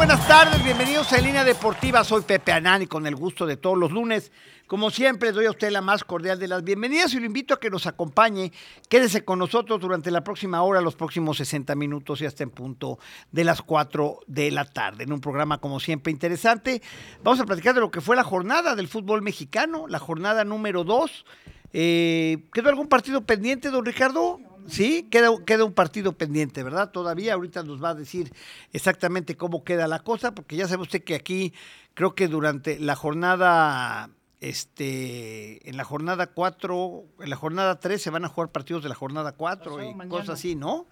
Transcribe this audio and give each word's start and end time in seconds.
Buenas 0.00 0.26
tardes, 0.26 0.64
bienvenidos 0.64 1.12
a 1.12 1.18
Línea 1.18 1.44
Deportiva. 1.44 2.02
Soy 2.04 2.22
Pepe 2.22 2.52
Anán 2.52 2.80
y 2.80 2.86
con 2.86 3.06
el 3.06 3.14
gusto 3.14 3.44
de 3.44 3.58
todos 3.58 3.76
los 3.76 3.92
lunes, 3.92 4.32
como 4.66 4.90
siempre, 4.90 5.30
doy 5.30 5.44
a 5.44 5.50
usted 5.50 5.70
la 5.70 5.82
más 5.82 6.04
cordial 6.04 6.38
de 6.38 6.48
las 6.48 6.64
bienvenidas 6.64 7.12
y 7.12 7.20
lo 7.20 7.26
invito 7.26 7.52
a 7.52 7.60
que 7.60 7.68
nos 7.68 7.86
acompañe. 7.86 8.50
Quédese 8.88 9.26
con 9.26 9.38
nosotros 9.38 9.78
durante 9.78 10.10
la 10.10 10.24
próxima 10.24 10.62
hora, 10.62 10.80
los 10.80 10.96
próximos 10.96 11.36
60 11.36 11.74
minutos 11.74 12.22
y 12.22 12.24
hasta 12.24 12.42
en 12.42 12.48
punto 12.48 12.98
de 13.30 13.44
las 13.44 13.60
4 13.60 14.20
de 14.26 14.50
la 14.50 14.64
tarde. 14.64 15.04
En 15.04 15.12
un 15.12 15.20
programa, 15.20 15.58
como 15.58 15.78
siempre, 15.80 16.10
interesante. 16.10 16.80
Vamos 17.22 17.38
a 17.40 17.44
platicar 17.44 17.74
de 17.74 17.82
lo 17.82 17.90
que 17.90 18.00
fue 18.00 18.16
la 18.16 18.24
jornada 18.24 18.74
del 18.76 18.88
fútbol 18.88 19.20
mexicano, 19.20 19.86
la 19.86 19.98
jornada 19.98 20.44
número 20.44 20.82
2. 20.82 21.26
Eh, 21.74 22.38
¿Quedó 22.54 22.70
algún 22.70 22.88
partido 22.88 23.20
pendiente, 23.20 23.68
don 23.68 23.84
Ricardo? 23.84 24.40
Sí, 24.70 25.08
queda, 25.10 25.30
queda 25.44 25.64
un 25.64 25.72
partido 25.72 26.12
pendiente, 26.12 26.62
¿verdad? 26.62 26.90
Todavía 26.90 27.34
ahorita 27.34 27.62
nos 27.62 27.82
va 27.82 27.90
a 27.90 27.94
decir 27.94 28.32
exactamente 28.72 29.36
cómo 29.36 29.64
queda 29.64 29.88
la 29.88 30.00
cosa, 30.00 30.34
porque 30.34 30.56
ya 30.56 30.68
sabe 30.68 30.82
usted 30.82 31.02
que 31.02 31.14
aquí 31.14 31.52
creo 31.94 32.14
que 32.14 32.28
durante 32.28 32.78
la 32.78 32.96
jornada, 32.96 34.10
este, 34.40 35.68
en 35.68 35.76
la 35.76 35.84
jornada 35.84 36.28
4, 36.28 37.04
en 37.20 37.30
la 37.30 37.36
jornada 37.36 37.80
3 37.80 38.00
se 38.00 38.10
van 38.10 38.24
a 38.24 38.28
jugar 38.28 38.50
partidos 38.50 38.82
de 38.82 38.88
la 38.88 38.94
jornada 38.94 39.32
4 39.32 39.64
Pasado 39.64 39.82
y 39.90 39.94
mañana. 39.94 40.08
cosas 40.08 40.30
así, 40.38 40.54
¿no? 40.54 40.86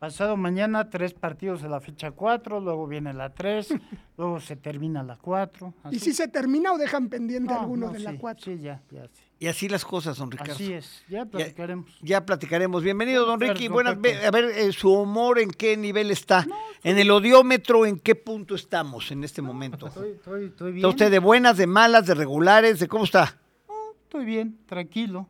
Pasado 0.00 0.34
mañana 0.38 0.88
tres 0.88 1.12
partidos 1.12 1.62
en 1.62 1.72
la 1.72 1.78
fecha 1.78 2.10
4, 2.10 2.58
luego 2.60 2.86
viene 2.86 3.12
la 3.12 3.34
3, 3.34 3.68
luego 4.16 4.40
se 4.40 4.56
termina 4.56 5.02
la 5.02 5.18
4. 5.18 5.74
¿Y 5.90 5.98
si 5.98 6.14
se 6.14 6.26
termina 6.26 6.72
o 6.72 6.78
dejan 6.78 7.10
pendiente 7.10 7.52
alguno 7.52 7.90
de 7.90 7.98
la 7.98 8.12
sí, 8.12 8.16
4? 8.18 8.44
Sí, 8.46 8.62
ya, 8.62 8.80
ya, 8.90 9.02
sí. 9.12 9.22
Y 9.40 9.46
así 9.48 9.68
las 9.68 9.84
cosas, 9.84 10.16
don 10.16 10.30
Ricardo. 10.30 10.54
Así 10.54 10.72
es, 10.72 11.04
ya 11.06 11.26
platicaremos. 11.26 11.98
Ya 12.00 12.24
platicaremos. 12.24 12.82
Bienvenido, 12.82 13.26
don 13.26 13.38
Ricky. 13.38 13.68
Buenas, 13.68 13.94
a 13.94 14.30
ver, 14.30 14.44
eh, 14.46 14.72
su 14.72 14.90
humor, 14.90 15.38
¿en 15.38 15.50
qué 15.50 15.76
nivel 15.76 16.10
está? 16.10 16.46
En 16.82 16.98
el 16.98 17.10
odiómetro, 17.10 17.84
¿en 17.84 17.98
qué 17.98 18.14
punto 18.14 18.54
estamos 18.54 19.10
en 19.10 19.22
este 19.22 19.42
momento? 19.42 19.88
Estoy, 19.88 20.12
estoy, 20.12 20.44
estoy 20.46 20.72
bien. 20.72 20.78
¿Está 20.78 20.88
usted 20.88 21.10
de 21.10 21.18
buenas, 21.18 21.58
de 21.58 21.66
malas, 21.66 22.06
de 22.06 22.14
regulares? 22.14 22.80
¿De 22.80 22.88
cómo 22.88 23.04
está? 23.04 23.38
No, 23.68 23.74
estoy 24.02 24.24
bien, 24.24 24.60
tranquilo. 24.64 25.28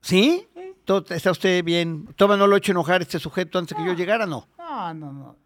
¿Sí? 0.00 0.48
Todo- 0.84 1.04
¿Está 1.14 1.30
usted 1.30 1.62
bien? 1.64 2.06
¿Toma 2.16 2.36
no 2.36 2.46
lo 2.46 2.54
he 2.56 2.58
hecho 2.58 2.72
enojar 2.72 3.02
este 3.02 3.18
sujeto 3.18 3.58
antes 3.58 3.76
que 3.76 3.84
yo 3.84 3.92
llegara? 3.94 4.26
No. 4.26 4.48
No, 4.58 4.94
no, 4.94 5.12
no. 5.12 5.36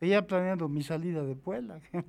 Ya 0.00 0.26
planeando 0.26 0.68
mi 0.68 0.82
salida 0.82 1.22
de 1.22 1.34
Puebla. 1.34 1.80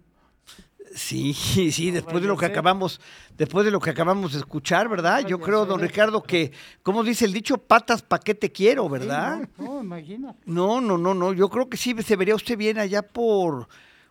Sí, 0.96 1.34
sí, 1.36 1.92
después 1.92 2.20
de 2.23 2.28
lo 2.28 2.36
que 2.36 2.48
acabamos, 2.48 3.00
después 3.38 3.64
de 3.64 3.70
lo 3.70 3.80
que 3.80 3.92
acabamos 3.92 4.34
de 4.34 4.40
escuchar, 4.40 4.90
¿verdad? 4.90 5.20
Yo 5.23 5.40
creo, 5.40 5.68
don. 5.68 5.80
Ricardo, 5.80 6.23
que, 6.23 6.52
como 6.81 7.04
dice 7.04 7.26
el 7.26 7.34
dicho, 7.34 7.59
patas 7.59 8.02
pa' 8.02 8.20
qué 8.20 8.34
te 8.34 8.52
quiero, 8.52 8.90
¿verdad? 8.90 9.48
No, 9.59 9.66
no, 9.76 9.81
imagínate. 9.84 10.40
No, 10.46 10.81
no, 10.81 10.98
no, 10.98 11.14
no. 11.14 11.31
Yo 11.34 11.48
creo 11.50 11.70
que 11.70 11.78
sí 11.78 11.96
se 12.02 12.16
vería 12.16 12.34
usted 12.34 12.58
bien 12.58 12.80
allá 12.80 13.03
por 13.03 13.68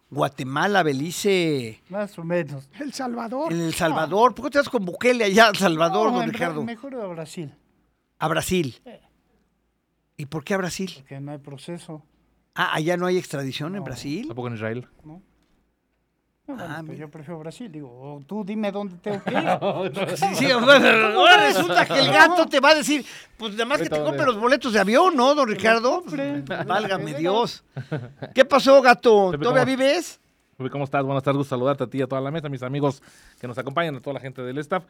Guatemala, 0.09 0.85
Belice, 0.85 1.83
Más 1.89 2.17
o 2.17 2.23
menos. 2.23 2.69
El 2.79 2.93
Salvador. 2.93 3.53
en 3.53 3.61
El 3.61 3.75
Salvador. 3.75 4.33
¿Por 4.37 4.45
qué 4.45 4.51
te 4.53 4.59
vas 4.59 4.69
con 4.69 4.85
Bukele 4.85 5.25
allá 5.25 5.49
El 5.49 5.57
Salvador, 5.57 6.13
don 6.13 6.31
Ricardo? 6.31 6.63
Mejor 6.63 6.95
a 6.95 7.07
Brasil, 7.09 7.53
A 8.19 8.29
Brasil. 8.29 8.81
¿Y 10.17 10.27
por 10.27 10.45
qué 10.45 10.55
a 10.55 10.57
Brasil? 10.59 10.91
porque 10.97 11.21
no 11.21 11.33
hay 11.33 11.39
proceso. 11.39 12.03
Ah, 12.55 12.75
allá 12.75 12.97
no 12.97 13.07
hay 13.07 13.17
extradición 13.19 13.75
en 13.75 13.81
No. 13.81 13.85
Brasil. 13.85 14.27
Tampoco 14.27 14.49
en 14.49 14.55
Israel. 14.55 14.89
¿no? 15.05 15.23
No, 16.49 16.55
bueno, 16.57 16.65
Ah, 16.77 16.83
pues 16.85 16.99
yo 16.99 17.09
prefiero 17.11 17.39
Brasil. 17.39 17.71
Digo, 17.71 17.89
o 17.89 18.21
tú 18.27 18.43
dime 18.45 18.73
dónde 18.73 18.97
tengo 18.97 19.23
que 19.23 19.31
ir. 19.35 19.39
Sí, 20.17 20.27
sí, 20.35 20.51
ahora 20.51 21.47
resulta 21.47 21.87
que 21.87 21.99
el 22.01 22.11
gato 22.11 22.47
te 22.47 22.59
va 22.59 22.71
a 22.71 22.75
decir, 22.75 23.05
pues 23.37 23.53
nada 23.53 23.67
más 23.67 23.81
que 23.83 23.89
te 23.91 24.03
compre 24.03 24.25
los 24.25 24.41
boletos 24.41 24.73
de 24.73 24.81
avión, 24.81 25.15
¿no, 25.15 25.35
don 25.35 25.47
Ricardo? 25.49 26.03
Pues, 26.09 26.45
Válgame 26.67 27.15
Dios. 27.15 27.63
¿Qué 28.35 28.45
pasó, 28.45 28.81
gato? 28.83 29.33
¿Todavía 29.39 29.65
vives? 29.65 30.19
¿Cómo 30.73 30.83
estás? 30.83 31.05
Buenas 31.05 31.23
tardes, 31.23 31.37
gusto 31.39 31.51
saludarte 31.55 31.85
a 31.85 31.87
ti 31.87 31.99
y 31.99 32.03
a 32.03 32.09
toda 32.09 32.21
la 32.21 32.33
mesa, 32.33 32.49
a 32.49 32.51
mis 32.51 32.65
amigos 32.65 33.01
que 33.41 33.47
nos 33.47 33.57
acompañan, 33.59 33.95
a 33.95 34.01
toda 34.01 34.15
la 34.15 34.19
gente 34.21 34.43
del 34.43 34.59
staff. 34.59 34.83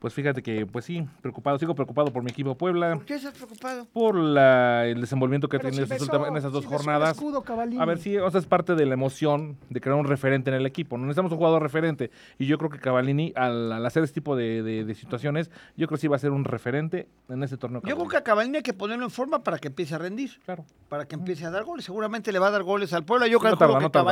Pues 0.00 0.12
fíjate 0.14 0.42
que, 0.42 0.66
pues 0.66 0.84
sí, 0.84 1.06
preocupado, 1.20 1.56
sigo 1.60 1.76
preocupado 1.76 2.12
por 2.12 2.24
mi 2.24 2.30
equipo 2.32 2.56
Puebla, 2.56 2.94
¿Por 2.96 3.04
qué 3.04 3.14
estás 3.14 3.32
preocupado? 3.34 3.86
por 3.92 4.16
la- 4.16 4.84
el 4.88 5.00
desenvolvimiento 5.00 5.48
que 5.48 5.58
ha 5.58 5.60
tenido 5.60 5.86
si 5.86 5.92
en 5.92 6.36
esas 6.36 6.50
dos 6.50 6.64
si 6.64 6.68
jornadas. 6.68 7.10
escudo. 7.12 7.44
A 7.78 7.84
ver, 7.84 7.98
sí, 7.98 8.18
o 8.18 8.28
sea, 8.32 8.40
es 8.40 8.46
parte 8.46 8.74
de 8.74 8.84
la 8.84 8.94
emoción 8.94 9.58
de 9.70 9.80
crear 9.80 9.96
un 9.96 10.06
referente 10.06 10.50
en 10.50 10.56
el 10.56 10.66
equipo. 10.66 10.98
No 10.98 11.04
necesitamos 11.06 11.30
un 11.30 11.38
jugador 11.38 11.62
referente. 11.62 12.10
Y 12.40 12.46
yo 12.46 12.58
creo 12.58 12.70
que 12.70 12.80
Cavallini, 12.80 13.32
al, 13.36 13.70
al 13.70 13.86
hacer 13.86 14.02
este 14.02 14.14
tipo 14.14 14.34
de, 14.34 14.64
de- 14.64 14.84
de 14.84 14.94
situaciones, 14.96 15.52
yo 15.76 15.86
creo 15.86 15.98
que 15.98 16.00
sí 16.00 16.08
va 16.08 16.16
a 16.16 16.18
ser 16.18 16.32
un 16.32 16.42
referente 16.44 17.06
en 17.28 17.44
ese 17.44 17.56
torneo. 17.56 17.80
Yo 17.84 17.94
creo 17.94 18.08
que 18.08 18.16
a 18.16 18.24
Cavallini 18.24 18.56
hay 18.56 18.62
que 18.64 18.74
ponerlo 18.74 19.04
en 19.04 19.12
forma 19.12 19.44
para 19.44 19.58
que 19.60 19.68
empiece 19.68 19.94
a 19.94 19.98
rendir, 19.98 20.40
Claro. 20.44 20.64
para 20.88 21.06
que 21.06 21.14
empiece 21.14 21.44
a 21.46 21.50
dar 21.52 21.62
goles. 21.62 21.84
Seguramente 21.84 22.32
le 22.32 22.40
va 22.40 22.48
a 22.48 22.50
dar 22.50 22.64
goles 22.64 22.92
al 22.92 23.04
pueblo. 23.04 23.24
Yo 23.28 23.38
no 23.38 23.56
tarda, 23.56 23.78
que 23.78 23.84
no 23.84 23.90
tarda. 23.92 24.10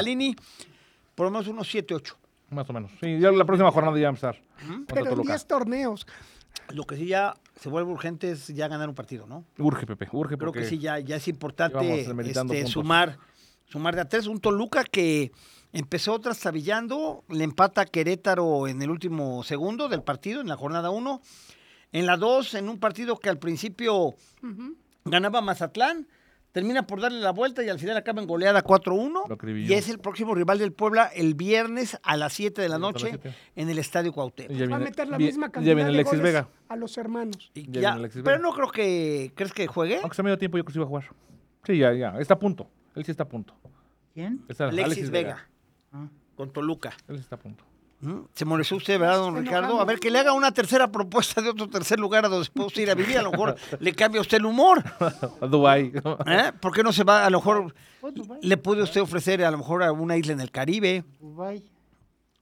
Por 1.14 1.26
lo 1.26 1.30
menos 1.30 1.48
unos 1.48 1.68
7, 1.68 1.94
8. 1.94 2.18
Más 2.50 2.68
o 2.68 2.72
menos. 2.72 2.90
Sí, 3.00 3.18
ya 3.18 3.30
la 3.30 3.44
próxima 3.44 3.70
jornada 3.70 3.96
ya 3.96 4.02
va 4.02 4.08
a 4.08 4.10
empezar. 4.10 4.42
Pero 4.86 5.00
en 5.00 5.08
Toluca. 5.10 5.32
10 5.32 5.46
torneos. 5.46 6.06
Lo 6.74 6.84
que 6.84 6.96
sí 6.96 7.06
ya 7.06 7.36
se 7.58 7.68
vuelve 7.68 7.92
urgente 7.92 8.30
es 8.30 8.48
ya 8.48 8.68
ganar 8.68 8.88
un 8.88 8.94
partido, 8.94 9.26
¿no? 9.26 9.44
Urge, 9.58 9.86
Pepe, 9.86 10.08
urge 10.12 10.36
Creo 10.36 10.52
que 10.52 10.64
sí, 10.64 10.78
ya, 10.78 10.98
ya 10.98 11.16
es 11.16 11.28
importante 11.28 12.00
este, 12.00 12.66
sumar, 12.66 13.18
sumar 13.66 13.94
de 13.94 14.02
a 14.02 14.08
tres. 14.08 14.26
Un 14.26 14.40
Toluca 14.40 14.84
que 14.84 15.32
empezó 15.72 16.20
trastabillando, 16.20 17.24
le 17.28 17.44
empata 17.44 17.82
a 17.82 17.86
Querétaro 17.86 18.66
en 18.66 18.82
el 18.82 18.90
último 18.90 19.42
segundo 19.42 19.88
del 19.88 20.02
partido, 20.02 20.40
en 20.40 20.48
la 20.48 20.56
jornada 20.56 20.90
1. 20.90 21.20
En 21.92 22.06
la 22.06 22.16
2, 22.16 22.54
en 22.54 22.68
un 22.68 22.78
partido 22.78 23.16
que 23.18 23.28
al 23.28 23.38
principio 23.38 24.14
ganaba 25.04 25.40
Mazatlán, 25.40 26.06
termina 26.52 26.86
por 26.86 27.00
darle 27.00 27.20
la 27.20 27.30
vuelta 27.32 27.62
y 27.62 27.68
al 27.68 27.78
final 27.78 27.96
acaba 27.96 28.20
en 28.20 28.26
goleada 28.28 28.62
4-1. 28.64 29.28
Lo 29.28 29.34
acribilló. 29.34 29.72
Y 29.72 29.76
es 29.76 29.88
el 29.88 29.98
próximo 29.98 30.34
rival 30.34 30.58
del 30.58 30.72
Puebla 30.72 31.06
el 31.14 31.34
viernes 31.34 31.98
a 32.02 32.16
las 32.16 32.32
7 32.32 32.60
de 32.60 32.68
la 32.68 32.78
noche 32.78 33.18
en 33.56 33.68
el 33.68 33.78
Estadio 33.78 34.12
Cuauhtémoc. 34.12 34.70
Va 34.72 34.76
a 34.76 34.78
meter 34.78 35.08
la 35.08 35.16
vi- 35.16 35.26
misma 35.26 35.46
ya 35.46 35.52
cantidad 35.52 35.74
viene 35.74 35.90
de 35.90 35.94
Alexis 35.96 36.18
goles 36.18 36.34
Vega. 36.34 36.48
a 36.68 36.76
los 36.76 36.98
hermanos. 36.98 37.50
Y 37.54 37.62
Ya 37.62 37.66
ya- 37.66 37.72
viene 37.72 37.86
Alexis 37.88 38.22
pero 38.24 38.36
Vega. 38.38 38.48
no 38.48 38.54
creo 38.54 38.70
que... 38.70 39.32
¿Crees 39.34 39.52
que 39.52 39.66
juegue? 39.66 39.98
Aunque 40.00 40.14
sea 40.16 40.22
medio 40.22 40.38
tiempo, 40.38 40.56
yo 40.58 40.64
creo 40.64 40.68
que 40.68 40.72
sí 40.74 40.78
va 40.78 40.84
a 40.84 40.88
jugar. 40.88 41.04
Sí, 41.64 41.78
ya, 41.78 41.92
ya. 41.92 42.18
Está 42.18 42.34
a 42.34 42.38
punto. 42.38 42.68
Él 42.94 43.04
sí 43.04 43.10
está 43.10 43.22
a 43.24 43.28
punto. 43.28 43.54
¿Quién? 44.14 44.42
Está 44.48 44.68
Alexis, 44.68 45.10
Vega, 45.10 45.46
Ah. 45.92 46.08
con 46.34 46.52
Toluca. 46.52 46.92
Él 47.08 47.16
sí 47.16 47.22
está 47.22 47.36
a 47.36 47.38
punto. 47.38 47.64
¿Mm? 48.00 48.20
Se 48.32 48.44
molestó 48.44 48.76
usted, 48.76 48.98
¿verdad, 48.98 49.18
don 49.18 49.36
Ricardo? 49.36 49.80
A 49.80 49.84
ver, 49.84 50.00
que 50.00 50.10
le 50.10 50.18
haga 50.18 50.32
una 50.32 50.52
tercera 50.52 50.90
propuesta 50.90 51.42
de 51.42 51.50
otro 51.50 51.68
tercer 51.68 52.00
lugar 52.00 52.24
a 52.24 52.28
donde 52.28 52.48
pueda 52.50 52.66
usted 52.68 52.82
ir 52.82 52.90
a 52.90 52.94
vivir. 52.94 53.18
A 53.18 53.22
lo 53.22 53.30
mejor 53.30 53.56
le 53.80 53.94
cambia 53.94 54.20
usted 54.20 54.38
el 54.38 54.46
humor. 54.46 54.82
A 55.40 55.46
Dubái. 55.46 55.92
¿eh? 56.26 56.52
¿Por 56.60 56.72
qué 56.72 56.82
no 56.82 56.92
se 56.92 57.04
va? 57.04 57.26
A 57.26 57.30
lo 57.30 57.38
mejor 57.38 57.74
le 58.40 58.56
puede 58.56 58.82
usted 58.82 59.02
ofrecer 59.02 59.44
a 59.44 59.50
lo 59.50 59.58
mejor 59.58 59.82
a 59.82 59.92
una 59.92 60.16
isla 60.16 60.32
en 60.32 60.40
el 60.40 60.50
Caribe. 60.50 61.04
Dubái. 61.20 61.62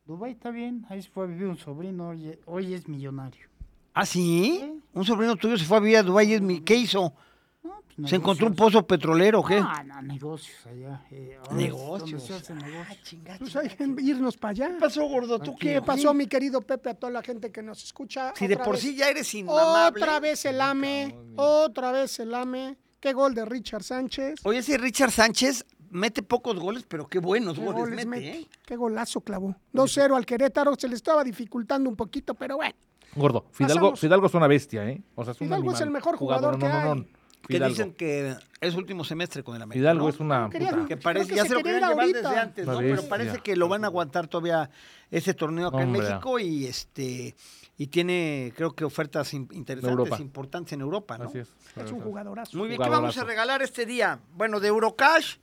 Dubái 0.04 0.32
está 0.32 0.50
bien. 0.50 0.86
Ahí 0.88 1.02
se 1.02 1.10
fue 1.10 1.24
a 1.24 1.26
vivir 1.26 1.46
un 1.46 1.58
sobrino. 1.58 2.14
Hoy, 2.46 2.74
es 2.74 2.88
millonario. 2.88 3.48
¿Ah, 3.94 4.06
sí? 4.06 4.80
Un 4.92 5.04
sobrino 5.04 5.34
tuyo 5.34 5.58
se 5.58 5.64
fue 5.64 5.78
a 5.78 5.80
vivir 5.80 5.96
a 5.98 6.02
Dubái. 6.04 6.62
¿Qué 6.64 6.76
hizo? 6.76 7.14
No, 7.62 7.82
pues 7.96 8.08
¿Se 8.10 8.16
encontró 8.16 8.46
un 8.46 8.52
negocios. 8.52 8.72
pozo 8.82 8.86
petrolero 8.86 9.40
o 9.40 9.44
qué? 9.44 9.56
Ah, 9.62 9.82
no, 9.84 10.00
negocios 10.02 10.64
allá. 10.66 11.02
eh, 11.10 11.38
Negocios. 11.52 12.22
se 12.22 12.34
hace 12.34 12.54
negocio. 12.54 13.18
Pues 13.40 13.56
hay 13.56 13.68
que 13.68 13.84
irnos 14.02 14.36
para 14.36 14.50
allá. 14.52 14.68
¿Qué 14.68 14.74
pasó, 14.80 15.04
gordo? 15.08 15.38
¿Tú 15.40 15.56
qué? 15.56 15.74
¿Qué 15.74 15.82
pasó, 15.82 16.14
mi 16.14 16.26
querido 16.26 16.60
Pepe, 16.60 16.90
a 16.90 16.94
toda 16.94 17.12
la 17.12 17.22
gente 17.22 17.50
que 17.50 17.62
nos 17.62 17.82
escucha? 17.82 18.32
Si 18.36 18.46
de 18.46 18.56
por 18.56 18.74
vez- 18.74 18.80
sí 18.82 18.94
ya 18.94 19.08
eres 19.10 19.34
inmamable. 19.34 20.00
Otra 20.02 20.20
vez 20.20 20.44
el 20.44 20.60
AME, 20.60 21.16
otra 21.36 21.90
vez 21.92 22.18
el 22.20 22.34
AME. 22.34 22.76
Qué 23.00 23.12
gol 23.12 23.34
de 23.34 23.44
Richard 23.44 23.82
Sánchez. 23.82 24.40
Oye, 24.44 24.58
ese 24.58 24.78
Richard 24.78 25.10
Sánchez 25.10 25.64
mete 25.90 26.22
pocos 26.22 26.58
goles, 26.58 26.84
pero 26.86 27.06
qué 27.08 27.18
buenos 27.18 27.58
Qué 27.58 27.64
goles, 27.64 27.80
goles 27.80 28.06
mete, 28.06 28.08
mete. 28.08 28.38
¿eh? 28.40 28.48
Qué 28.64 28.76
golazo 28.76 29.20
clavó. 29.20 29.56
2-0 29.72 30.16
al 30.16 30.24
Querétaro. 30.26 30.74
Se 30.76 30.88
le 30.88 30.94
estaba 30.94 31.22
dificultando 31.24 31.88
un 31.90 31.96
poquito, 31.96 32.34
pero 32.34 32.56
bueno. 32.56 32.74
Gordo. 33.16 33.46
Fidalgo. 33.52 33.96
Fidalgo 33.96 34.26
es 34.26 34.34
una 34.34 34.46
bestia, 34.46 34.88
¿eh? 34.88 35.00
O 35.14 35.24
sea, 35.24 35.32
es 35.32 35.40
un 35.40 35.46
Fidalgo 35.48 35.72
es 35.72 35.80
el 35.80 35.90
mejor 35.90 36.16
jugador 36.16 36.58
que 36.58 36.66
hay. 36.66 37.06
Que 37.48 37.60
dicen 37.60 37.94
que 37.94 38.36
es 38.60 38.74
último 38.74 39.04
semestre 39.04 39.42
con 39.42 39.56
el 39.56 39.62
América. 39.62 39.80
Fidalgo 39.82 40.04
¿no? 40.04 40.08
es 40.10 40.20
una 40.20 40.48
Querían- 40.50 40.74
puta. 40.74 40.86
Que 40.88 40.96
parece, 40.98 41.28
que 41.30 41.36
ya 41.36 41.42
se 41.42 41.48
se 41.48 41.54
lo 41.54 41.60
quería 41.60 41.72
querían 41.80 41.90
llevar 41.90 42.04
ahorita. 42.04 42.28
desde 42.28 42.40
antes, 42.40 42.66
¿no? 42.66 42.78
Pero 42.78 43.02
parece 43.08 43.38
que 43.38 43.56
lo 43.56 43.68
van 43.68 43.84
a 43.84 43.86
aguantar 43.86 44.28
todavía 44.28 44.70
ese 45.10 45.32
torneo 45.34 45.68
acá 45.68 45.82
en. 45.82 45.92
México 45.92 46.38
y 46.38 46.66
este 46.66 47.34
y 47.80 47.86
tiene, 47.86 48.52
creo 48.56 48.72
que 48.72 48.84
ofertas 48.84 49.32
in- 49.34 49.48
interesantes, 49.52 49.90
Europa. 49.98 50.20
importantes 50.20 50.72
en 50.72 50.80
Europa, 50.80 51.16
¿no? 51.16 51.24
Así 51.24 51.38
es. 51.38 51.48
Es 51.76 51.92
un 51.92 52.00
jugadorazo. 52.00 52.56
Muy 52.58 52.68
bien, 52.68 52.80
¿qué 52.82 52.88
vamos 52.88 53.16
a 53.16 53.24
regalar 53.24 53.62
este 53.62 53.86
día? 53.86 54.18
Bueno, 54.34 54.58
de 54.60 54.68
Eurocash, 54.68 55.36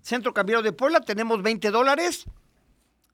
Centro 0.00 0.32
Cambiario 0.34 0.62
de 0.62 0.72
Puebla, 0.72 1.00
tenemos 1.00 1.42
20 1.42 1.70
dólares. 1.70 2.24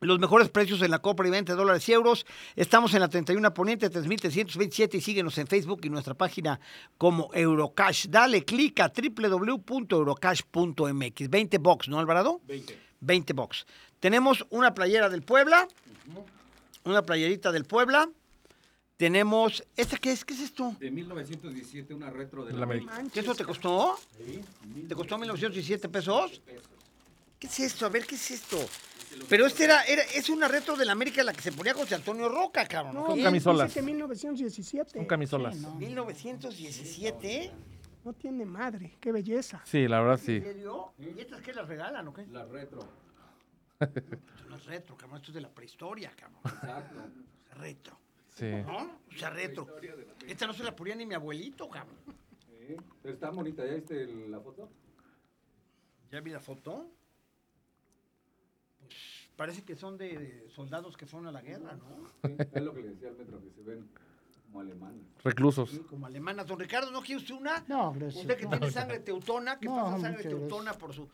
Los 0.01 0.21
mejores 0.21 0.49
precios 0.49 0.81
en 0.83 0.93
la 0.93 1.01
compra 1.01 1.27
y 1.27 1.31
venta 1.31 1.53
de 1.53 1.59
dólares 1.59 1.89
y 1.89 1.93
euros. 1.93 2.25
Estamos 2.55 2.95
en 2.95 3.01
la 3.01 3.09
31 3.09 3.53
Poniente 3.53 3.91
3327 3.91 4.97
y 4.97 5.01
síguenos 5.01 5.37
en 5.39 5.49
Facebook 5.49 5.81
y 5.83 5.91
nuestra 5.91 6.15
página 6.15 6.61
como 6.99 7.31
Eurocash. 7.35 8.07
Dale 8.09 8.45
clic 8.45 8.79
a 8.79 8.93
www.eurocash.mx. 8.93 11.31
20 11.31 11.59
box, 11.59 11.89
¿no, 11.89 11.99
Alvarado? 11.99 12.41
20. 12.47 12.79
20 13.01 13.33
box. 13.33 13.67
Tenemos 13.99 14.47
una 14.51 14.73
playera 14.73 15.09
del 15.09 15.23
Puebla. 15.23 15.67
Una 16.85 17.03
playerita 17.03 17.51
del 17.51 17.65
Puebla. 17.65 18.09
Tenemos. 18.97 19.65
¿Esta 19.77 19.97
qué 19.97 20.13
es? 20.13 20.25
¿Qué 20.25 20.35
es 20.35 20.41
esto? 20.41 20.77
De 20.79 20.93
1917, 20.93 21.93
una 21.93 22.11
retro 22.11 22.45
de 22.45 22.53
La. 22.53 22.63
América. 22.63 23.03
¿Qué 23.13 23.19
eso 23.21 23.35
te 23.35 23.45
costó? 23.45 23.99
¿Te 24.89 24.95
costó 24.95 25.19
1917 25.19 25.89
pesos? 25.89 26.41
¿Qué 27.39 27.49
es 27.49 27.61
esto? 27.61 27.87
A 27.87 27.89
ver, 27.89 28.07
¿qué 28.07 28.15
es 28.15 28.31
esto? 28.31 28.59
Pero 29.29 29.47
este 29.47 29.65
era, 29.65 29.83
era 29.85 30.03
es 30.03 30.29
una 30.29 30.49
retro 30.49 30.77
de 30.77 30.85
la 30.85 30.93
América 30.93 31.23
la 31.23 31.33
que 31.33 31.43
se 31.43 31.53
ponía 31.53 31.75
José 31.75 31.95
Antonio 31.95 32.29
Roca, 32.29 32.67
cabrón. 32.67 32.95
No, 32.95 33.13
dice 33.13 33.25
camisolas. 33.25 33.73
que 33.73 33.83
1917. 33.83 34.93
Son 34.93 35.07
camisolas. 35.07 35.57
1917. 35.57 37.53
No 38.05 38.13
tiene 38.13 38.45
madre, 38.45 38.97
qué 39.01 39.13
belleza. 39.13 39.61
Sí, 39.65 39.87
la 39.87 40.01
verdad 40.01 40.19
sí. 40.19 40.37
¿En 40.37 40.45
serio? 40.45 40.93
¿Y 40.99 41.21
estas 41.21 41.43
qué 41.43 41.53
las 41.53 41.69
regalan 41.69 42.07
o 42.09 42.13
qué? 42.15 42.27
La 42.29 42.45
retro. 42.45 42.81
Esto 43.81 44.49
no 44.49 44.57
es 44.57 44.65
retro, 44.67 44.97
cabrón. 44.97 45.19
Esto 45.19 45.31
es 45.31 45.35
de 45.35 45.41
la 45.41 45.51
prehistoria, 45.51 46.13
cabrón. 46.17 46.41
Exacto. 46.45 47.01
Retro. 47.57 47.99
Sí. 48.35 48.51
¿No? 48.67 49.01
O 49.15 49.19
sea, 49.19 49.31
retro. 49.31 49.67
Esta 50.27 50.47
no 50.47 50.53
se 50.53 50.63
la 50.63 50.75
ponía 50.75 50.95
ni 50.95 51.05
mi 51.07 51.15
abuelito, 51.15 51.69
cabrón. 51.69 51.97
Sí, 52.47 52.77
Pero 53.03 53.15
está 53.15 53.31
bonita, 53.31 53.67
¿ya 53.67 53.75
viste 53.75 54.07
la 54.07 54.41
foto? 54.41 54.71
¿Ya 56.11 56.21
vi 56.21 56.31
la 56.31 56.41
foto? 56.41 56.91
Parece 59.37 59.63
que 59.63 59.77
son 59.77 59.97
de, 59.97 60.19
de 60.19 60.51
soldados 60.51 60.97
que 60.97 61.07
fueron 61.07 61.29
a 61.29 61.33
la 61.33 61.43
guerra, 61.43 61.77
¿no? 61.77 62.29
Sí, 62.29 62.35
es 62.53 62.63
lo 62.63 62.75
que 62.75 62.83
le 62.83 62.89
decía 62.91 63.09
al 63.09 63.17
metro, 63.17 63.41
que 63.41 63.51
se 63.51 63.63
ven 63.63 63.89
como 64.47 64.61
alemanes. 64.61 65.03
Reclusos. 65.23 65.71
Sí, 65.71 65.79
como 65.89 66.07
alemanas. 66.07 66.47
Don 66.47 66.59
Ricardo, 66.59 66.91
¿no 66.91 67.03
quiere 67.03 67.21
usted 67.21 67.35
una? 67.35 67.65
No, 67.69 67.93
gracias. 67.93 68.23
Usted 68.23 68.37
que 68.37 68.45
no. 68.45 68.51
tiene 68.51 68.71
sangre 68.71 68.99
teutona, 69.01 69.59
que 69.59 69.67
No, 69.67 69.77
pasa 69.77 70.01
sangre 70.01 70.25
teutona 70.25 70.73
por 70.73 70.93
su... 70.93 71.09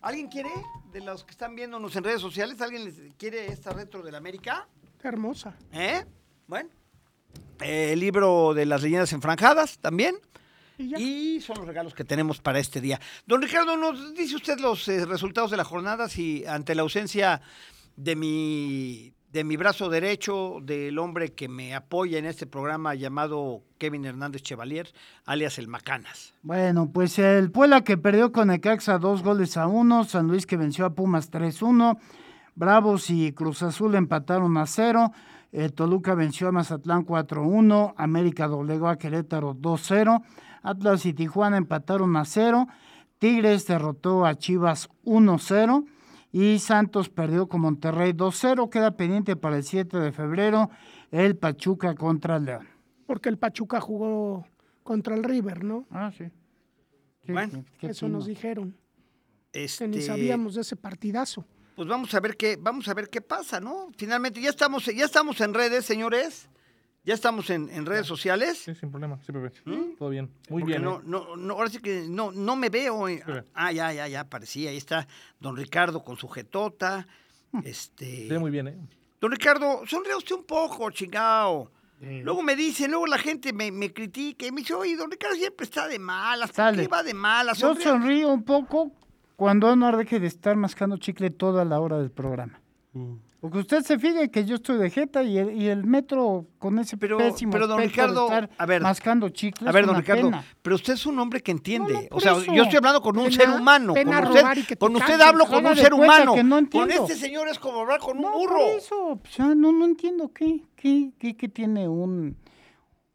¿Alguien 0.00 0.28
quiere, 0.28 0.50
de 0.92 1.00
los 1.00 1.24
que 1.24 1.30
están 1.30 1.54
viéndonos 1.54 1.94
en 1.96 2.04
redes 2.04 2.20
sociales, 2.20 2.60
alguien 2.60 2.84
les 2.84 3.14
quiere 3.16 3.46
esta 3.46 3.72
retro 3.72 4.02
de 4.02 4.12
la 4.12 4.18
América? 4.18 4.68
Qué 5.00 5.08
hermosa. 5.08 5.56
¿Eh? 5.72 6.04
Bueno. 6.46 6.68
Eh, 7.60 7.92
el 7.92 8.00
libro 8.00 8.52
de 8.52 8.66
las 8.66 8.82
leyendas 8.82 9.12
enfranjadas 9.12 9.78
también. 9.78 10.16
Y 10.78 11.40
son 11.40 11.58
los 11.58 11.66
regalos 11.66 11.94
que 11.94 12.04
tenemos 12.04 12.40
para 12.40 12.58
este 12.58 12.80
día. 12.80 13.00
Don 13.26 13.42
Ricardo, 13.42 13.76
¿nos 13.76 14.14
dice 14.14 14.36
usted 14.36 14.58
los 14.58 14.86
eh, 14.88 15.06
resultados 15.06 15.50
de 15.50 15.56
la 15.56 15.64
jornada 15.64 16.08
si 16.08 16.44
ante 16.46 16.74
la 16.74 16.82
ausencia 16.82 17.40
de 17.96 18.16
mi, 18.16 19.14
de 19.34 19.44
mi 19.44 19.56
brazo 19.56 19.88
derecho, 19.88 20.58
del 20.62 20.98
hombre 20.98 21.32
que 21.32 21.48
me 21.48 21.74
apoya 21.74 22.18
en 22.18 22.24
este 22.24 22.46
programa 22.46 22.94
llamado 22.94 23.62
Kevin 23.78 24.04
Hernández 24.04 24.42
Chevalier, 24.42 24.92
alias 25.26 25.58
el 25.58 25.68
Macanas? 25.68 26.34
Bueno, 26.42 26.90
pues 26.92 27.18
el 27.18 27.50
Puebla 27.50 27.82
que 27.82 27.96
perdió 27.96 28.32
con 28.32 28.48
Necaxa 28.48 28.98
dos 28.98 29.22
goles 29.22 29.56
a 29.56 29.66
uno, 29.66 30.04
San 30.04 30.28
Luis 30.28 30.46
que 30.46 30.56
venció 30.56 30.86
a 30.86 30.94
Pumas 30.94 31.30
3-1, 31.30 31.98
Bravos 32.54 33.10
y 33.10 33.32
Cruz 33.32 33.62
Azul 33.62 33.94
empataron 33.96 34.56
a 34.56 34.66
cero, 34.66 35.12
eh, 35.52 35.68
Toluca 35.68 36.14
venció 36.14 36.48
a 36.48 36.52
Mazatlán 36.52 37.04
4-1, 37.04 37.94
América 37.96 38.46
doblegó 38.46 38.88
a 38.88 38.98
Querétaro 38.98 39.54
2-0, 39.54 40.22
Atlas 40.64 41.06
y 41.06 41.12
Tijuana 41.14 41.56
empataron 41.58 42.16
a 42.16 42.24
cero, 42.24 42.66
Tigres 43.18 43.66
derrotó 43.66 44.26
a 44.26 44.34
Chivas 44.34 44.88
1-0 45.04 45.84
y 46.32 46.58
Santos 46.58 47.08
perdió 47.10 47.46
con 47.48 47.60
Monterrey 47.60 48.12
2-0, 48.12 48.68
queda 48.70 48.96
pendiente 48.96 49.36
para 49.36 49.56
el 49.58 49.62
7 49.62 49.96
de 49.98 50.10
febrero 50.10 50.70
el 51.12 51.36
Pachuca 51.36 51.94
contra 51.94 52.36
el 52.36 52.46
León. 52.46 52.68
Porque 53.06 53.28
el 53.28 53.38
Pachuca 53.38 53.80
jugó 53.80 54.46
contra 54.82 55.14
el 55.14 55.22
River, 55.22 55.62
¿no? 55.62 55.86
Ah, 55.90 56.10
sí. 56.16 56.24
Sí, 57.24 57.32
Bueno, 57.32 57.62
qué- 57.78 57.78
qué 57.78 57.86
Eso 57.88 58.08
nos 58.08 58.26
dijeron. 58.26 58.76
Que 59.52 59.64
Este, 59.64 59.86
ni 59.86 60.00
sabíamos 60.02 60.54
de 60.56 60.62
ese 60.62 60.74
partidazo. 60.76 61.44
Pues 61.76 61.88
vamos 61.88 62.12
a 62.14 62.20
ver 62.20 62.36
qué, 62.36 62.56
vamos 62.60 62.88
a 62.88 62.94
ver 62.94 63.08
qué 63.08 63.20
pasa, 63.20 63.60
¿no? 63.60 63.88
Finalmente, 63.96 64.40
ya 64.40 64.50
estamos, 64.50 64.84
ya 64.86 65.04
estamos 65.04 65.40
en 65.40 65.54
redes, 65.54 65.84
señores. 65.84 66.48
Ya 67.04 67.12
estamos 67.14 67.50
en, 67.50 67.68
en 67.68 67.84
redes 67.84 68.06
sociales. 68.06 68.58
Sí, 68.64 68.74
sin 68.74 68.90
problema. 68.90 69.18
Sí, 69.26 69.30
bebé. 69.32 69.50
Todo 69.98 70.08
bien. 70.08 70.30
Muy 70.48 70.62
Porque 70.62 70.78
bien. 70.78 70.82
no, 70.84 70.98
¿eh? 70.98 71.02
no, 71.04 71.36
no, 71.36 71.54
ahora 71.54 71.68
sí 71.68 71.78
que 71.80 72.06
no, 72.08 72.32
no 72.32 72.56
me 72.56 72.70
veo. 72.70 73.08
eh. 73.08 73.22
Ah, 73.54 73.72
ya, 73.72 73.92
ya, 73.92 74.08
ya, 74.08 74.20
aparecía. 74.20 74.70
Ahí 74.70 74.78
está 74.78 75.06
don 75.38 75.56
Ricardo 75.56 76.02
con 76.02 76.16
su 76.16 76.28
jetota. 76.28 77.06
Este. 77.62 78.26
Se 78.26 78.32
ve 78.32 78.38
muy 78.38 78.50
bien, 78.50 78.68
¿eh? 78.68 78.76
Don 79.20 79.30
Ricardo, 79.30 79.82
sonríe 79.86 80.14
usted 80.16 80.34
un 80.34 80.44
poco, 80.44 80.90
chingao. 80.90 81.70
Sí. 82.00 82.20
Luego 82.22 82.42
me 82.42 82.56
dice, 82.56 82.88
luego 82.88 83.06
la 83.06 83.18
gente 83.18 83.52
me, 83.52 83.70
me 83.70 83.92
critica 83.92 84.46
y 84.46 84.50
me 84.52 84.62
dice, 84.62 84.74
oye, 84.74 84.96
don 84.96 85.10
Ricardo 85.10 85.36
siempre 85.36 85.64
está 85.64 85.86
de 85.86 85.98
malas. 85.98 86.52
¿Por 86.52 86.74
qué 86.74 86.88
va 86.88 87.02
de 87.02 87.14
malas? 87.14 87.58
Yo 87.58 87.68
Sonríe". 87.68 87.84
sonrío 87.84 88.28
un 88.30 88.42
poco 88.44 88.92
cuando 89.36 89.74
no 89.76 89.96
deje 89.96 90.20
de 90.20 90.26
estar 90.26 90.56
mascando 90.56 90.96
chicle 90.96 91.30
toda 91.30 91.64
la 91.64 91.80
hora 91.80 91.98
del 91.98 92.10
programa. 92.10 92.60
Mm. 92.92 93.14
Porque 93.44 93.58
usted 93.58 93.82
se 93.82 93.98
fije 93.98 94.30
que 94.30 94.46
yo 94.46 94.54
estoy 94.54 94.78
de 94.78 94.88
jeta 94.88 95.22
y 95.22 95.36
el, 95.36 95.52
y 95.52 95.66
el 95.68 95.84
metro 95.84 96.46
con 96.58 96.78
ese 96.78 96.96
Pero- 96.96 97.18
pésimo 97.18 97.52
pero, 97.52 97.66
don 97.66 97.76
de 97.76 97.88
Ricardo, 97.88 98.24
estar 98.24 98.48
a 98.56 98.64
ver, 98.64 98.80
mascando 98.80 99.28
chicle 99.28 99.68
A 99.68 99.72
ver, 99.72 99.84
don 99.84 99.96
Ricardo, 99.96 100.30
pena. 100.30 100.42
pero 100.62 100.76
usted 100.76 100.94
es 100.94 101.04
un 101.04 101.18
hombre 101.18 101.42
que 101.42 101.50
entiende. 101.50 101.92
No, 101.92 102.00
no, 102.00 102.06
o 102.12 102.20
sea, 102.20 102.32
eso. 102.32 102.54
yo 102.54 102.62
estoy 102.62 102.78
hablando 102.78 103.02
con 103.02 103.18
un 103.18 103.24
Pena- 103.26 103.36
ser 103.36 103.50
humano. 103.50 103.92
pena 103.92 104.22
con 104.22 104.28
usted, 104.30 104.78
con 104.78 104.96
hablo 105.20 105.44
con 105.44 105.66
un 105.66 105.76
ser 105.76 105.92
humano. 105.92 106.42
no 106.42 106.70
con 106.70 106.90
este 106.90 107.16
señor 107.16 107.46
es 107.48 107.58
como 107.58 107.80
hablar 107.80 108.00
con 108.00 108.16
un 108.16 108.32
burro. 108.32 108.54
por 108.60 108.78
eso, 108.78 109.08
o 109.08 109.20
sea, 109.28 109.54
no, 109.54 109.72
no 109.72 109.84
entiendo 109.84 110.32
qué, 110.32 110.62
qué, 110.74 111.12
qué, 111.18 111.36
qué 111.36 111.48
tiene 111.50 111.86
un, 111.86 112.38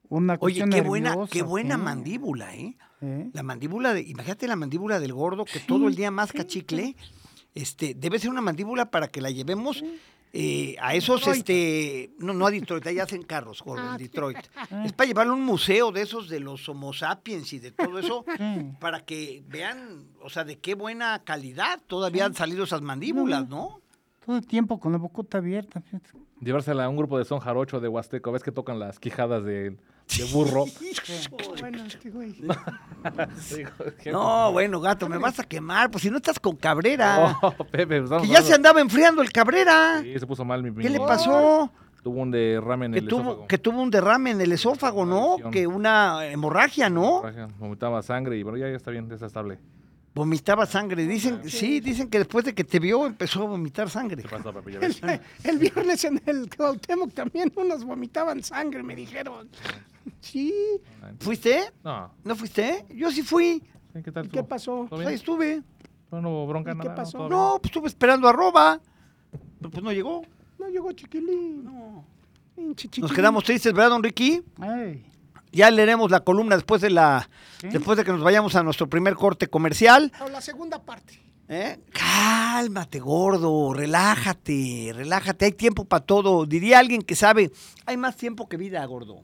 una 0.09 0.37
Oye, 0.41 0.63
qué 0.69 0.81
buena, 0.81 1.09
nerviosa, 1.09 1.31
qué 1.33 1.41
buena 1.41 1.79
mandíbula, 1.79 2.55
¿eh? 2.55 2.77
¿Eh? 3.01 3.31
La 3.33 3.41
mandíbula 3.41 3.95
de, 3.95 4.01
imagínate 4.01 4.47
la 4.47 4.55
mandíbula 4.55 4.99
del 4.99 5.11
gordo 5.11 5.43
que 5.45 5.59
todo 5.59 5.87
el 5.87 5.95
día 5.95 6.11
masca 6.11 6.45
chicle. 6.45 6.95
Este, 7.55 7.95
debe 7.95 8.19
ser 8.19 8.29
una 8.29 8.41
mandíbula 8.41 8.91
para 8.91 9.07
que 9.07 9.21
la 9.21 9.31
llevemos 9.31 9.83
eh, 10.31 10.75
a 10.79 10.93
esos, 10.93 11.25
este, 11.27 12.11
no, 12.19 12.33
no 12.33 12.45
a 12.45 12.51
Detroit, 12.51 12.85
ahí 12.85 12.99
hacen 12.99 13.23
carros, 13.23 13.63
gordo, 13.63 13.91
en 13.91 13.97
Detroit. 13.97 14.37
Es 14.85 14.93
para 14.93 15.07
llevarlo 15.07 15.33
a 15.33 15.35
un 15.35 15.43
museo 15.43 15.91
de 15.91 16.01
esos 16.01 16.29
de 16.29 16.39
los 16.39 16.69
Homo 16.69 16.93
sapiens 16.93 17.51
y 17.53 17.59
de 17.59 17.71
todo 17.71 17.97
eso, 17.97 18.25
para 18.79 19.01
que 19.01 19.43
vean, 19.47 20.07
o 20.21 20.29
sea, 20.29 20.43
de 20.43 20.59
qué 20.59 20.75
buena 20.75 21.23
calidad 21.23 21.81
todavía 21.87 22.25
han 22.25 22.35
salido 22.35 22.65
esas 22.65 22.81
mandíbulas, 22.81 23.47
¿no? 23.49 23.81
Todo 24.23 24.37
el 24.37 24.45
tiempo 24.45 24.79
con 24.79 24.91
la 24.91 24.99
bocota 24.99 25.39
abierta. 25.39 25.81
Llevársela 26.39 26.85
a 26.85 26.89
un 26.89 26.97
grupo 26.97 27.17
de 27.17 27.25
son 27.25 27.39
jarocho 27.39 27.79
de 27.79 27.87
Huasteco. 27.87 28.31
¿Ves 28.31 28.43
que 28.43 28.51
tocan 28.51 28.77
las 28.77 28.99
quijadas 28.99 29.43
de, 29.43 29.75
de 30.17 30.23
burro? 30.25 30.65
Bueno, 31.59 31.85
este 31.85 32.09
güey. 32.09 32.35
No, 34.11 34.51
bueno, 34.51 34.79
gato, 34.81 35.07
me 35.07 35.17
vas 35.17 35.39
a 35.39 35.43
quemar, 35.43 35.89
pues 35.91 36.01
si 36.03 36.09
no 36.09 36.17
estás 36.17 36.39
con 36.39 36.55
Cabrera. 36.55 37.37
Oh, 37.41 37.51
Pepe, 37.65 37.97
estamos 37.99 38.23
que 38.23 38.33
ya 38.33 38.41
se 38.41 38.53
andaba 38.53 38.81
enfriando 38.81 39.21
el 39.21 39.31
Cabrera. 39.31 40.01
Sí, 40.01 40.17
se 40.19 40.27
puso 40.27 40.43
mal 40.45 40.63
mi 40.63 40.81
¿Qué 40.81 40.89
le 40.89 40.99
pasó? 40.99 41.71
Tuvo 42.03 42.21
un 42.21 42.31
derrame 42.31 42.85
en 42.87 42.93
Que 42.93 42.99
el 42.99 43.07
tuvo, 43.07 43.21
esófago. 43.21 43.47
que 43.47 43.57
tuvo 43.57 43.81
un 43.81 43.91
derrame 43.91 44.31
en 44.31 44.41
el 44.41 44.51
esófago, 44.53 45.05
¿no? 45.05 45.37
Que 45.51 45.67
una 45.67 46.25
hemorragia, 46.27 46.89
¿no? 46.89 47.19
Hemorragia, 47.19 47.47
Vomitaba 47.59 48.01
sangre 48.01 48.37
y 48.37 48.43
bueno, 48.43 48.57
ya, 48.57 48.69
ya 48.69 48.75
está 48.77 48.91
bien, 48.91 49.07
ya 49.09 49.15
está 49.15 49.25
estable. 49.27 49.59
Vomitaba 50.15 50.65
sangre. 50.65 51.05
Dicen, 51.05 51.41
sí, 51.49 51.79
dicen 51.81 52.09
que 52.09 52.17
después 52.19 52.43
de 52.43 52.53
que 52.55 52.63
te 52.63 52.79
vio 52.79 53.05
empezó 53.05 53.43
a 53.43 53.45
vomitar 53.47 53.89
sangre. 53.89 54.23
¿Qué 54.23 54.29
pasó, 54.29 54.51
Pepe? 54.51 54.73
Ya 54.73 54.79
ves. 54.79 55.01
El 55.43 55.59
viernes 55.59 56.03
en 56.03 56.21
el 56.25 56.49
Cuauhtémoc 56.55 57.13
también 57.13 57.51
unos 57.55 57.83
vomitaban 57.85 58.41
sangre, 58.43 58.81
me 58.81 58.95
dijeron. 58.95 59.49
Sí, 60.21 60.53
¿Fuiste? 61.19 61.71
No, 61.83 62.11
¿No 62.23 62.35
fuiste? 62.35 62.85
Yo 62.95 63.11
sí 63.11 63.23
fui. 63.23 63.63
¿qué 64.03 64.11
tal 64.11 64.25
¿y 64.25 64.29
qué 64.29 64.43
pasó? 64.43 64.85
¿Todo 64.89 64.97
Pues 64.97 65.07
ahí 65.07 65.15
estuve. 65.15 65.61
No, 66.11 66.21
no 66.21 66.47
bronca, 66.47 66.71
¿Y 66.71 66.77
qué 66.77 66.83
nada. 66.83 66.95
pasó? 66.95 67.29
No, 67.29 67.57
pues 67.61 67.65
estuve 67.71 67.87
esperando 67.87 68.27
a 68.27 68.33
Roba. 68.33 68.79
Pero 69.59 69.69
pues 69.69 69.83
no 69.83 69.91
llegó. 69.91 70.23
No 70.57 70.67
llegó 70.67 70.91
Chiquilín. 70.91 71.63
No. 71.63 72.05
Nos 72.97 73.13
quedamos 73.13 73.43
tristes, 73.43 73.73
¿verdad, 73.73 73.91
don 73.91 74.03
Ricky? 74.03 74.41
Ay, 74.59 75.05
Ya 75.51 75.71
leeremos 75.71 76.11
la 76.11 76.19
columna 76.19 76.55
después 76.55 76.81
de 76.81 76.89
la, 76.89 77.29
después 77.61 77.97
de 77.97 78.03
que 78.03 78.11
nos 78.11 78.21
vayamos 78.21 78.55
a 78.55 78.63
nuestro 78.63 78.87
primer 78.89 79.15
corte 79.15 79.47
comercial. 79.47 80.11
O 80.23 80.29
la 80.29 80.41
segunda 80.41 80.83
parte. 80.83 81.19
¿Eh? 81.47 81.79
Cálmate, 81.91 82.99
gordo, 82.99 83.73
relájate, 83.73 84.91
relájate, 84.93 85.45
hay 85.45 85.51
tiempo 85.53 85.85
para 85.85 86.05
todo. 86.05 86.45
Diría 86.45 86.77
alguien 86.79 87.01
que 87.01 87.15
sabe, 87.15 87.49
hay 87.85 87.97
más 87.97 88.17
tiempo 88.17 88.47
que 88.47 88.57
vida, 88.57 88.85
gordo. 88.85 89.23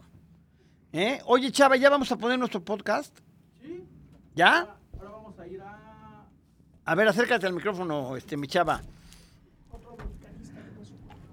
¿Eh? 0.98 1.20
Oye, 1.26 1.52
Chava, 1.52 1.76
¿ya 1.76 1.90
vamos 1.90 2.10
a 2.10 2.18
poner 2.18 2.40
nuestro 2.40 2.64
podcast? 2.64 3.20
Sí. 3.62 3.84
¿Ya? 4.34 4.78
Ahora 4.98 5.10
vamos 5.10 5.38
a 5.38 5.46
ir 5.46 5.60
a... 5.62 6.26
A 6.86 6.96
ver, 6.96 7.06
acércate 7.10 7.46
al 7.46 7.52
micrófono, 7.54 8.16
este, 8.16 8.38
mi 8.38 8.48
Chava. 8.48 8.82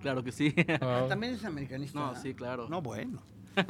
Claro 0.00 0.24
que 0.24 0.32
sí. 0.32 0.52
Ah, 0.80 1.06
También 1.08 1.34
es 1.34 1.44
americanista. 1.44 1.96
No, 1.96 2.16
sí, 2.16 2.34
claro. 2.34 2.68
No, 2.68 2.82
bueno. 2.82 3.22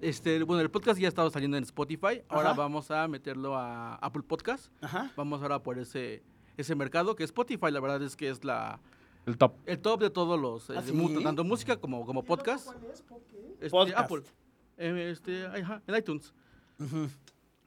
Este, 0.00 0.42
bueno, 0.42 0.60
el 0.60 0.70
podcast 0.70 1.00
ya 1.00 1.08
estaba 1.08 1.30
saliendo 1.30 1.56
en 1.56 1.64
Spotify. 1.64 2.22
Ahora 2.28 2.50
Ajá. 2.50 2.58
vamos 2.58 2.90
a 2.90 3.08
meterlo 3.08 3.56
a 3.56 3.94
Apple 3.94 4.22
Podcast. 4.22 4.70
Ajá. 4.82 5.10
Vamos 5.16 5.40
ahora 5.40 5.62
por 5.62 5.78
ese, 5.78 6.22
ese 6.58 6.74
mercado 6.74 7.16
que 7.16 7.24
Spotify, 7.24 7.70
la 7.70 7.80
verdad 7.80 8.02
es 8.02 8.14
que 8.14 8.28
es 8.28 8.44
la, 8.44 8.80
El 9.24 9.38
top. 9.38 9.54
El 9.64 9.78
top 9.78 10.00
de 10.02 10.10
todos 10.10 10.38
los, 10.38 10.68
eh, 10.68 10.74
¿Ah, 10.76 10.82
de 10.82 10.88
sí? 10.88 10.92
mu- 10.92 11.22
tanto 11.22 11.42
música 11.42 11.78
como, 11.78 12.04
como 12.04 12.22
podcast. 12.22 12.68
Este, 13.60 13.70
Podcast. 13.70 13.98
Apple. 13.98 14.22
Eh, 14.78 15.10
este, 15.10 15.46
ajá, 15.46 15.82
en 15.86 15.94
iTunes. 15.96 16.34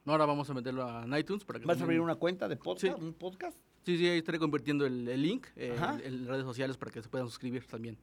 Ahora 0.04 0.24
vamos 0.26 0.48
a 0.48 0.54
meterlo 0.54 0.84
a 0.84 1.18
iTunes 1.18 1.44
para 1.44 1.58
que 1.58 1.66
¿Vas 1.66 1.80
a 1.80 1.84
abrir 1.84 2.00
una 2.00 2.14
cuenta 2.14 2.48
de 2.48 2.56
podcast? 2.56 2.96
Sí. 2.98 3.04
¿Un 3.04 3.12
podcast? 3.12 3.58
Sí, 3.84 3.96
sí, 3.96 4.06
ahí 4.06 4.18
estaré 4.18 4.38
convirtiendo 4.38 4.86
el, 4.86 5.08
el 5.08 5.22
link 5.22 5.46
eh, 5.56 5.76
en, 6.04 6.26
redes 6.26 6.44
sociales 6.44 6.76
para 6.76 6.92
que 6.92 7.02
se 7.02 7.08
puedan 7.08 7.26
suscribir 7.26 7.66
también. 7.66 7.98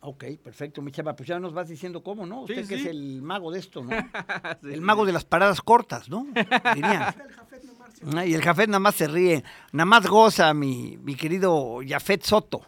Ok, 0.00 0.24
perfecto, 0.42 0.80
mi 0.82 0.92
chava. 0.92 1.14
Pues 1.16 1.28
ya 1.28 1.40
nos 1.40 1.52
vas 1.52 1.68
diciendo 1.68 2.02
cómo, 2.02 2.26
¿no? 2.26 2.46
Sí, 2.46 2.52
Usted 2.52 2.68
que 2.68 2.76
sí. 2.76 2.82
es 2.82 2.86
el 2.86 3.22
mago 3.22 3.50
de 3.50 3.58
esto, 3.58 3.82
¿no? 3.82 3.90
Sí, 4.62 4.72
el 4.72 4.80
mago 4.80 5.04
de 5.04 5.12
las 5.12 5.24
paradas 5.24 5.60
cortas, 5.60 6.08
¿no? 6.08 6.26
Dirían. 6.74 7.14
Ah, 8.14 8.24
Y 8.24 8.34
el 8.34 8.42
Jafet 8.42 8.68
nada 8.68 8.78
más 8.78 8.94
se 8.94 9.08
ríe, 9.08 9.42
nada 9.72 9.86
más 9.86 10.06
goza, 10.06 10.54
mi, 10.54 10.96
mi 10.98 11.16
querido 11.16 11.80
Jafet 11.86 12.22
Soto. 12.22 12.62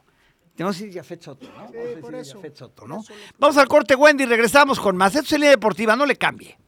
Tenemos 0.61 0.77
que 0.77 0.85
decir 0.85 1.01
Jafet 1.01 1.23
Soto, 1.23 1.47
¿no? 1.47 1.57
Vamos 1.57 1.97
a 1.97 2.01
por 2.03 2.15
eso, 2.15 2.35
Jafet 2.35 2.55
Soto, 2.55 2.83
por 2.83 2.89
¿no? 2.91 3.01
eso 3.01 3.15
Vamos 3.39 3.57
al 3.57 3.67
corte, 3.67 3.95
Wendy, 3.95 4.27
regresamos 4.27 4.79
con 4.79 4.95
más. 4.95 5.15
Esto 5.15 5.35
es 5.35 5.41
línea 5.41 5.53
deportiva, 5.53 5.97
no 5.97 6.05
le 6.05 6.17
cambie. 6.17 6.59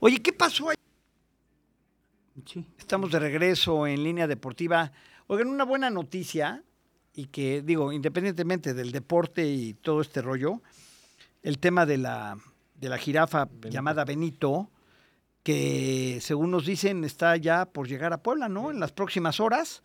Oye, 0.00 0.22
¿qué 0.22 0.32
pasó 0.32 0.70
ahí? 0.70 0.76
Sí. 2.46 2.66
Estamos 2.78 3.12
de 3.12 3.18
regreso 3.18 3.86
en 3.86 4.02
línea 4.02 4.26
deportiva. 4.26 4.90
Oigan, 5.26 5.48
una 5.48 5.64
buena 5.64 5.90
noticia, 5.90 6.64
y 7.12 7.26
que 7.26 7.60
digo, 7.60 7.92
independientemente 7.92 8.72
del 8.72 8.90
deporte 8.90 9.46
y 9.46 9.74
todo 9.74 10.00
este 10.00 10.22
rollo, 10.22 10.62
el 11.42 11.58
tema 11.58 11.84
de 11.84 11.98
la, 11.98 12.38
de 12.74 12.88
la 12.88 12.96
jirafa 12.96 13.50
llamada 13.68 14.06
Benito, 14.06 14.70
que 15.42 16.20
según 16.22 16.52
nos 16.52 16.64
dicen 16.64 17.04
está 17.04 17.36
ya 17.36 17.66
por 17.66 17.86
llegar 17.86 18.14
a 18.14 18.22
Puebla, 18.22 18.48
¿no? 18.48 18.70
En 18.70 18.80
las 18.80 18.92
próximas 18.92 19.40
horas, 19.40 19.82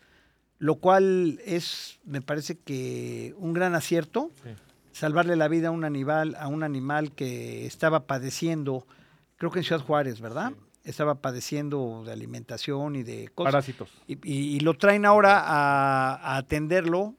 lo 0.63 0.75
cual 0.75 1.41
es, 1.45 1.99
me 2.05 2.21
parece 2.21 2.57
que 2.57 3.33
un 3.37 3.51
gran 3.51 3.75
acierto, 3.75 4.31
Sí. 4.43 4.51
salvarle 4.93 5.35
la 5.35 5.49
vida 5.49 5.67
a 5.67 5.71
un 5.71 5.83
animal, 5.83 6.35
a 6.39 6.47
un 6.47 6.63
animal 6.63 7.11
que 7.11 7.65
estaba 7.65 8.05
padeciendo, 8.07 8.87
creo 9.35 9.51
que 9.51 9.59
en 9.59 9.65
Ciudad 9.65 9.81
Juárez, 9.81 10.21
¿verdad? 10.21 10.53
Estaba 10.85 11.15
padeciendo 11.15 12.03
de 12.05 12.13
alimentación 12.13 12.95
y 12.95 13.03
de 13.03 13.27
cosas. 13.35 13.51
Parásitos. 13.51 13.89
Y, 14.07 14.13
y- 14.23 14.55
y 14.55 14.59
lo 14.61 14.75
traen 14.75 15.05
ahora 15.05 15.39
a, 15.41 16.15
a 16.15 16.37
atenderlo 16.37 17.13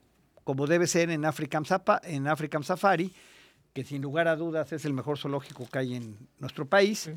como 0.45 0.67
debe 0.67 0.87
ser 0.87 1.11
en 1.11 1.27
African, 1.27 1.67
Sapa- 1.67 2.01
en 2.05 2.27
African 2.29 2.63
Safari, 2.65 3.13
que 3.75 3.85
sin 3.85 4.01
lugar 4.01 4.27
a 4.29 4.37
dudas 4.37 4.73
es 4.73 4.87
el 4.87 4.95
mejor 4.95 5.19
zoológico 5.19 5.67
que 5.71 5.79
hay 5.81 5.97
en 5.97 6.17
nuestro 6.39 6.65
país 6.65 7.11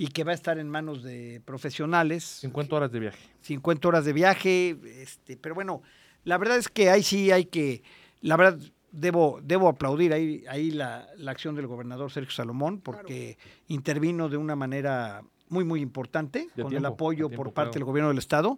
y 0.00 0.08
que 0.08 0.22
va 0.22 0.30
a 0.30 0.34
estar 0.34 0.58
en 0.58 0.70
manos 0.70 1.02
de 1.02 1.42
profesionales. 1.44 2.22
50 2.24 2.76
horas 2.76 2.92
de 2.92 3.00
viaje. 3.00 3.18
50 3.42 3.88
horas 3.88 4.04
de 4.04 4.12
viaje, 4.12 4.78
este, 5.02 5.36
pero 5.36 5.56
bueno, 5.56 5.82
la 6.22 6.38
verdad 6.38 6.56
es 6.56 6.68
que 6.68 6.88
ahí 6.88 7.02
sí 7.02 7.32
hay 7.32 7.46
que, 7.46 7.82
la 8.20 8.36
verdad 8.36 8.60
debo, 8.92 9.40
debo 9.42 9.68
aplaudir 9.68 10.12
ahí, 10.12 10.44
ahí 10.48 10.70
la, 10.70 11.08
la 11.16 11.32
acción 11.32 11.56
del 11.56 11.66
gobernador 11.66 12.12
Sergio 12.12 12.30
Salomón, 12.30 12.80
porque 12.80 13.38
intervino 13.66 14.28
de 14.28 14.36
una 14.36 14.54
manera 14.54 15.22
muy, 15.48 15.64
muy 15.64 15.80
importante, 15.80 16.48
De 16.54 16.62
con 16.62 16.72
el 16.72 16.84
apoyo 16.84 17.28
por 17.28 17.52
parte 17.52 17.70
claro. 17.70 17.72
del 17.72 17.84
gobierno 17.84 18.08
del 18.10 18.18
Estado, 18.18 18.56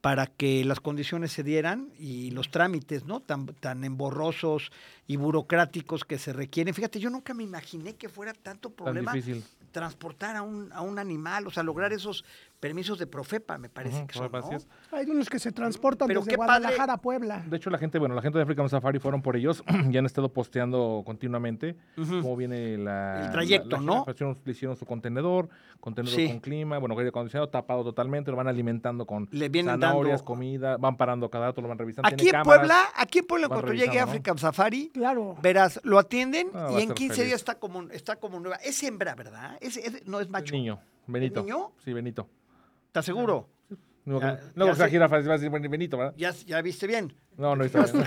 para 0.00 0.26
que 0.26 0.64
las 0.64 0.80
condiciones 0.80 1.32
se 1.32 1.42
dieran 1.42 1.90
y 1.98 2.30
los 2.30 2.50
trámites, 2.50 3.04
¿no? 3.04 3.20
Tan, 3.20 3.46
tan 3.46 3.84
emborrosos 3.84 4.70
y 5.06 5.16
burocráticos 5.16 6.04
que 6.04 6.18
se 6.18 6.32
requieren. 6.32 6.72
Fíjate, 6.72 7.00
yo 7.00 7.10
nunca 7.10 7.34
me 7.34 7.42
imaginé 7.42 7.96
que 7.96 8.08
fuera 8.08 8.32
tanto 8.32 8.70
Tan 8.70 8.76
problema 8.84 9.12
difícil. 9.12 9.44
Transportar 9.70 10.36
a 10.36 10.42
un, 10.42 10.72
a 10.72 10.82
un 10.82 10.98
animal, 10.98 11.46
o 11.46 11.50
sea, 11.50 11.62
lograr 11.62 11.92
esos 11.92 12.24
permisos 12.60 12.98
de 12.98 13.06
Profepa, 13.06 13.56
me 13.56 13.68
parece 13.68 14.04
que 14.06 14.14
son, 14.14 14.30
¿no? 14.32 14.48
Hay 14.90 15.06
unos 15.08 15.28
que 15.30 15.38
se 15.38 15.52
transportan 15.52 16.08
Pero 16.08 16.20
desde 16.20 16.32
qué 16.32 16.38
padre. 16.38 16.58
Guadalajara 16.60 16.92
a 16.94 16.96
Puebla. 16.96 17.44
De 17.46 17.56
hecho, 17.56 17.70
la 17.70 17.78
gente, 17.78 17.98
bueno, 17.98 18.14
la 18.16 18.22
gente 18.22 18.38
de 18.38 18.42
African 18.42 18.68
Safari 18.68 18.98
fueron 18.98 19.22
por 19.22 19.36
ellos, 19.36 19.62
ya 19.90 20.00
han 20.00 20.06
estado 20.06 20.32
posteando 20.32 21.02
continuamente 21.06 21.76
cómo 21.94 22.36
viene 22.36 22.76
la, 22.78 23.26
El 23.26 23.30
trayecto, 23.32 23.68
la- 23.70 23.78
la 23.78 23.82
¿no? 23.84 24.04
Hicieron- 24.08 24.38
le 24.44 24.52
hicieron 24.52 24.76
su 24.76 24.86
contenedor, 24.86 25.48
contenedor 25.80 26.16
Sí. 26.18 26.26
con 26.28 26.40
clima, 26.40 26.78
bueno, 26.78 26.96
aire 26.98 27.10
acondicionado, 27.10 27.48
tapado 27.48 27.84
totalmente, 27.84 28.30
lo 28.30 28.36
van 28.36 28.48
alimentando 28.48 29.06
con 29.06 29.28
Le 29.30 29.48
vienen 29.48 29.74
zanahorias, 29.74 30.18
dando- 30.20 30.24
comida, 30.24 30.76
van 30.78 30.96
parando 30.96 31.30
cada 31.30 31.46
dato, 31.46 31.60
lo 31.62 31.68
van 31.68 31.78
revisando. 31.78 32.08
Aquí 32.08 32.26
en 32.26 32.32
cámaras. 32.32 32.58
Puebla, 32.58 32.82
aquí 32.96 33.18
en 33.20 33.26
Puebla, 33.26 33.48
cuando 33.48 33.72
llegue 33.72 34.00
a 34.00 34.04
¿no? 34.04 34.10
African 34.10 34.36
Safari, 34.38 34.88
Claro. 34.92 35.36
verás, 35.40 35.80
lo 35.84 35.98
atienden 35.98 36.48
Ah, 36.54 36.68
y 36.72 36.74
en 36.74 36.80
estar 36.80 36.94
15 36.96 37.14
feliz. 37.14 37.26
días 37.28 37.40
está 37.40 37.54
como, 37.54 37.82
está 37.90 38.16
como 38.16 38.40
nueva. 38.40 38.56
Es 38.56 38.82
hembra, 38.82 39.14
¿verdad? 39.14 39.56
Es, 39.60 39.76
es- 39.76 40.04
no 40.08 40.18
es 40.20 40.28
macho. 40.28 40.52
niño, 40.54 40.80
Benito. 41.06 41.42
niño? 41.42 41.70
Sí, 41.84 41.92
Benito. 41.92 42.28
¿Estás 42.98 43.06
seguro? 43.06 43.48
No, 44.04 44.20
Ya- 44.20 44.40
no, 44.54 44.66
ya 44.66 44.72
o 44.72 44.74
sea, 44.74 44.86
sé. 44.86 44.92
jirafa, 44.92 45.18
va 45.20 45.34
a 45.34 45.38
decir 45.38 45.50
Benito, 45.50 45.98
¿verdad? 45.98 46.14
Ya, 46.16 46.30
ya 46.30 46.62
viste 46.62 46.86
bien. 46.86 47.12
No, 47.36 47.54
no 47.54 47.64
está 47.64 47.84
bien. 47.84 48.04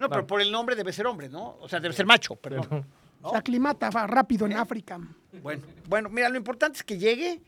No, 0.00 0.08
pero 0.08 0.26
por 0.26 0.40
el 0.40 0.50
nombre 0.50 0.74
debe 0.74 0.92
ser 0.92 1.06
hombre, 1.06 1.28
¿no? 1.28 1.56
O 1.60 1.68
sea, 1.68 1.78
debe 1.80 1.94
ser 1.94 2.06
macho, 2.06 2.36
perdón. 2.36 2.86
Se 3.30 3.36
aclimata 3.36 3.90
va 3.90 4.06
rápido 4.06 4.46
en 4.46 4.54
África. 4.54 4.98
Bueno, 5.42 5.62
bueno, 5.88 6.08
mira, 6.08 6.28
lo 6.28 6.36
importante 6.36 6.78
es 6.78 6.82
que 6.84 6.98
llegue, 6.98 7.40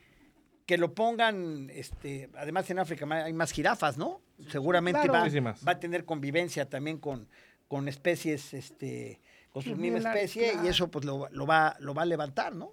que 0.66 0.78
lo 0.78 0.94
pongan, 0.94 1.68
este, 1.70 2.30
además 2.36 2.70
en 2.70 2.78
África 2.78 3.06
hay 3.10 3.32
más 3.32 3.50
jirafas, 3.50 3.98
¿no? 3.98 4.20
Seguramente 4.48 5.00
Claro. 5.08 5.44
va, 5.44 5.54
va 5.66 5.72
a 5.72 5.80
tener 5.80 6.04
convivencia 6.04 6.68
también 6.68 6.98
con, 6.98 7.28
con 7.68 7.88
especies, 7.88 8.54
este, 8.54 9.20
con 9.50 9.62
su 9.62 9.74
misma 9.76 9.98
especie, 9.98 10.48
y 10.48 10.52
claro. 10.52 10.68
eso 10.68 10.90
pues 10.90 11.04
lo, 11.04 11.28
lo 11.30 11.46
va, 11.46 11.76
lo 11.80 11.92
va 11.94 12.02
a 12.02 12.06
levantar, 12.06 12.54
¿no? 12.54 12.72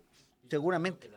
Seguramente. 0.49 1.09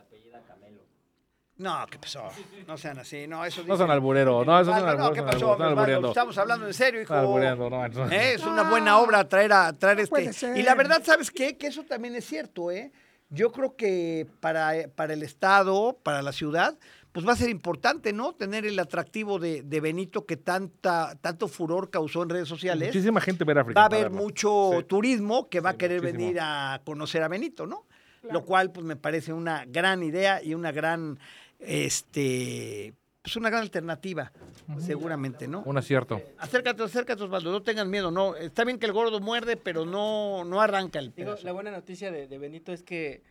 No, 1.57 1.87
¿qué 1.89 1.99
pasó? 2.01 2.25
No 2.67 2.77
sean 2.77 2.99
así, 2.99 3.29
no, 3.29 3.45
eso 3.45 3.63
No 3.65 3.77
son 3.77 3.89
alburero, 3.91 4.45
no, 4.45 4.61
eso 4.61 4.73
es 4.73 4.77
Osvaldo, 4.79 5.03
un 5.05 5.09
no, 5.09 5.13
¿qué 5.15 5.23
pasó? 5.23 5.63
albureando. 5.63 6.09
Estamos 6.09 6.37
hablando 6.37 6.67
en 6.67 6.75
serio, 6.75 7.01
hijo. 7.03 7.15
Albureando, 7.15 7.71
no, 7.71 7.87
no. 7.89 8.11
Eh, 8.11 8.35
Es 8.35 8.45
una 8.45 8.63
Ah. 8.67 8.71
buena 8.71 8.99
obra 8.99 9.29
traer 9.29 9.53
a 9.53 9.73
traer 9.73 10.01
este. 10.01 10.11
puede 10.11 10.33
ser. 10.33 10.57
Y 10.57 10.63
la 10.65 10.75
verdad, 10.75 11.03
¿sabes 11.05 11.31
qué? 11.31 11.57
Que 11.57 11.69
eso 11.69 11.85
también 11.85 12.17
es 12.17 12.25
cierto, 12.27 12.73
¿eh? 12.73 12.91
Yo 13.31 13.53
creo 13.53 13.77
que 13.77 14.27
para, 14.41 14.73
para 14.97 15.13
el 15.15 15.23
Estado, 15.23 15.97
para 16.03 16.23
la 16.23 16.33
ciudad, 16.33 16.77
pues 17.13 17.27
va 17.27 17.33
a 17.33 17.37
ser 17.37 17.51
importante, 17.51 18.13
¿no? 18.13 18.33
Tener 18.35 18.67
el 18.67 18.77
atractivo 18.81 19.39
de, 19.39 19.63
de 19.63 19.81
Benito 19.81 20.27
que 20.27 20.37
tanta, 20.37 21.15
tanto 21.21 21.47
furor 21.47 21.89
causó 21.89 22.25
en 22.25 22.31
redes 22.31 22.49
sociales. 22.49 22.89
Muchísima 22.89 23.21
gente 23.21 23.45
ver 23.45 23.59
África. 23.61 23.79
Va 23.79 23.85
a 23.85 23.87
haber 23.87 24.05
verlo. 24.11 24.19
mucho 24.23 24.71
Sí. 24.79 24.85
turismo 24.85 25.49
que 25.49 25.61
va 25.61 25.71
a 25.71 25.77
querer 25.77 26.01
muchísimo. 26.03 26.19
venir 26.25 26.39
a 26.41 26.81
conocer 26.85 27.23
a 27.23 27.29
Benito, 27.29 27.65
¿no? 27.67 27.87
Lo 28.31 28.43
cual, 28.43 28.73
pues 28.73 28.87
me 28.87 28.97
parece 28.97 29.35
una 29.35 29.67
gran 29.67 30.03
idea 30.03 30.43
y 30.43 30.55
una 30.55 30.73
gran, 30.73 31.19
este, 31.67 32.95
pues 33.23 33.37
una 33.37 33.51
gran 33.51 33.63
alternativa, 33.63 34.33
seguramente, 34.79 35.49
¿no? 35.49 35.63
Un 35.65 35.79
acierto. 35.79 36.21
Acércate, 36.39 36.83
acércate, 36.83 37.23
Osvaldo, 37.23 37.51
no 37.53 37.63
tengan 37.63 37.89
miedo, 37.91 38.11
no. 38.11 38.37
Está 38.37 38.65
bien 38.65 38.79
que 38.79 38.87
el 38.87 38.93
gordo 38.93 39.21
muerde, 39.21 39.57
pero 39.57 39.87
no, 39.87 40.45
no 40.45 40.61
arranca 40.61 40.99
el 40.99 41.15
Digo, 41.15 41.35
la 41.43 41.53
buena 41.53 41.71
noticia 41.71 42.11
de, 42.13 42.27
de 42.27 42.39
Benito 42.39 42.73
es 42.73 42.83
que 42.83 43.23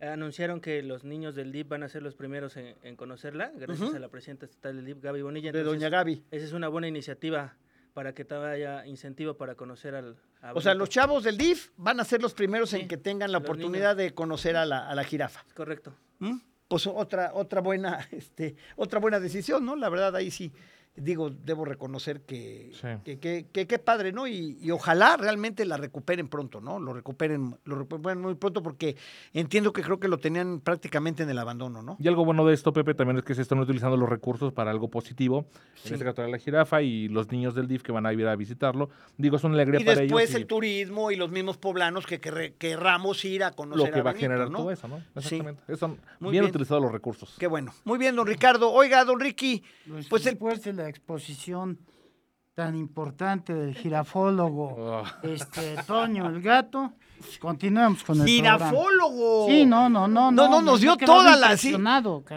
anunciaron 0.00 0.60
que 0.60 0.82
los 0.82 1.04
niños 1.04 1.34
del 1.34 1.52
DIP 1.52 1.68
van 1.68 1.82
a 1.82 1.88
ser 1.88 2.02
los 2.02 2.14
primeros 2.14 2.56
en, 2.56 2.74
en 2.82 2.96
conocerla, 2.96 3.52
gracias 3.54 3.94
a 3.94 3.98
la 3.98 4.08
presidenta 4.08 4.46
estatal 4.46 4.76
del 4.76 4.86
DIP, 4.86 5.02
Gaby 5.02 5.22
Bonilla. 5.22 5.52
De 5.52 5.62
Doña 5.62 5.88
Gaby. 5.88 6.24
Esa 6.30 6.44
es 6.44 6.52
una 6.52 6.68
buena 6.68 6.88
iniciativa 6.88 7.56
para 7.92 8.14
que 8.14 8.26
haya 8.34 8.86
incentivo 8.86 9.34
para 9.36 9.54
conocer 9.54 9.94
al... 9.94 10.16
a 10.40 10.54
O 10.54 10.60
sea, 10.60 10.74
los 10.74 10.88
chavos 10.88 11.24
del 11.24 11.36
DIF 11.36 11.70
van 11.76 12.00
a 12.00 12.04
ser 12.04 12.22
los 12.22 12.32
primeros 12.32 12.72
en 12.72 12.88
que 12.88 12.96
tengan 12.96 13.30
la 13.32 13.38
oportunidad 13.38 13.96
de 13.96 14.14
conocer 14.14 14.56
a 14.56 14.64
la, 14.64 14.88
a 14.88 14.94
la 14.94 15.04
jirafa. 15.04 15.44
Es 15.46 15.54
correcto. 15.54 15.94
¿Mm? 16.18 16.38
Pues 16.72 16.86
otra, 16.86 17.32
otra 17.34 17.60
buena, 17.60 18.08
este, 18.12 18.56
otra 18.76 18.98
buena 18.98 19.20
decisión, 19.20 19.62
¿no? 19.66 19.76
La 19.76 19.90
verdad, 19.90 20.16
ahí 20.16 20.30
sí, 20.30 20.50
digo, 20.94 21.30
debo 21.30 21.64
reconocer 21.64 22.20
que 22.20 22.70
Sí. 22.74 22.88
que, 23.04 23.18
que, 23.18 23.46
que- 23.50 23.66
qué 23.66 23.78
padre, 23.78 24.12
¿no? 24.12 24.26
Y, 24.26 24.58
y 24.60 24.70
ojalá 24.70 25.16
realmente 25.16 25.64
la 25.64 25.76
recuperen 25.78 26.28
pronto, 26.28 26.60
¿no? 26.60 26.78
Lo 26.78 26.92
recuperen, 26.92 27.56
lo 27.64 27.76
recuperen 27.76 28.20
muy 28.20 28.34
pronto 28.34 28.62
porque 28.62 28.96
entiendo 29.32 29.72
que 29.72 29.82
creo 29.82 29.98
que 29.98 30.08
lo 30.08 30.18
tenían 30.18 30.60
prácticamente 30.60 31.22
en 31.22 31.30
el 31.30 31.38
abandono, 31.38 31.82
¿no? 31.82 31.96
Y 31.98 32.08
algo 32.08 32.24
bueno 32.26 32.44
de 32.46 32.52
esto, 32.54 32.72
Pepe, 32.74 32.94
también 32.94 33.16
es 33.18 33.24
que 33.24 33.34
se 33.34 33.40
están 33.42 33.58
utilizando 33.58 33.96
los 33.96 34.08
recursos 34.08 34.52
para 34.52 34.70
algo 34.70 34.88
positivo. 34.88 35.46
Sí. 35.76 35.88
En 35.88 35.94
este 35.94 36.04
caso, 36.04 36.26
la 36.26 36.38
jirafa 36.38 36.82
y 36.82 37.08
los 37.08 37.30
niños 37.32 37.54
del 37.54 37.68
DIF 37.68 37.82
que 37.82 37.92
van 37.92 38.04
a 38.04 38.12
ir 38.12 38.26
a 38.26 38.36
visitarlo. 38.36 38.90
Digo, 39.16 39.36
es 39.36 39.44
una 39.44 39.54
alegría 39.54 39.80
Y 39.80 39.84
para 39.84 40.00
después 40.02 40.24
ellos. 40.28 40.38
y 40.38 40.42
el 40.42 40.46
turismo 40.46 41.10
y 41.10 41.16
los 41.16 41.30
mismos 41.30 41.56
poblanos 41.56 42.06
que 42.06 42.20
querre- 42.20 42.54
querramos 42.58 43.24
ir 43.24 43.44
a 43.44 43.52
conocer 43.52 43.88
lo 43.88 43.94
que 43.94 44.02
va 44.02 44.10
a 44.10 44.14
generar 44.14 44.50
¿no? 44.50 44.58
todo 44.58 44.70
eso, 44.70 44.88
¿no? 44.88 44.98
Sí. 45.20 45.36
Exactamente. 45.36 45.76
Son 45.76 45.98
Muy 46.20 46.32
bien, 46.32 46.42
bien. 46.44 46.50
utilizados 46.50 46.82
los 46.82 46.92
recursos. 46.92 47.34
Qué 47.38 47.46
bueno. 47.46 47.72
Muy 47.84 47.98
bien, 47.98 48.14
don 48.14 48.26
Ricardo. 48.26 48.70
Oiga, 48.70 49.04
don 49.06 49.18
Ricky, 49.18 49.62
Pues, 49.88 50.06
pues 50.08 50.26
el 50.26 50.32
después 50.34 50.60
la 50.82 50.88
exposición 50.88 51.78
tan 52.54 52.76
importante 52.76 53.54
del 53.54 53.74
girafólogo 53.74 54.74
Oh. 54.78 55.04
este 55.22 55.76
Toño 55.86 56.28
el 56.28 56.42
gato, 56.42 56.92
continuamos 57.40 58.02
con 58.04 58.20
el 58.20 58.24
programa. 58.24 58.58
girafólogo. 58.68 59.46
Sí, 59.48 59.64
no, 59.64 59.88
no, 59.88 60.06
no, 60.06 60.30
No, 60.30 60.48
no, 60.48 60.60
nos 60.60 60.80
yo 60.80 60.96
dio 60.96 61.06
toda 61.06 61.36
la- 61.36 61.56
sí. 61.56 61.74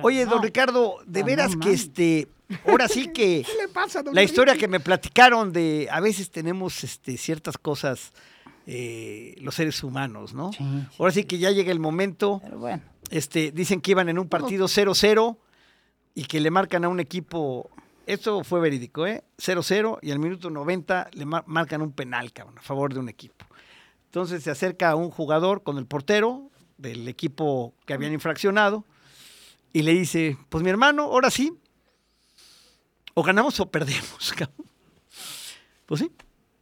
Oye, 0.03 0.25
don 0.25 0.37
No. 0.37 0.41
Ricardo, 0.41 0.97
de 1.05 1.19
Ah, 1.19 1.23
no 1.23 1.25
veras 1.27 1.55
que 1.57 1.71
este, 1.73 2.27
ahora 2.65 2.87
sí 2.87 3.07
que 3.11 3.43
¿Qué 3.45 3.53
le 3.61 3.67
pasa, 3.67 4.01
don 4.03 4.15
la 4.15 4.23
historia 4.23 4.55
que 4.57 4.67
me 4.67 4.79
platicaron 4.79 5.51
de, 5.51 5.87
a 5.91 5.99
veces 5.99 6.31
tenemos 6.31 6.83
este, 6.83 7.17
ciertas 7.17 7.57
cosas, 7.57 8.13
eh, 8.67 9.35
los 9.41 9.55
seres 9.55 9.83
humanos, 9.83 10.33
¿no? 10.33 10.51
Sí, 10.53 10.59
sí, 10.59 10.87
Ahora 10.97 11.11
sí 11.11 11.23
que 11.25 11.37
ya 11.39 11.51
llega 11.51 11.71
el 11.73 11.79
momento, 11.79 12.39
Pero 12.43 12.57
bueno, 12.59 12.81
este, 13.09 13.51
dicen 13.51 13.81
que 13.81 13.91
iban 13.91 14.07
en 14.07 14.17
un 14.17 14.29
partido 14.29 14.67
0-0 14.67 15.37
y 16.15 16.23
que 16.23 16.39
le 16.39 16.49
marcan 16.51 16.85
a 16.85 16.89
un 16.89 16.99
equipo 17.01 17.69
esto 18.07 18.43
fue 18.43 18.59
verídico, 18.59 19.05
¿eh? 19.07 19.23
0-0 19.37 19.99
y 20.01 20.11
al 20.11 20.19
minuto 20.19 20.49
90 20.49 21.09
le 21.13 21.25
mar- 21.25 21.43
marcan 21.47 21.81
un 21.81 21.91
penal, 21.91 22.31
cabrón, 22.33 22.57
a 22.57 22.61
favor 22.61 22.93
de 22.93 22.99
un 22.99 23.09
equipo. 23.09 23.45
Entonces 24.05 24.43
se 24.43 24.51
acerca 24.51 24.95
un 24.95 25.09
jugador 25.11 25.63
con 25.63 25.77
el 25.77 25.85
portero 25.85 26.49
del 26.77 27.07
equipo 27.07 27.73
que 27.85 27.93
habían 27.93 28.13
infraccionado 28.13 28.85
y 29.73 29.81
le 29.81 29.93
dice, 29.93 30.37
pues 30.49 30.63
mi 30.63 30.69
hermano, 30.69 31.03
ahora 31.03 31.29
sí, 31.29 31.51
o 33.13 33.23
ganamos 33.23 33.59
o 33.59 33.69
perdemos, 33.69 34.33
cabrón. 34.37 34.67
Pues 35.85 36.01
sí, 36.01 36.11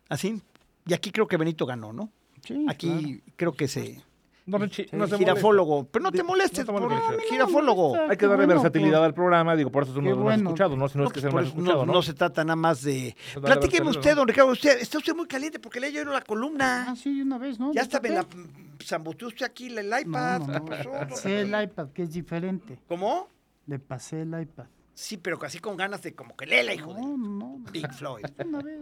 así. 0.09 0.41
Y 0.85 0.93
aquí 0.93 1.11
creo 1.11 1.27
que 1.27 1.37
Benito 1.37 1.65
ganó, 1.65 1.93
¿no? 1.93 2.11
Sí, 2.45 2.65
Aquí 2.67 3.21
creo 3.37 3.53
que 3.53 3.67
se... 3.67 4.01
No, 4.45 4.59
girafólogo. 5.07 5.85
Pero 5.89 6.03
no 6.03 6.11
te 6.11 6.21
molestes, 6.21 6.65
no 6.67 6.73
por- 6.73 7.21
girafólogo. 7.29 7.95
Hay 8.09 8.17
que 8.17 8.27
darle 8.27 8.45
bueno, 8.45 8.61
versatilidad 8.61 8.99
pues. 8.99 9.07
al 9.07 9.13
programa, 9.13 9.55
digo, 9.55 9.71
por 9.71 9.83
eso 9.83 9.93
Qué 9.93 10.01
los 10.01 10.17
más 10.17 10.23
bueno. 10.23 10.49
escuchados, 10.49 10.77
¿no? 10.77 10.89
Si 10.89 10.97
no, 10.97 11.05
es 11.05 11.09
que 11.13 11.13
pues 11.13 11.21
sea 11.21 11.29
el 11.29 11.33
por 11.33 11.41
más 11.43 11.49
escuchado, 11.51 11.85
no, 11.85 11.93
¿no? 11.93 12.01
se 12.01 12.13
trata 12.13 12.43
nada 12.43 12.55
más 12.57 12.81
de... 12.83 13.15
Pues 13.33 13.45
Platíqueme 13.45 13.89
usted, 13.89 14.15
don 14.15 14.27
Ricardo. 14.27 14.51
Usted, 14.51 14.81
está 14.81 14.97
usted 14.97 15.15
muy 15.15 15.27
caliente 15.27 15.59
porque 15.59 15.79
le 15.79 15.93
yo 15.93 16.03
la 16.03 16.21
columna. 16.21 16.87
Ah, 16.89 16.95
sí, 16.95 17.15
de 17.17 17.23
una 17.23 17.37
vez, 17.37 17.57
¿no? 17.59 17.67
ya 17.73 17.81
¿De 17.81 17.85
está, 17.85 18.01
me 18.01 18.09
la 18.09 18.25
zambuteó 18.83 19.29
usted 19.29 19.45
aquí 19.45 19.67
el 19.67 19.85
iPad. 19.87 20.39
No, 20.41 20.47
no, 20.47 20.53
¿Qué 20.53 20.59
no. 20.59 20.65
pasó, 20.65 20.89
don 20.91 21.07
Pasé 21.07 21.41
el 21.41 21.63
iPad, 21.63 21.89
que 21.93 22.03
es 22.03 22.11
diferente. 22.11 22.77
¿Cómo? 22.87 23.29
Le 23.67 23.79
pasé 23.79 24.23
el 24.23 24.39
iPad. 24.41 24.65
Sí, 24.93 25.17
pero 25.17 25.39
casi 25.39 25.59
con 25.59 25.77
ganas 25.77 26.01
de 26.01 26.13
como 26.13 26.35
que 26.35 26.45
léela, 26.45 26.73
hijo 26.73 26.93
No, 26.93 26.99
de 26.99 27.01
no, 27.01 27.17
no. 27.17 27.71
Pink 27.71 27.91
Floyd. 27.93 28.25
Una 28.45 28.61
vez, 28.61 28.81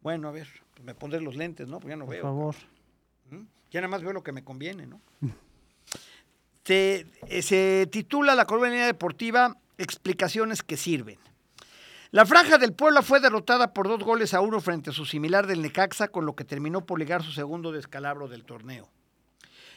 Bueno, 0.00 0.28
a 0.28 0.32
ver, 0.32 0.48
pues 0.72 0.84
me 0.84 0.94
pondré 0.94 1.20
los 1.20 1.36
lentes, 1.36 1.68
¿no? 1.68 1.78
Porque 1.78 1.90
ya 1.90 1.96
no 1.96 2.06
por 2.06 2.14
veo. 2.14 2.22
favor. 2.22 2.54
¿Mm? 3.30 3.42
Ya 3.72 3.80
nada 3.80 3.88
más 3.88 4.02
veo 4.02 4.12
lo 4.12 4.22
que 4.22 4.32
me 4.32 4.44
conviene, 4.44 4.86
¿no? 4.86 5.00
se, 6.64 7.06
eh, 7.28 7.86
titula 7.90 8.34
la 8.34 8.46
columna 8.46 8.86
deportiva 8.86 9.56
Explicaciones 9.78 10.62
que 10.62 10.76
sirven. 10.76 11.18
La 12.10 12.26
franja 12.26 12.58
del 12.58 12.74
Puebla 12.74 13.00
fue 13.00 13.20
derrotada 13.20 13.72
por 13.72 13.88
dos 13.88 14.04
goles 14.04 14.34
a 14.34 14.42
uno 14.42 14.60
frente 14.60 14.90
a 14.90 14.92
su 14.92 15.06
similar 15.06 15.46
del 15.46 15.62
Necaxa, 15.62 16.08
con 16.08 16.26
lo 16.26 16.36
que 16.36 16.44
terminó 16.44 16.84
por 16.84 16.98
ligar 16.98 17.22
su 17.22 17.32
segundo 17.32 17.72
descalabro 17.72 18.28
del 18.28 18.44
torneo. 18.44 18.90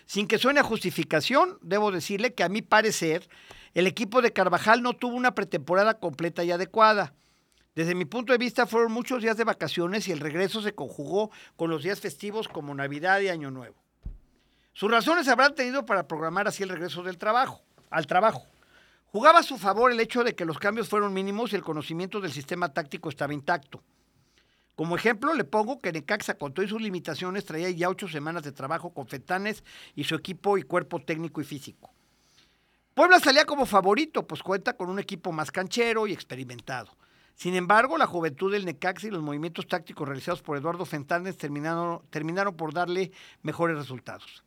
Sin 0.05 0.27
que 0.27 0.37
suene 0.37 0.61
justificación, 0.61 1.57
debo 1.61 1.91
decirle 1.91 2.33
que 2.33 2.43
a 2.43 2.49
mi 2.49 2.61
parecer, 2.61 3.29
el 3.73 3.87
equipo 3.87 4.21
de 4.21 4.33
Carvajal 4.33 4.83
no 4.83 4.93
tuvo 4.93 5.15
una 5.15 5.33
pretemporada 5.33 5.97
completa 5.97 6.43
y 6.43 6.51
adecuada. 6.51 7.13
Desde 7.73 7.95
mi 7.95 8.03
punto 8.03 8.33
de 8.33 8.37
vista, 8.37 8.67
fueron 8.67 8.91
muchos 8.91 9.21
días 9.21 9.37
de 9.37 9.45
vacaciones 9.45 10.07
y 10.09 10.11
el 10.11 10.19
regreso 10.19 10.61
se 10.61 10.75
conjugó 10.75 11.31
con 11.55 11.69
los 11.69 11.83
días 11.83 12.01
festivos 12.01 12.49
como 12.49 12.75
Navidad 12.75 13.21
y 13.21 13.29
Año 13.29 13.49
Nuevo. 13.49 13.84
Sus 14.75 14.91
razones 14.91 15.29
habrán 15.29 15.55
tenido 15.55 15.85
para 15.85 16.05
programar 16.05 16.49
así 16.49 16.61
el 16.61 16.67
regreso 16.67 17.01
del 17.01 17.17
trabajo, 17.17 17.61
al 17.89 18.07
trabajo. 18.07 18.43
Jugaba 19.05 19.39
a 19.39 19.43
su 19.43 19.57
favor 19.57 19.89
el 19.89 20.01
hecho 20.01 20.21
de 20.21 20.35
que 20.35 20.43
los 20.43 20.59
cambios 20.59 20.89
fueron 20.89 21.13
mínimos 21.13 21.53
y 21.53 21.55
el 21.55 21.63
conocimiento 21.63 22.19
del 22.19 22.33
sistema 22.33 22.67
táctico 22.73 23.07
estaba 23.07 23.33
intacto. 23.33 23.81
Como 24.75 24.97
ejemplo, 24.97 25.33
le 25.33 25.45
pongo 25.45 25.79
que 25.79 25.93
Necaxa, 25.93 26.33
con 26.33 26.53
todas 26.53 26.69
sus 26.69 26.81
limitaciones, 26.81 27.45
traía 27.45 27.69
ya 27.69 27.87
ocho 27.87 28.09
semanas 28.09 28.43
de 28.43 28.51
trabajo 28.51 28.93
con 28.93 29.07
Fetanes 29.07 29.63
y 29.95 30.03
su 30.03 30.13
equipo 30.15 30.57
y 30.57 30.63
cuerpo 30.63 30.99
técnico 30.99 31.39
y 31.39 31.45
físico. 31.45 31.93
Puebla 32.93 33.21
salía 33.21 33.45
como 33.45 33.65
favorito, 33.65 34.27
pues 34.27 34.43
cuenta 34.43 34.73
con 34.73 34.89
un 34.89 34.99
equipo 34.99 35.31
más 35.31 35.51
canchero 35.51 36.05
y 36.05 36.11
experimentado. 36.11 36.91
Sin 37.33 37.55
embargo, 37.55 37.97
la 37.97 38.07
juventud 38.07 38.51
del 38.51 38.65
Necaxa 38.65 39.07
y 39.07 39.11
los 39.11 39.23
movimientos 39.23 39.67
tácticos 39.69 40.05
realizados 40.05 40.41
por 40.41 40.57
Eduardo 40.57 40.83
Fentanes 40.83 41.37
terminaron, 41.37 42.01
terminaron 42.09 42.57
por 42.57 42.73
darle 42.73 43.13
mejores 43.41 43.77
resultados. 43.77 44.43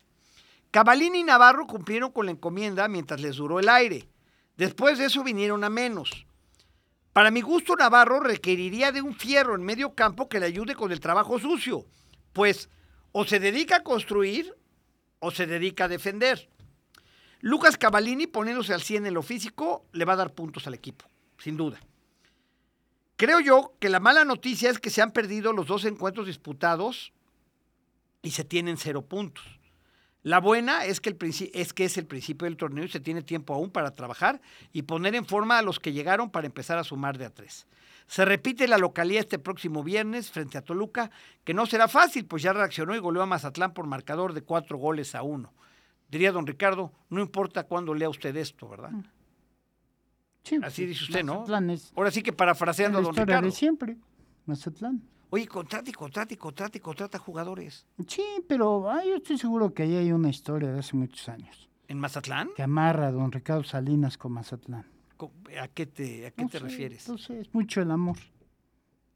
Cavalini 0.71 1.21
y 1.21 1.25
Navarro 1.25 1.67
cumplieron 1.67 2.13
con 2.13 2.27
la 2.27 2.33
encomienda 2.33 2.89
mientras 2.89 3.21
les 3.21 3.37
duró 3.37 3.59
el 3.59 3.69
aire. 3.69 4.09
Después 4.57 4.99
de 4.99 5.07
eso 5.07 5.25
vinieron 5.25 5.65
a 5.65 5.71
menos. 5.71 6.27
Para 7.13 7.31
mi 7.31 7.41
gusto, 7.41 7.75
Navarro 7.75 8.21
requeriría 8.21 8.93
de 8.93 9.03
un 9.03 9.15
fierro 9.15 9.55
en 9.55 9.63
medio 9.63 9.95
campo 9.95 10.29
que 10.29 10.39
le 10.39 10.47
ayude 10.47 10.75
con 10.75 10.93
el 10.93 11.01
trabajo 11.01 11.39
sucio, 11.39 11.85
pues 12.33 12.69
o 13.13 13.25
se 13.25 13.41
dedica 13.41 13.77
a 13.77 13.83
construir 13.83 14.55
o 15.21 15.31
se 15.31 15.47
dedica 15.47 15.85
a 15.85 15.89
defender. 15.89 16.49
Lucas 17.41 17.77
Cavalini, 17.77 18.27
poniéndose 18.27 18.75
al 18.75 18.83
100 18.83 19.07
en 19.07 19.15
lo 19.15 19.23
físico, 19.23 19.87
le 19.93 20.05
va 20.05 20.13
a 20.15 20.17
dar 20.17 20.35
puntos 20.35 20.67
al 20.67 20.75
equipo, 20.75 21.07
sin 21.39 21.57
duda. 21.57 21.81
Creo 23.17 23.41
yo 23.41 23.75
que 23.81 23.89
la 23.89 24.01
mala 24.01 24.25
noticia 24.25 24.71
es 24.71 24.79
que 24.79 24.91
se 24.91 25.03
han 25.03 25.13
perdido 25.13 25.53
los 25.53 25.67
dos 25.67 25.85
encuentros 25.85 26.27
disputados 26.27 27.13
y 28.23 28.33
se 28.33 28.45
tienen 28.45 28.77
cero 28.77 29.03
puntos. 29.03 29.45
La 30.29 30.41
buena 30.41 30.85
es 30.85 31.01
que, 31.01 31.09
el 31.09 31.17
es 31.55 31.73
que 31.73 31.87
es 31.87 31.97
el 31.97 32.05
principio 32.05 32.45
del 32.45 32.59
torneo 32.59 32.85
y 32.85 32.89
se 32.89 33.01
tiene 33.01 33.23
tiempo 33.23 33.55
aún 33.55 33.71
para 33.71 33.93
trabajar 33.93 34.43
y 34.75 34.83
poner 34.83 35.15
en 35.15 35.25
forma 35.25 35.57
a 35.57 35.63
los 35.63 35.81
que 35.81 35.95
llegaron 35.95 36.29
para 36.29 36.47
empezar 36.47 36.77
a 36.77 36.85
sumar 36.85 37.17
de 37.17 37.25
a 37.25 37.31
tres. 37.31 37.67
Se 38.09 38.27
repite 38.27 38.69
la 38.69 38.77
localía 38.77 39.21
este 39.21 39.39
próximo 39.39 39.83
viernes 39.83 40.31
frente 40.31 40.59
a 40.59 40.61
Toluca, 40.61 41.11
que 41.45 41.55
no 41.55 41.65
será 41.65 41.89
fácil, 41.89 42.27
pues 42.27 42.43
ya 42.43 42.53
reaccionó 42.53 42.95
y 42.95 42.99
goleó 42.99 43.23
a 43.23 43.27
Mazatlán 43.27 43.73
por 43.73 43.87
marcador 43.87 44.35
de 44.35 44.43
cuatro 44.43 44.77
goles 44.77 45.15
a 45.15 45.23
uno. 45.23 45.55
Diría 46.11 46.31
don 46.31 46.47
Ricardo, 46.47 46.93
no 47.09 47.23
importa 47.23 47.65
cuándo 47.65 47.95
lea 47.95 48.11
usted 48.11 48.37
esto, 48.37 48.69
¿verdad? 48.69 48.91
Sí, 50.43 50.59
Así 50.63 50.85
dice 50.85 51.05
usted, 51.05 51.25
¿no? 51.25 51.47
Es 51.73 51.91
Ahora 51.97 52.11
sí 52.11 52.23
que 52.23 52.35
parafraseando 52.35 52.99
a 52.99 53.01
don 53.01 53.17
Ricardo. 53.17 53.47
de 53.47 53.53
siempre. 53.53 53.97
Mazatlán. 54.45 55.01
Oye, 55.31 55.47
contrata 55.47 55.91
y 55.91 55.93
contrata 55.93 56.33
y 56.33 56.37
contrata 56.37 56.79
y 56.79 56.81
contrata 56.81 57.19
jugadores. 57.19 57.87
Sí, 58.07 58.23
pero 58.49 58.91
ah, 58.91 59.03
yo 59.05 59.17
estoy 59.17 59.37
seguro 59.39 59.75
que 59.75 59.83
ahí 59.83 59.97
hay 59.97 60.13
una 60.13 60.31
historia 60.31 60.73
de 60.73 60.79
hace 60.79 60.97
muchos 60.97 61.29
años 61.29 61.69
¿En 61.87 61.99
Mazatlán? 61.99 62.51
que 62.57 62.63
amarra 62.63 63.09
a 63.09 63.13
don 63.13 63.31
Ricardo 63.31 63.65
Salinas 63.65 64.17
con 64.17 64.33
Mazatlán. 64.33 64.87
¿A 65.61 65.69
qué 65.69 65.87
te, 65.87 66.27
a 66.27 66.31
qué 66.31 66.43
No 66.43 66.49
te 66.49 66.59
sé, 66.59 66.65
refieres? 66.65 67.01
Entonces, 67.07 67.49
es 67.49 67.55
mucho 67.55 67.81
el 67.83 67.91
amor. 67.91 68.17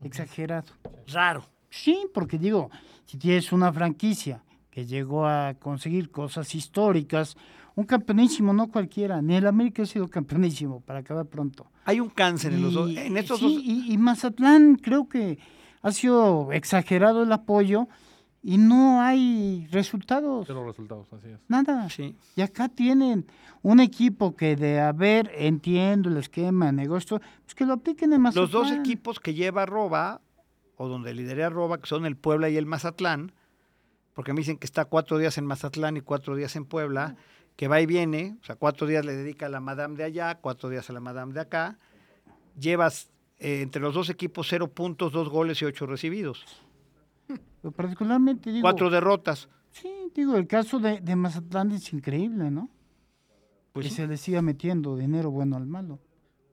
Exagerado. 0.02 0.72
Raro. 1.06 1.44
Sí, 1.70 2.06
porque 2.12 2.38
digo, 2.38 2.70
si 3.06 3.16
tienes 3.18 3.52
una 3.52 3.72
franquicia 3.72 4.42
que 4.70 4.84
llegó 4.84 5.26
a 5.26 5.54
conseguir 5.54 6.10
cosas 6.10 6.54
históricas, 6.54 7.36
un 7.74 7.84
campeonísimo, 7.84 8.52
no 8.52 8.68
cualquiera, 8.68 9.22
ni 9.22 9.36
el 9.36 9.46
América 9.46 9.82
ha 9.82 9.86
sido 9.86 10.08
campeonísimo, 10.08 10.80
para 10.80 10.98
acabar 10.98 11.26
pronto. 11.26 11.70
Hay 11.84 12.00
un 12.00 12.10
cáncer 12.10 12.52
en 12.52 12.62
los 12.62 12.74
dos. 12.74 12.90
En 12.96 13.16
estos 13.16 13.38
sí, 13.38 13.44
dos. 13.44 13.62
y, 13.64 13.92
y 13.92 13.96
Mazatlán 13.98 14.76
creo 14.76 15.08
que 15.08 15.38
ha 15.82 15.92
sido 15.92 16.52
exagerado 16.52 17.24
el 17.24 17.32
apoyo 17.32 17.88
y 18.42 18.58
no 18.58 19.00
hay 19.00 19.68
resultados, 19.70 20.48
los 20.48 20.66
resultados, 20.66 21.06
así 21.12 21.28
es. 21.28 21.38
nada. 21.46 21.88
Sí. 21.90 22.16
Y 22.34 22.40
acá 22.40 22.68
tienen 22.68 23.26
un 23.62 23.78
equipo 23.78 24.34
que 24.34 24.56
de 24.56 24.80
haber, 24.80 25.30
entiendo 25.36 26.08
el 26.08 26.16
esquema, 26.16 26.70
el 26.70 26.76
negocio, 26.76 27.20
pues 27.44 27.54
que 27.54 27.64
lo 27.64 27.74
apliquen 27.74 28.12
en 28.12 28.20
Mazatlán. 28.20 28.42
Los 28.42 28.50
dos 28.50 28.72
equipos 28.72 29.20
que 29.20 29.34
lleva 29.34 29.64
Roba, 29.64 30.20
o 30.76 30.88
donde 30.88 31.14
lidera 31.14 31.50
Roba, 31.50 31.78
que 31.78 31.86
son 31.86 32.04
el 32.04 32.16
Puebla 32.16 32.48
y 32.48 32.56
el 32.56 32.66
Mazatlán, 32.66 33.32
porque 34.14 34.32
me 34.32 34.40
dicen 34.40 34.58
que 34.58 34.66
está 34.66 34.86
cuatro 34.86 35.18
días 35.18 35.38
en 35.38 35.46
Mazatlán 35.46 35.96
y 35.96 36.00
cuatro 36.00 36.34
días 36.34 36.56
en 36.56 36.64
Puebla, 36.64 37.14
que 37.54 37.68
va 37.68 37.80
y 37.80 37.86
viene, 37.86 38.36
o 38.42 38.44
sea, 38.44 38.56
cuatro 38.56 38.88
días 38.88 39.04
le 39.04 39.14
dedica 39.14 39.46
a 39.46 39.50
la 39.50 39.60
Madame 39.60 39.96
de 39.96 40.04
allá, 40.04 40.34
cuatro 40.40 40.68
días 40.68 40.90
a 40.90 40.92
la 40.92 41.00
Madame 41.00 41.32
de 41.32 41.40
acá, 41.40 41.78
llevas 42.58 43.11
eh, 43.42 43.62
entre 43.62 43.82
los 43.82 43.94
dos 43.94 44.08
equipos 44.08 44.46
cero 44.48 44.68
puntos, 44.72 45.12
dos 45.12 45.28
goles 45.28 45.60
y 45.62 45.64
ocho 45.64 45.86
recibidos, 45.86 46.44
Pero 47.60 47.72
particularmente 47.72 48.50
digo, 48.52 48.62
cuatro 48.62 48.88
derrotas. 48.90 49.48
sí, 49.70 49.88
digo, 50.14 50.36
el 50.36 50.46
caso 50.46 50.78
de, 50.78 51.00
de 51.00 51.16
Mazatlán 51.16 51.72
es 51.72 51.92
increíble, 51.92 52.50
¿no? 52.50 52.68
Pues 53.72 53.84
que 53.86 53.90
sí. 53.90 53.96
se 53.96 54.06
le 54.06 54.16
siga 54.16 54.42
metiendo 54.42 54.96
dinero 54.96 55.30
bueno 55.30 55.56
al 55.56 55.66
malo. 55.66 55.98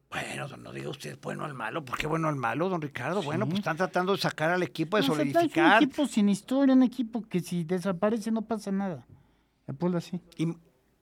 Bueno, 0.10 0.48
no 0.58 0.72
diga 0.72 0.90
usted 0.90 1.20
bueno 1.22 1.46
al 1.46 1.54
malo, 1.54 1.86
¿por 1.86 1.98
qué 1.98 2.08
bueno 2.08 2.30
al 2.30 2.36
malo, 2.36 2.68
don 2.70 2.82
Ricardo? 2.82 3.22
Bueno, 3.22 3.46
pues 3.46 3.60
están 3.60 3.78
tratando 3.78 4.14
de 4.14 4.18
sacar 4.18 4.50
al 4.50 4.64
equipo, 4.64 4.98
de 4.98 5.04
Mazatlán 5.04 5.28
es 5.28 5.34
solidificar. 5.34 5.78
un 5.78 5.84
equipo 5.84 6.08
sin 6.08 6.30
historia, 6.30 6.74
un 6.74 6.82
equipo 6.84 7.22
que 7.22 7.40
si 7.42 7.64
desaparece 7.64 8.32
no 8.32 8.42
pasa 8.42 8.72
nada. 8.72 9.06
El 9.68 9.76
Puebla 9.76 10.02
sí. 10.02 10.20
Y- 10.38 10.48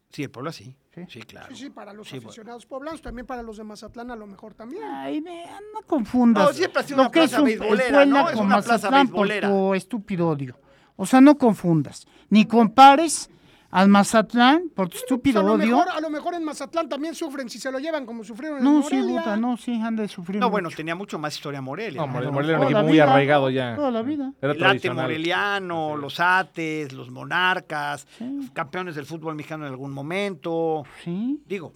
sí, 0.10 0.24
el 0.24 0.32
Puebla 0.32 0.52
sí. 0.52 0.76
Sí. 0.94 1.04
Sí, 1.10 1.22
claro. 1.22 1.48
Sí, 1.56 1.64
sí, 1.66 1.70
para 1.70 1.94
los 1.94 2.08
Sí, 2.08 2.16
bueno. 2.16 2.30
aficionados 2.30 2.66
poblanos, 2.66 3.02
también 3.04 3.28
para 3.28 3.44
los 3.44 3.58
de 3.58 3.64
Mazatlán 3.64 4.10
a 4.10 4.16
lo 4.16 4.26
mejor 4.26 4.56
también. 4.56 4.84
Ay, 4.84 5.20
ve, 5.22 5.44
no 5.74 5.82
confundas. 5.86 6.44
No, 6.48 6.54
siempre 6.54 6.82
ha 6.82 6.84
sido 6.84 6.98
lo 6.98 7.04
una 7.04 7.12
que 7.12 7.24
es 7.24 7.30
plaza 7.30 7.42
un- 7.44 7.50
el 7.50 7.60
beisbolera, 7.60 8.06
¿no? 8.06 8.30
Es 8.30 8.36
con 8.36 8.46
una 8.48 8.56
plaza 8.56 8.72
Mazatlán 8.74 9.08
por 9.10 9.28
beisbolera. 9.28 9.50
tu 9.50 9.74
estúpido 9.76 10.30
odio. 10.30 10.60
O 10.96 11.06
sea, 11.06 11.22
no 11.22 11.38
confundas. 11.38 12.08
Ni 12.30 12.46
compares 12.46 13.30
al 13.70 13.90
Mazatlán 13.90 14.70
por 14.74 14.88
tu 14.88 14.92
Pues 14.94 15.04
estúpido 15.04 15.42
a, 15.42 15.44
lo 15.44 15.54
odio. 15.54 15.66
mejor, 15.68 15.88
a 15.90 16.00
lo 16.00 16.10
mejor 16.10 16.34
en 16.36 16.44
Mazatlán 16.44 16.88
también 16.88 17.14
sufren 17.16 17.50
si 17.50 17.60
se 17.60 17.72
lo 17.72 17.80
llevan 17.80 18.06
como 18.06 18.24
sufrieron 18.24 18.64
No, 18.64 18.78
en 18.78 18.84
sí, 18.84 18.96
Morelia. 18.96 19.20
puta, 19.22 19.38
no, 19.38 19.58
sí, 19.58 19.74
han 19.82 19.96
de 19.96 20.08
sufrir. 20.08 20.40
No, 20.40 20.50
bueno, 20.50 20.68
mucho. 20.68 20.78
tenía 20.78 20.96
mucho 20.96 21.20
más 21.20 21.36
historia 21.36 21.62
Morelia. 21.62 22.00
No, 22.02 22.08
¿no? 22.08 22.14
Morelia, 22.14 22.32
Morelia 22.32 22.52
era 22.56 22.60
un 22.60 22.66
equipo 22.72 22.84
muy 22.88 23.00
arraigado 23.00 23.50
ya. 23.50 23.76
Toda 23.76 23.92
la 23.92 24.02
vida. 24.02 24.32
Era 24.42 24.52
el 24.54 24.58
ate 24.58 24.60
tradicional. 24.70 25.04
moreliano, 25.06 25.98
los 25.98 26.20
ates, 26.20 26.94
los 26.94 27.10
monarcas, 27.10 28.08
Sí. 28.18 28.50
campeones 28.54 28.96
del 28.96 29.06
fútbol 29.06 29.36
mexicano 29.36 29.66
en 29.66 29.72
algún 29.72 29.92
momento. 29.92 30.84
Sí. 31.04 31.42
Digo, 31.46 31.74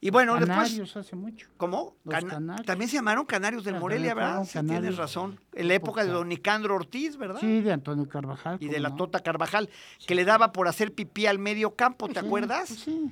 Y 0.00 0.10
bueno, 0.10 0.34
después, 0.34 0.56
Canarios 0.56 0.96
hace 0.96 1.16
mucho. 1.16 1.48
¿cómo? 1.56 1.96
Los 2.04 2.14
Cana- 2.14 2.28
Canarios. 2.34 2.66
También 2.66 2.88
se 2.88 2.96
llamaron 2.96 3.26
Canarios 3.26 3.64
del 3.64 3.80
Morelia, 3.80 4.14
¿verdad? 4.14 4.44
Sí, 4.44 4.60
tienes 4.64 4.96
razón. 4.96 5.40
En 5.52 5.66
la 5.66 5.74
época 5.74 6.04
de 6.04 6.10
don 6.12 6.28
Nicandro 6.28 6.76
Ortiz, 6.76 7.16
¿verdad? 7.16 7.40
Sí, 7.40 7.60
de 7.62 7.72
Antonio 7.72 8.08
Carvajal. 8.08 8.58
Y 8.60 8.68
de 8.68 8.78
la 8.78 8.90
no. 8.90 8.96
Tota 8.96 9.18
Carvajal, 9.20 9.68
que 10.06 10.14
le 10.14 10.24
daba 10.24 10.52
por 10.52 10.68
hacer 10.68 10.94
pipí 10.94 11.26
al 11.26 11.40
medio 11.40 11.74
campo, 11.74 12.06
¿te 12.06 12.20
Sí, 12.20 12.26
acuerdas? 12.26 12.68
sí. 12.68 13.10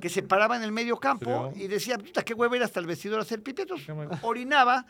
que 0.00 0.10
se 0.10 0.22
paraba 0.22 0.56
en 0.58 0.62
el 0.62 0.72
medio 0.72 0.98
campo 0.98 1.52
Sí. 1.54 1.62
y 1.62 1.68
decía, 1.68 1.96
puta, 1.96 2.22
qué 2.22 2.34
hueva 2.34 2.54
ir 2.56 2.62
hasta 2.62 2.80
el 2.80 2.86
vestidor 2.86 3.18
a 3.18 3.22
hacer 3.22 3.42
pipí. 3.42 3.62
Entonces, 3.62 3.88
orinaba 4.20 4.84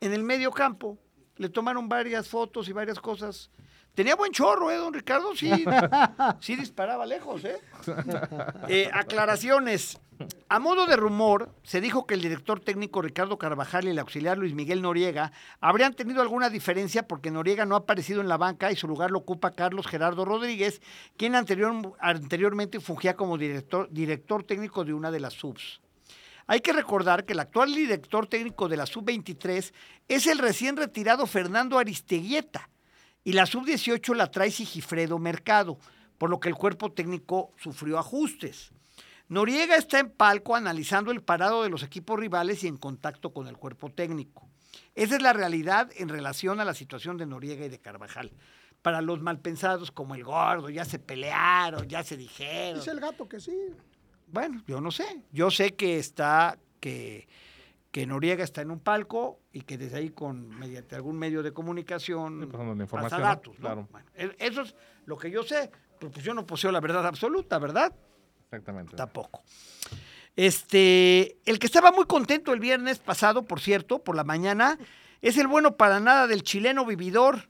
en 0.00 0.12
el 0.12 0.24
medio 0.24 0.50
campo. 0.50 0.98
Le 1.36 1.48
tomaron 1.48 1.88
varias 1.88 2.26
fotos 2.28 2.68
y 2.68 2.72
varias 2.72 2.98
cosas. 2.98 3.52
Tenía 3.98 4.14
buen 4.14 4.30
chorro, 4.30 4.70
¿eh, 4.70 4.76
don 4.76 4.94
Ricardo? 4.94 5.34
Sí, 5.34 5.50
sí 6.38 6.54
disparaba 6.54 7.04
lejos, 7.04 7.44
¿eh? 7.44 7.56
Eh, 8.68 8.88
Aclaraciones. 8.92 9.98
A 10.48 10.60
modo 10.60 10.86
de 10.86 10.94
rumor, 10.94 11.50
se 11.64 11.80
dijo 11.80 12.06
que 12.06 12.14
el 12.14 12.20
director 12.20 12.60
técnico 12.60 13.02
Ricardo 13.02 13.38
Carvajal 13.38 13.86
y 13.86 13.90
el 13.90 13.98
auxiliar 13.98 14.38
Luis 14.38 14.54
Miguel 14.54 14.82
Noriega 14.82 15.32
habrían 15.60 15.94
tenido 15.94 16.22
alguna 16.22 16.48
diferencia 16.48 17.08
porque 17.08 17.32
Noriega 17.32 17.66
no 17.66 17.74
ha 17.74 17.78
aparecido 17.78 18.20
en 18.20 18.28
la 18.28 18.36
banca 18.36 18.70
y 18.70 18.76
su 18.76 18.86
lugar 18.86 19.10
lo 19.10 19.18
ocupa 19.18 19.50
Carlos 19.50 19.88
Gerardo 19.88 20.24
Rodríguez, 20.24 20.80
quien 21.16 21.34
anterior- 21.34 21.96
anteriormente 21.98 22.78
fungía 22.78 23.16
como 23.16 23.36
director, 23.36 23.88
director 23.90 24.44
técnico 24.44 24.84
de 24.84 24.92
una 24.94 25.10
de 25.10 25.18
las 25.18 25.32
subs. 25.34 25.80
Hay 26.46 26.60
que 26.60 26.72
recordar 26.72 27.24
que 27.24 27.32
el 27.32 27.40
actual 27.40 27.74
director 27.74 28.28
técnico 28.28 28.68
de 28.68 28.76
la 28.76 28.86
sub-23 28.86 29.72
es 30.06 30.26
el 30.28 30.38
recién 30.38 30.76
retirado 30.76 31.26
Fernando 31.26 31.80
Aristeguieta 31.80 32.70
y 33.28 33.34
la 33.34 33.44
sub-18 33.44 34.14
la 34.14 34.30
trae 34.30 34.50
Sigifredo 34.50 35.18
Mercado, 35.18 35.78
por 36.16 36.30
lo 36.30 36.40
que 36.40 36.48
el 36.48 36.54
cuerpo 36.54 36.92
técnico 36.92 37.52
sufrió 37.58 37.98
ajustes. 37.98 38.70
Noriega 39.28 39.76
está 39.76 39.98
en 39.98 40.08
palco 40.08 40.56
analizando 40.56 41.10
el 41.10 41.22
parado 41.22 41.62
de 41.62 41.68
los 41.68 41.82
equipos 41.82 42.18
rivales 42.18 42.64
y 42.64 42.68
en 42.68 42.78
contacto 42.78 43.34
con 43.34 43.46
el 43.46 43.58
cuerpo 43.58 43.90
técnico. 43.90 44.48
Esa 44.94 45.16
es 45.16 45.20
la 45.20 45.34
realidad 45.34 45.90
en 45.98 46.08
relación 46.08 46.58
a 46.58 46.64
la 46.64 46.72
situación 46.72 47.18
de 47.18 47.26
Noriega 47.26 47.66
y 47.66 47.68
de 47.68 47.78
Carvajal. 47.78 48.32
Para 48.80 49.02
los 49.02 49.20
malpensados 49.20 49.90
como 49.90 50.14
el 50.14 50.24
gordo, 50.24 50.70
ya 50.70 50.86
se 50.86 50.98
pelearon, 50.98 51.86
ya 51.86 52.02
se 52.02 52.16
dijeron. 52.16 52.78
Dice 52.78 52.92
el 52.92 53.00
gato 53.00 53.28
que 53.28 53.40
sí. 53.40 53.52
Bueno, 54.28 54.64
yo 54.66 54.80
no 54.80 54.90
sé. 54.90 55.04
Yo 55.32 55.50
sé 55.50 55.74
que 55.74 55.98
está, 55.98 56.58
que, 56.80 57.28
que 57.90 58.06
Noriega 58.06 58.44
está 58.44 58.60
en 58.60 58.70
un 58.70 58.80
palco 58.80 59.40
y 59.52 59.62
que 59.62 59.78
desde 59.78 59.98
ahí 59.98 60.10
con 60.10 60.48
mediante 60.58 60.94
algún 60.94 61.18
medio 61.18 61.42
de 61.42 61.52
comunicación 61.52 62.40
Sí, 63.16 63.22
datos, 63.22 63.54
¿no? 63.54 63.60
Claro. 63.60 63.88
Bueno, 63.90 64.06
e- 64.14 64.36
eso 64.38 64.62
es 64.62 64.74
lo 65.06 65.16
que 65.16 65.30
yo 65.30 65.42
sé. 65.42 65.70
Pues, 65.98 66.12
pues 66.12 66.24
yo 66.24 66.34
no 66.34 66.46
poseo 66.46 66.70
la 66.70 66.80
verdad 66.80 67.06
absoluta, 67.06 67.58
¿verdad? 67.58 67.94
Exactamente. 68.44 68.96
Tampoco. 68.96 69.42
Este, 70.36 71.36
el 71.46 71.58
que 71.58 71.66
estaba 71.66 71.90
muy 71.90 72.04
contento 72.04 72.52
el 72.52 72.60
viernes 72.60 72.98
pasado, 72.98 73.42
por 73.42 73.60
cierto, 73.60 73.98
por 73.98 74.14
la 74.14 74.22
mañana, 74.24 74.78
es 75.20 75.36
el 75.36 75.48
bueno 75.48 75.76
para 75.76 75.98
nada 75.98 76.26
del 76.26 76.42
chileno 76.44 76.86
vividor, 76.86 77.48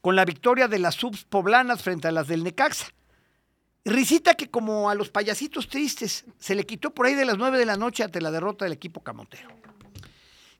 con 0.00 0.14
la 0.14 0.24
victoria 0.24 0.68
de 0.68 0.78
las 0.78 0.94
subs 0.94 1.24
poblanas 1.24 1.82
frente 1.82 2.06
a 2.06 2.12
las 2.12 2.28
del 2.28 2.44
Necaxa. 2.44 2.86
Risita 3.86 4.34
que 4.34 4.50
como 4.50 4.90
a 4.90 4.96
los 4.96 5.10
payasitos 5.10 5.68
tristes, 5.68 6.24
se 6.40 6.56
le 6.56 6.66
quitó 6.66 6.92
por 6.92 7.06
ahí 7.06 7.14
de 7.14 7.24
las 7.24 7.38
9 7.38 7.56
de 7.56 7.66
la 7.66 7.76
noche 7.76 8.02
ante 8.02 8.20
la 8.20 8.32
derrota 8.32 8.64
del 8.64 8.72
equipo 8.72 9.00
camotero. 9.00 9.48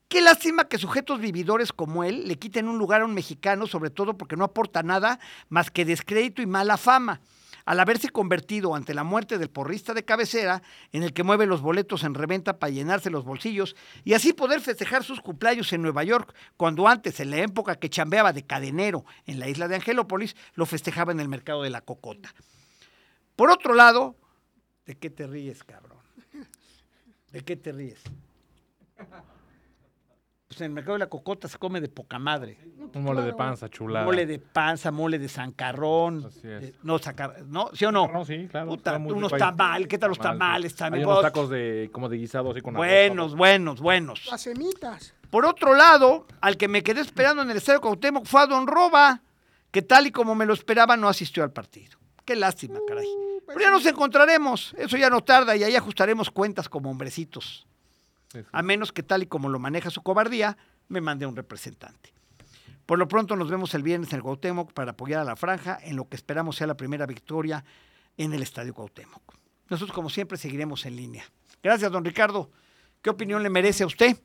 Qué 0.07 0.21
lástima 0.21 0.69
que 0.69 0.77
sujetos 0.77 1.19
vividores 1.19 1.73
como 1.73 2.05
él 2.05 2.25
le 2.25 2.39
quiten 2.39 2.69
un 2.69 2.77
lugar 2.77 3.01
a 3.01 3.05
un 3.05 3.13
mexicano, 3.13 3.67
sobre 3.67 3.89
todo 3.89 4.17
porque 4.17 4.37
no 4.37 4.45
aporta 4.45 4.81
nada 4.81 5.19
más 5.49 5.69
que 5.69 5.83
descrédito 5.83 6.41
y 6.41 6.45
mala 6.45 6.77
fama, 6.77 7.19
al 7.65 7.81
haberse 7.81 8.07
convertido 8.11 8.75
ante 8.75 8.93
la 8.93 9.03
muerte 9.03 9.37
del 9.37 9.49
porrista 9.49 9.93
de 9.93 10.05
cabecera, 10.05 10.63
en 10.93 11.03
el 11.03 11.11
que 11.11 11.23
mueve 11.23 11.47
los 11.47 11.59
boletos 11.59 12.05
en 12.05 12.13
reventa 12.13 12.59
para 12.59 12.71
llenarse 12.71 13.09
los 13.09 13.25
bolsillos 13.25 13.75
y 14.05 14.13
así 14.13 14.31
poder 14.31 14.61
festejar 14.61 15.03
sus 15.03 15.19
cumpleaños 15.19 15.73
en 15.73 15.81
Nueva 15.81 16.05
York, 16.05 16.33
cuando 16.55 16.87
antes, 16.87 17.19
en 17.19 17.31
la 17.31 17.39
época 17.39 17.75
que 17.75 17.89
chambeaba 17.89 18.31
de 18.31 18.45
cadenero 18.45 19.03
en 19.25 19.37
la 19.37 19.49
isla 19.49 19.67
de 19.67 19.75
Angelópolis, 19.75 20.37
lo 20.53 20.65
festejaba 20.65 21.11
en 21.11 21.19
el 21.19 21.27
mercado 21.27 21.63
de 21.63 21.71
la 21.71 21.81
Cocota. 21.81 22.33
Por 23.37 23.51
otro 23.51 23.75
lado, 23.75 24.15
¿de 24.87 24.95
qué 24.95 25.11
te 25.11 25.27
ríes, 25.27 25.63
cabrón? 25.63 25.99
¿De 27.31 27.41
qué 27.43 27.55
te 27.55 27.71
ríes? 27.71 28.01
Pues 30.47 30.61
en 30.61 30.65
el 30.65 30.71
mercado 30.71 30.93
de 30.93 30.99
la 30.99 31.07
Cocota 31.07 31.47
se 31.47 31.59
come 31.59 31.79
de 31.79 31.87
poca 31.87 32.17
madre. 32.17 32.57
Un 32.95 33.03
mole 33.03 33.21
de 33.21 33.33
panza, 33.33 33.69
chulada. 33.69 34.05
Mole 34.05 34.25
de 34.25 34.39
panza, 34.39 34.89
mole 34.91 35.19
de 35.19 35.29
zancarrón. 35.29 36.25
Así 36.25 36.47
es. 36.47 36.63
eh, 36.63 36.75
no, 36.81 36.97
sacar, 36.97 37.43
¿no? 37.45 37.69
¿Sí 37.73 37.85
o 37.85 37.91
no? 37.91 38.07
No, 38.07 38.25
sí, 38.25 38.47
claro. 38.49 38.69
Puta, 38.69 38.91
está 38.91 38.99
muy 38.99 39.11
unos 39.11 39.31
rico 39.31 39.35
ahí. 39.35 39.51
tamales, 39.51 39.87
¿qué 39.87 39.97
tal 39.99 40.09
los 40.09 40.17
sí. 40.17 40.23
tamales 40.23 40.75
también? 40.75 41.03
Hay 41.03 41.11
unos 41.11 41.21
tacos 41.21 41.49
de, 41.51 41.89
como 41.91 42.09
de 42.09 42.17
guisado 42.17 42.49
así 42.49 42.61
con 42.61 42.75
arroz, 42.75 42.87
Buenos, 42.87 43.35
buenos, 43.35 43.81
buenos. 43.81 44.25
Las 44.31 44.41
semitas. 44.41 45.13
Por 45.29 45.45
otro 45.45 45.75
lado, 45.75 46.25
al 46.41 46.57
que 46.57 46.67
me 46.67 46.81
quedé 46.81 47.01
esperando 47.01 47.43
en 47.43 47.51
el 47.51 47.57
estadio 47.57 47.81
Cuauhtémoc 47.81 48.25
fue 48.25 48.41
a 48.41 48.47
Don 48.47 48.65
Roba, 48.65 49.21
que 49.69 49.83
tal 49.83 50.07
y 50.07 50.11
como 50.11 50.33
me 50.33 50.47
lo 50.47 50.55
esperaba 50.55 50.97
no 50.97 51.07
asistió 51.07 51.43
al 51.43 51.51
partido. 51.51 51.99
Qué 52.25 52.35
lástima, 52.35 52.79
caray. 52.87 53.05
Pero 53.47 53.59
ya 53.59 53.71
nos 53.71 53.85
encontraremos, 53.85 54.75
eso 54.77 54.97
ya 54.97 55.09
no 55.09 55.21
tarda 55.21 55.55
y 55.55 55.63
ahí 55.63 55.75
ajustaremos 55.75 56.29
cuentas 56.29 56.67
como 56.67 56.91
hombrecitos. 56.91 57.65
A 58.51 58.61
menos 58.61 58.91
que 58.91 59.03
tal 59.03 59.23
y 59.23 59.25
como 59.25 59.47
lo 59.49 59.57
maneja 59.57 59.89
su 59.89 60.03
cobardía, 60.03 60.57
me 60.89 61.01
mande 61.01 61.25
un 61.25 61.35
representante. 61.35 62.13
Por 62.85 62.99
lo 62.99 63.07
pronto 63.07 63.35
nos 63.35 63.49
vemos 63.49 63.73
el 63.73 63.83
viernes 63.83 64.11
en 64.11 64.17
el 64.17 64.23
Cuauhtémoc 64.23 64.73
para 64.73 64.91
apoyar 64.91 65.21
a 65.21 65.23
la 65.23 65.35
franja 65.35 65.77
en 65.81 65.95
lo 65.95 66.07
que 66.07 66.15
esperamos 66.15 66.57
sea 66.57 66.67
la 66.67 66.77
primera 66.77 67.05
victoria 67.05 67.63
en 68.17 68.33
el 68.33 68.41
Estadio 68.41 68.73
Cuauhtémoc. 68.73 69.35
Nosotros 69.69 69.93
como 69.93 70.09
siempre 70.09 70.37
seguiremos 70.37 70.85
en 70.85 70.95
línea. 70.95 71.25
Gracias, 71.63 71.91
don 71.91 72.05
Ricardo. 72.05 72.49
¿Qué 73.01 73.09
opinión 73.09 73.43
le 73.43 73.49
merece 73.49 73.83
a 73.83 73.87
usted? 73.87 74.17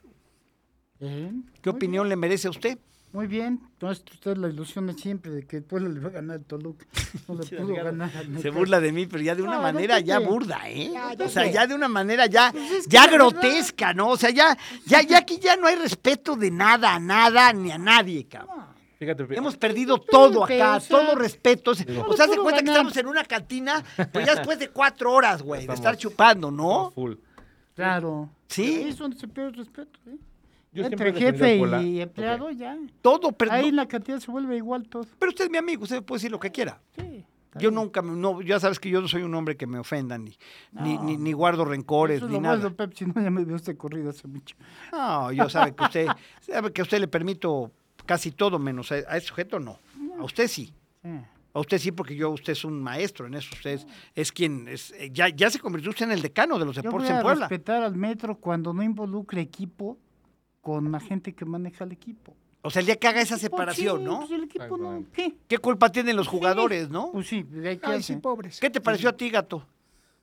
¿Qué 1.61 1.71
opinión 1.71 2.09
le 2.09 2.17
merece 2.17 2.49
a 2.49 2.51
usted? 2.51 2.79
Muy 3.13 3.27
bien, 3.27 3.61
entonces 3.75 4.03
usted 4.11 4.39
la 4.39 4.49
ilusión 4.49 4.87
de 4.87 4.95
siempre 4.95 5.31
de 5.31 5.47
que 5.47 5.59
el 5.59 5.65
pueblo 5.65 5.91
le 5.91 6.01
va 6.01 6.09
a 6.09 6.13
ganar 6.13 6.37
al 6.39 6.45
Toluca. 6.45 6.87
No 7.29 7.35
le 7.35 7.45
pudo 7.45 7.75
ganar 7.75 8.11
Se 8.41 8.49
burla 8.49 8.81
de 8.81 8.91
mí, 8.91 9.07
pero 9.07 9.23
ya 9.23 9.35
de 9.35 9.43
una 9.43 9.57
No, 9.57 9.63
manera 9.63 10.01
ya 10.01 10.19
burda, 10.19 10.63
¿eh? 10.71 10.91
Ya, 10.93 11.15
O 11.25 11.29
sea, 11.29 11.47
ya 11.51 11.67
de 11.67 11.75
una 11.75 11.89
manera 11.89 12.25
ya, 12.27 12.49
es 12.49 12.85
que 12.85 12.91
ya 12.91 13.03
verdad- 13.07 13.17
grotesca, 13.19 13.93
¿no? 13.93 14.09
O 14.09 14.17
sea, 14.17 14.31
ya, 14.31 14.57
ya, 14.87 15.03
ya 15.03 15.19
aquí 15.19 15.39
ya 15.39 15.57
no 15.57 15.67
hay 15.67 15.77
respeto 15.77 16.37
de 16.37 16.51
nada, 16.51 16.95
a 16.95 16.99
nada, 16.99 17.53
ni 17.53 17.71
a 17.71 17.77
nadie, 17.79 18.27
cabrón. 18.27 18.73
Fíjate, 18.99 19.27
Hemos 19.37 19.57
perdido 19.57 19.99
todo 19.99 20.47
Pepe, 20.47 20.63
acá, 20.63 20.77
o 20.77 20.81
sea, 20.81 20.89
todo 21.01 21.15
respeto. 21.17 21.73
O 21.73 21.75
sea, 21.75 21.85
no 21.87 22.03
o 22.07 22.17
sea, 22.17 22.27
le 22.27 22.33
se 22.33 22.37
pudo 22.37 22.45
cuenta 22.45 22.63
que 22.63 22.71
estamos 22.71 22.97
en 22.97 23.07
una 23.09 23.25
cantina, 23.25 23.85
pues 24.13 24.25
ya 24.25 24.35
después 24.37 24.59
de 24.59 24.69
cuatro 24.71 25.13
horas, 25.13 25.43
güey, 25.43 25.67
de 25.67 25.75
estar 25.75 25.97
chupando, 25.97 26.51
¿no? 26.51 26.93
Full. 26.95 27.15
Claro. 27.75 28.31
Sí. 28.49 28.77
Ahí 28.85 28.89
es 28.91 28.97
donde 28.99 29.19
se 29.19 29.27
pierde 29.29 29.51
el 29.51 29.57
respeto. 29.57 29.99
¿eh? 30.07 30.17
Yo 30.73 30.85
Entre 30.85 31.13
jefe 31.13 31.57
y 31.83 32.01
empleado, 32.01 32.51
ya. 32.51 32.79
Todo, 33.03 33.33
pero, 33.33 33.53
Ahí 33.53 33.71
no- 33.71 33.77
la 33.77 33.87
cantidad 33.89 34.19
se 34.19 34.31
vuelve 34.31 34.57
igual 34.57 34.89
todo. 34.89 35.05
pero 35.19 35.31
usted 35.31 35.45
es 35.45 35.51
mi 35.51 35.59
amigo, 35.59 35.83
usted 35.85 36.03
puede 36.03 36.19
decir 36.19 36.31
lo 36.31 36.41
que 36.41 36.51
quiera. 36.51 36.81
Sí. 36.97 37.25
Yo 37.59 37.71
nunca, 37.71 38.01
me- 38.01 38.17
no, 38.17 38.41
ya 38.41 38.59
sabes 38.59 38.81
que 38.81 38.89
yo 38.89 39.03
no 39.03 39.09
soy 39.09 39.23
un 39.23 39.35
hombre 39.35 39.59
que 39.59 39.67
me 39.67 39.79
ofenda, 39.79 40.17
ni, 40.17 40.35
ni, 40.73 40.95
No. 40.97 41.03
ni, 41.05 41.17
ni 41.19 41.33
guardo 41.33 41.67
rencores, 41.67 42.17
Eso 42.17 42.25
es 42.27 42.31
ni 42.31 42.37
lo 42.39 42.43
nada. 42.43 42.57
bueno, 42.57 42.75
Pep, 42.75 42.95
si 42.95 43.05
no 43.05 43.13
ya 43.23 43.29
me 43.31 43.45
vio 43.45 43.57
usted 43.57 43.77
corrido 43.77 44.09
hace 44.09 44.27
mucho. 44.27 44.57
No, 44.91 45.31
yo 45.33 45.51
sabe 45.51 45.75
que 45.75 45.85
usted, 45.85 46.07
sabe 46.41 46.73
que 46.73 46.81
a 46.81 46.85
usted 46.85 46.99
le 47.01 47.09
permito 47.09 47.71
casi 48.07 48.31
todo, 48.31 48.59
menos 48.59 48.91
a, 48.93 48.95
a 48.95 49.19
ese 49.19 49.27
sujeto 49.27 49.61
no. 49.61 49.79
A 50.19 50.25
usted 50.25 50.49
sí. 50.49 50.73
Sí. 51.03 51.11
A 51.55 51.61
usted 51.61 51.77
sí, 51.77 51.93
porque 51.93 52.17
yo, 52.17 52.31
usted 52.31 52.55
es 52.55 52.65
un 52.65 52.83
maestro 52.83 53.27
en 53.27 53.35
eso. 53.35 53.51
Usted 53.53 53.73
es, 53.73 53.87
es 54.15 54.33
quien, 54.33 54.67
es, 54.69 54.93
eh, 54.93 55.11
ya, 55.13 55.29
ya 55.29 55.51
se 55.51 55.59
convirtió 55.59 55.91
usted 55.91 56.07
en 56.07 56.13
el 56.13 56.23
decano 56.23 56.59
de 56.59 56.65
los 56.65 56.75
Yo 56.77 56.81
voy 56.81 56.89
deportes 56.89 57.11
en 57.11 57.17
a 57.17 57.21
Puebla. 57.23 57.49
respetar 57.49 57.83
al 57.83 57.95
metro 57.97 58.37
cuando 58.39 58.73
no 58.73 58.83
involucre 58.83 59.43
equipo 59.43 59.99
con 60.63 60.91
la 60.91 61.01
gente 61.01 61.35
que 61.35 61.45
maneja 61.45 61.85
el 61.85 61.93
equipo. 61.93 62.35
O 62.63 62.71
sea, 62.71 62.81
el 62.81 62.87
día 62.87 62.97
que 62.97 63.09
haga 63.09 63.21
esa 63.21 63.37
separación, 63.37 63.99
sí, 63.99 64.05
¿no? 64.05 64.19
Pues 64.21 64.31
el 64.31 64.45
equipo 64.45 64.79
no. 64.79 65.05
¿Qué? 65.13 65.35
¿Qué 65.49 65.59
culpa 65.59 65.91
tienen 65.91 66.17
los 66.17 66.29
jugadores, 66.29 66.89
no? 66.89 67.11
Pues 67.13 67.27
sí, 67.27 67.45
hay 67.67 67.77
que 67.77 67.87
Ay, 67.87 68.03
sí, 68.03 68.17
pobres. 68.17 68.59
¿Qué 68.61 68.71
te 68.71 68.81
pareció 68.81 69.09
a 69.11 69.13
ti, 69.17 69.29
gato? 69.29 69.67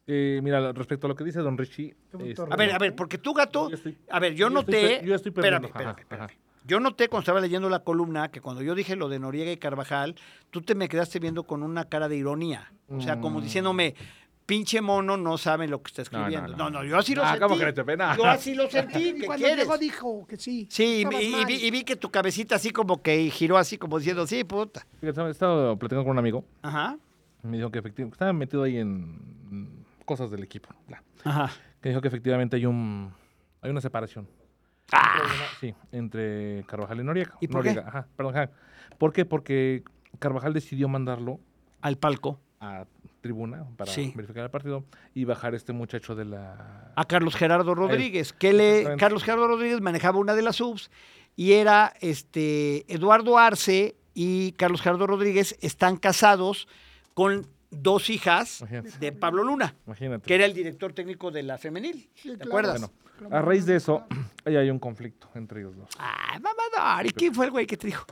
Eh, 0.08 0.40
mira, 0.42 0.72
respecto 0.72 1.06
a 1.06 1.10
lo 1.10 1.16
que 1.16 1.24
dice 1.26 1.40
Don 1.40 1.58
Richie. 1.58 1.96
Este, 2.20 2.42
A 2.50 2.56
ver, 2.56 2.72
a 2.72 2.78
ver, 2.80 2.96
porque 2.96 3.18
tú, 3.20 3.34
gato, 3.34 3.70
estoy- 3.70 3.96
a 4.10 4.20
ver, 4.20 4.34
yo 4.34 4.50
noté, 4.50 5.02
yo 5.06 5.14
estoy 5.14 5.30
espérame, 5.30 5.62
perdiendo, 5.62 5.68
espérame, 5.68 6.00
espérame. 6.00 6.24
ajá. 6.26 6.34
Yo 6.66 6.80
noté 6.80 7.10
cuando 7.10 7.22
estaba 7.24 7.42
leyendo 7.42 7.70
la 7.70 7.80
columna 7.80 8.30
que 8.32 8.42
cuando 8.42 8.62
yo 8.62 8.74
dije 8.76 8.96
lo 8.96 9.10
de 9.10 9.20
Noriega 9.20 9.52
y 9.52 9.58
Carvajal, 9.58 10.16
tú 10.50 10.62
te 10.62 10.76
me 10.76 10.88
quedaste 10.88 11.20
viendo 11.20 11.44
con 11.44 11.62
una 11.64 11.86
cara 11.86 12.08
de 12.08 12.16
ironía. 12.18 12.72
O 12.88 13.02
sea, 13.02 13.20
como 13.20 13.40
Mm. 13.40 13.44
diciéndome, 13.44 13.96
pinche 14.50 14.82
mono, 14.82 15.16
no 15.16 15.38
sabe 15.38 15.68
lo 15.68 15.82
que 15.82 15.90
está 15.90 16.02
No, 16.12 16.20
no, 16.20 16.28
escribiendo. 16.28 16.58
No, 16.58 16.70
no, 16.70 16.80
no. 16.80 16.84
yo 16.86 16.98
así 16.98 17.16
lo 17.16 17.24
Ah, 17.24 17.30
sentí. 17.38 17.40
¿cómo 17.48 17.58
Pepe? 17.58 17.96
No. 17.98 18.18
Yo 18.18 18.26
así 18.26 18.54
lo 18.56 18.70
sentí, 18.70 19.10
Y 19.10 19.20
¿qué 19.20 19.26
cuando 19.28 19.46
quieres? 19.46 19.64
llegó 19.66 19.78
dijo 19.78 20.28
que 20.28 20.38
sí. 20.38 20.68
Sí, 20.70 21.06
y, 21.10 21.46
vi, 21.46 21.54
y 21.56 21.72
vi 21.72 21.84
que 21.84 21.96
tu 21.96 22.10
cabecita 22.12 22.56
así 22.56 22.72
como 22.72 23.02
que 23.02 23.30
giró 23.30 23.58
así 23.58 23.78
como 23.78 23.98
diciendo, 24.00 24.26
sí, 24.28 24.44
puta. 24.44 24.86
Fíjate, 25.00 25.22
he 25.22 25.30
estado 25.30 25.78
platicando 25.78 26.04
con 26.04 26.12
un 26.12 26.20
amigo. 26.20 26.44
Ajá, 26.64 26.98
Me 27.44 27.58
dijo 27.58 27.72
que 27.72 27.80
efectivamente 27.80 28.16
estaba 28.16 28.34
metido 28.34 28.64
ahí 28.64 28.78
en 28.78 29.86
cosas 30.06 30.30
del 30.32 30.44
equipo. 30.44 30.70
bla, 30.88 31.04
ajá. 31.24 31.52
Que 31.82 31.90
dijo 31.90 32.02
que 32.02 32.08
efectivamente 32.10 32.56
hay 32.58 32.66
un 32.66 33.14
hay 33.62 33.70
una 33.72 33.82
separación. 33.82 34.28
Ah, 34.92 35.20
Sí, 35.62 35.76
entre 35.92 36.64
Carvajal 36.68 37.00
y 37.00 37.04
Noriega. 37.04 37.36
¿Y 37.42 37.48
por 37.48 37.62
qué? 37.62 37.70
Noriega, 37.76 37.88
Ajá, 37.90 38.08
perdón, 38.16 38.36
ajá. 38.38 38.52
¿Por 38.98 39.14
qué? 39.14 39.24
Porque 39.26 39.84
Carvajal 40.18 40.54
decidió 40.54 40.88
mandarlo 40.90 41.40
al 41.82 41.98
palco. 41.98 42.40
a 42.60 42.86
tribuna 43.22 43.66
para 43.78 43.92
Sí. 43.92 44.14
verificar 44.16 44.44
el 44.44 44.50
partido 44.50 44.84
y 45.14 45.26
bajar 45.26 45.56
este 45.56 45.74
muchacho 45.74 46.16
de 46.16 46.26
la... 46.26 46.92
a 46.96 47.06
Carlos 47.06 47.36
Gerardo 47.36 47.76
Rodríguez, 47.76 48.34
que 48.34 48.54
le. 48.54 48.96
Carlos 48.98 49.24
Gerardo 49.24 49.48
Rodríguez 49.48 49.82
manejaba 49.82 50.20
una 50.20 50.36
de 50.36 50.42
las 50.42 50.58
subs 50.58 50.90
y 51.36 51.54
era 51.54 51.94
este 52.02 52.92
Eduardo 52.94 53.38
Arce 53.38 53.96
y 54.14 54.54
Carlos 54.54 54.82
Gerardo 54.82 55.08
Rodríguez 55.08 55.58
están 55.62 55.98
casados 55.98 56.68
con 57.14 57.48
dos 57.72 58.10
hijas 58.10 58.62
Imagínate. 58.62 58.98
de 59.00 59.12
Pablo 59.12 59.44
Luna, 59.44 59.76
Imagínate. 59.86 60.26
que 60.26 60.36
era 60.36 60.46
el 60.46 60.54
director 60.54 60.92
técnico 60.94 61.30
de 61.32 61.44
la 61.44 61.58
femenil. 61.58 62.10
¿Te 62.16 62.22
claro. 62.36 62.46
acuerdas? 62.50 62.92
Bueno, 63.20 63.36
a 63.36 63.42
raíz 63.42 63.66
de 63.66 63.76
eso, 63.76 64.06
ahí 64.46 64.56
hay 64.56 64.70
un 64.70 64.80
conflicto 64.80 65.30
entre 65.36 65.60
ellos 65.62 65.76
dos. 65.78 65.90
Ay, 66.00 66.40
mamador, 66.40 67.06
¿y 67.06 67.12
quién 67.12 67.34
fue 67.34 67.46
el 67.46 67.52
güey 67.52 67.68
que 67.68 67.78
te 67.78 67.88
dijo? 67.88 68.06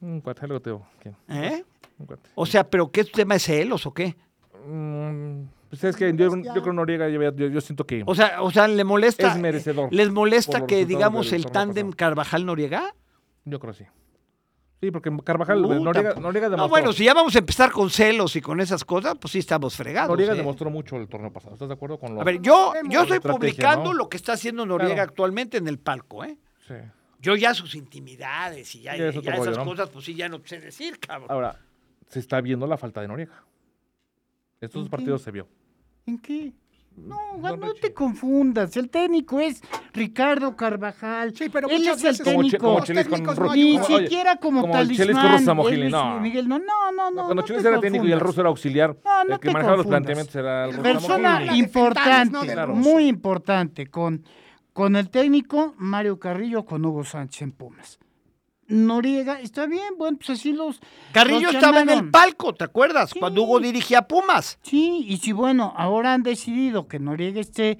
Un 0.00 0.20
cuate, 0.20 0.46
luego 0.46 0.62
te 0.62 0.70
digo, 0.70 0.86
¿quién? 1.00 1.16
¿Eh? 1.28 1.64
Un 1.98 2.06
cuate. 2.06 2.30
O 2.34 2.46
sea, 2.46 2.68
¿pero 2.68 2.90
qué 2.90 3.04
tema 3.04 3.34
de 3.34 3.40
celos 3.40 3.84
o 3.86 3.92
qué? 3.94 4.16
Mm, 4.66 5.48
pues 5.70 5.84
es 5.84 5.96
que 5.96 6.14
yo, 6.14 6.30
yo 6.36 6.62
creo 6.62 6.72
Noriega, 6.72 7.08
yo, 7.08 7.60
siento 7.60 7.86
que 7.86 8.02
O 8.06 8.14
sea, 8.14 8.42
o 8.42 8.50
sea, 8.50 8.68
¿le 8.68 8.84
molesta? 8.84 9.32
Es 9.32 9.38
merecedor 9.38 9.92
¿Les 9.92 10.10
molesta 10.10 10.66
que, 10.66 10.84
digamos, 10.84 11.32
el 11.32 11.46
tándem. 11.46 11.92
Carvajal-Noriega? 11.92 12.94
yo 13.44 13.58
creo 13.58 13.72
sí. 13.72 13.84
Sí, 14.82 14.90
porque 14.90 15.10
Carvajal, 15.22 15.62
Puta, 15.62 15.78
Noriega, 15.78 16.10
pues. 16.14 16.22
Noriega 16.22 16.48
No, 16.48 16.50
demostró, 16.56 16.68
bueno, 16.70 16.92
si 16.92 17.04
ya 17.04 17.14
vamos 17.14 17.36
a 17.36 17.38
empezar 17.38 17.70
con 17.70 17.88
celos 17.88 18.34
y 18.34 18.40
con 18.40 18.60
esas 18.60 18.84
cosas, 18.84 19.14
pues 19.20 19.30
sí 19.30 19.38
estamos 19.38 19.76
fregados. 19.76 20.10
Noriega 20.10 20.32
¿eh? 20.32 20.36
demostró 20.36 20.70
mucho 20.70 20.96
el 20.96 21.06
torneo 21.08 21.32
pasado. 21.32 21.54
¿Estás 21.54 21.68
de 21.68 21.74
acuerdo 21.74 21.98
con 22.00 22.16
lo 22.16 22.20
A 22.20 22.24
ver, 22.24 22.40
yo, 22.42 22.72
yo 22.88 23.02
estoy 23.02 23.20
publicando 23.20 23.92
¿no? 23.92 23.94
lo 23.94 24.08
que 24.08 24.16
está 24.16 24.32
haciendo 24.32 24.66
Noriega 24.66 24.94
Claro. 24.94 25.08
actualmente 25.08 25.56
en 25.58 25.68
el 25.68 25.78
palco, 25.78 26.24
¿eh? 26.24 26.36
Sí. 26.66 26.74
Yo 27.20 27.36
ya 27.36 27.54
sus 27.54 27.76
intimidades 27.76 28.74
y 28.74 28.82
ya, 28.82 28.96
Ya 28.96 29.06
es 29.06 29.14
ya 29.14 29.20
otro 29.20 29.32
esas 29.32 29.46
rollo, 29.46 29.58
¿no? 29.58 29.64
cosas, 29.64 29.88
pues 29.90 30.04
sí, 30.04 30.14
ya 30.14 30.28
no 30.28 30.40
sé 30.44 30.58
decir, 30.58 30.98
cabrón. 30.98 31.30
Ahora, 31.30 31.60
se 32.08 32.18
está 32.18 32.40
viendo 32.40 32.66
la 32.66 32.76
falta 32.76 33.00
de 33.00 33.06
Noriega. 33.06 33.44
Estos 34.62 34.82
dos 34.82 34.88
partidos 34.88 35.22
se 35.22 35.30
vio. 35.30 35.48
¿En 36.06 36.18
qué? 36.18 36.52
No, 36.96 37.38
no 37.56 37.72
te 37.74 37.92
confundas. 37.94 38.76
El 38.76 38.90
técnico 38.90 39.40
es 39.40 39.62
Ricardo 39.94 40.54
Carvajal. 40.56 41.34
Sí, 41.34 41.48
pero 41.48 41.68
Él 41.68 41.88
es 41.88 42.04
el 42.04 42.18
Como, 42.18 42.42
técnico. 42.42 42.58
como 42.58 42.78
con 42.80 43.36
no 43.46 43.54
Ni 43.54 43.78
como- 43.78 43.98
siquiera 43.98 44.36
como, 44.36 44.60
como 44.60 44.72
con 44.74 44.82
talismán. 44.86 45.34
Es 45.34 45.78
Luis 45.78 45.90
no. 45.90 46.20
Miguel, 46.20 46.48
no, 46.48 46.58
no, 46.58 46.92
no, 46.92 47.10
no. 47.10 47.14
Cuando 47.24 47.34
no 47.36 47.42
Chelis 47.42 47.62
te 47.62 47.68
era 47.68 47.80
técnico 47.80 48.04
y 48.06 48.12
el 48.12 48.20
ruso 48.20 48.40
era 48.42 48.50
auxiliar, 48.50 48.96
No, 49.04 49.24
no 49.24 49.34
el 49.34 49.40
que 49.40 49.48
te 49.48 49.52
manejaba 49.54 49.76
los 49.78 49.86
planteamientos 49.86 50.34
era 50.36 50.64
el 50.66 50.70
ruso 50.72 50.82
Persona 50.82 51.56
importante, 51.56 52.66
muy 52.68 53.08
importante, 53.08 53.86
con, 53.86 54.22
con 54.74 54.94
el 54.96 55.08
técnico 55.08 55.74
Mario 55.78 56.18
Carrillo, 56.18 56.64
con 56.66 56.84
Hugo 56.84 57.04
Sánchez 57.04 57.42
en 57.42 57.52
Pumas. 57.52 57.98
Noriega, 58.72 59.38
está 59.40 59.66
bien, 59.66 59.94
bueno, 59.98 60.16
pues 60.16 60.30
así 60.30 60.52
los. 60.52 60.80
Carrillo 61.12 61.48
los 61.48 61.54
estaba 61.54 61.80
en 61.80 61.90
el 61.90 62.10
palco, 62.10 62.54
¿te 62.54 62.64
acuerdas? 62.64 63.10
Sí. 63.10 63.18
Cuando 63.18 63.42
Hugo 63.42 63.60
dirigía 63.60 64.02
Pumas. 64.02 64.58
Sí, 64.62 65.04
y 65.06 65.18
si 65.18 65.32
bueno, 65.32 65.74
ahora 65.76 66.14
han 66.14 66.22
decidido 66.22 66.88
que 66.88 66.98
Noriega 66.98 67.40
esté 67.40 67.78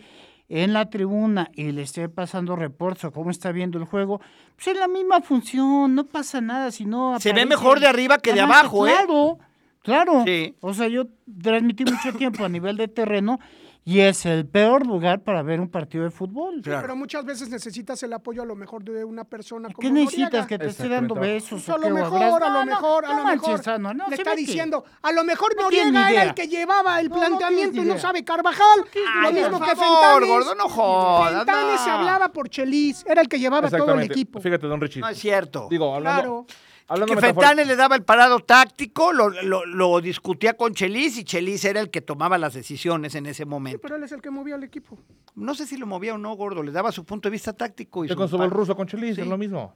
en 0.48 0.74
la 0.74 0.90
tribuna 0.90 1.50
y 1.55 1.72
le 1.72 1.83
esté 1.83 2.11
pasando 2.11 2.57
reportes 2.57 3.05
o 3.05 3.11
cómo 3.11 3.31
está 3.31 3.52
viendo 3.52 3.78
el 3.78 3.87
juego, 3.87 4.20
pues 4.55 4.68
es 4.68 4.76
la 4.76 4.87
misma 4.87 5.22
función, 5.22 5.94
no 5.94 6.05
pasa 6.05 6.42
nada 6.42 6.70
si 6.70 6.85
no 6.85 7.18
Se 7.18 7.33
ve 7.33 7.46
mejor 7.46 7.81
de 7.81 7.87
arriba 7.87 8.18
que 8.18 8.35
de 8.35 8.42
abajo, 8.42 8.87
¿eh? 8.87 8.92
Claro, 8.92 9.38
claro. 9.83 10.24
Sí. 10.26 10.55
O 10.61 10.74
sea, 10.74 10.88
yo 10.88 11.07
transmití 11.42 11.85
mucho 11.85 12.12
tiempo 12.18 12.44
a 12.44 12.50
nivel 12.50 12.76
de 12.76 12.88
terreno 12.88 13.40
y 13.84 13.98
es 14.00 14.26
el 14.26 14.46
peor 14.46 14.86
lugar 14.86 15.22
para 15.22 15.42
ver 15.42 15.60
un 15.60 15.68
partido 15.68 16.04
de 16.04 16.10
fútbol. 16.10 16.62
Sí, 16.62 16.70
Pero 16.70 16.94
muchas 16.94 17.24
veces 17.24 17.48
necesitas 17.48 18.00
el 18.04 18.12
apoyo 18.12 18.42
a 18.42 18.44
lo 18.46 18.54
mejor 18.54 18.84
de 18.84 19.04
una 19.04 19.24
persona 19.24 19.68
como 19.70 19.80
¿Qué 19.86 19.90
necesitas? 19.92 20.32
Noriega. 20.32 20.46
¿Que 20.46 20.58
te 20.58 20.66
esté 20.68 20.88
dando 20.88 21.14
besos? 21.16 21.62
Pues 21.64 21.68
o 21.68 21.74
a 21.74 21.78
lo 21.78 21.90
mejor, 21.90 22.42
a 22.44 22.48
lo 22.48 22.52
No, 22.54 22.64
no, 22.64 22.66
mejor, 22.66 23.04
a 23.04 23.08
no 23.08 23.18
lo 23.18 23.24
mejor. 23.24 23.80
No, 23.80 24.08
le 24.08 24.14
está 24.14 24.30
que- 24.30 24.36
diciendo, 24.36 24.84
a 25.02 25.12
lo 25.12 25.24
mejor 25.24 25.56
No 25.56 25.62
Noriega 25.64 26.10
era 26.10 26.22
el 26.22 26.34
que 26.34 26.46
llevaba 26.46 27.00
el 27.00 27.08
No, 27.08 27.16
no 27.16 27.20
planteamiento 27.26 27.76
no 27.78 27.82
idea. 27.84 27.98
sabe 27.98 28.24
Carvajal. 28.24 28.84
lo 29.22 29.32
mismo 29.32 29.58
por 29.58 29.68
que 29.68 29.74
favor, 29.76 30.20
Fentanes. 30.20 30.28
gordo, 30.28 30.54
no 30.54 30.68
jodas, 30.68 31.36
Fentanes 31.38 31.80
no. 31.80 31.84
se 31.84 31.90
hablaba 31.90 32.28
por 32.28 32.48
Chelis, 32.48 33.04
era 33.08 33.20
el 33.20 33.28
que 33.28 33.38
llevaba 33.40 33.68
todo 33.68 33.94
el 33.94 34.02
equipo. 34.02 34.40
Fíjate, 34.40 34.66
don 34.68 34.80
Richie. 34.80 35.00
No 35.00 35.08
es 35.08 35.18
cierto. 35.18 35.66
Digo, 35.68 35.94
hablando, 35.94 36.22
Claro. 36.22 36.46
Hablando 36.88 37.14
que 37.14 37.20
Fentanes 37.20 37.66
le 37.66 37.76
daba 37.76 37.96
el 37.96 38.02
parado 38.04 38.40
táctico, 38.40 39.12
lo, 39.12 39.28
lo- 39.30 39.64
lo 39.66 40.00
discutía 40.00 40.54
con 40.54 40.74
Chelis 40.74 41.18
y 41.18 41.24
Chelis 41.24 41.64
era 41.64 41.80
el 41.80 41.90
que 41.90 42.00
tomaba 42.00 42.38
las 42.38 42.54
decisiones 42.54 43.14
en 43.14 43.26
ese 43.26 43.44
Sí, 43.44 43.48
momento. 43.48 43.80
pero 43.80 43.96
él 43.96 44.02
es 44.04 44.12
el 44.12 44.20
que 44.22 44.30
movía 44.30 44.54
al 44.56 44.64
equipo. 44.64 44.98
No 45.34 45.54
sé 45.54 45.66
si 45.66 45.76
lo 45.76 45.86
movía 45.86 46.14
o 46.14 46.18
no, 46.18 46.34
gordo, 46.34 46.62
le 46.62 46.72
daba 46.72 46.92
su 46.92 47.04
punto 47.04 47.28
de 47.28 47.32
vista 47.32 47.52
táctico. 47.52 48.04
Y 48.04 48.08
su 48.08 48.16
con 48.16 48.28
su 48.28 48.36
ruso 48.50 48.76
con 48.76 48.86
Chelis, 48.86 49.16
Sí. 49.16 49.20
es 49.22 49.26
lo 49.26 49.38
mismo. 49.38 49.74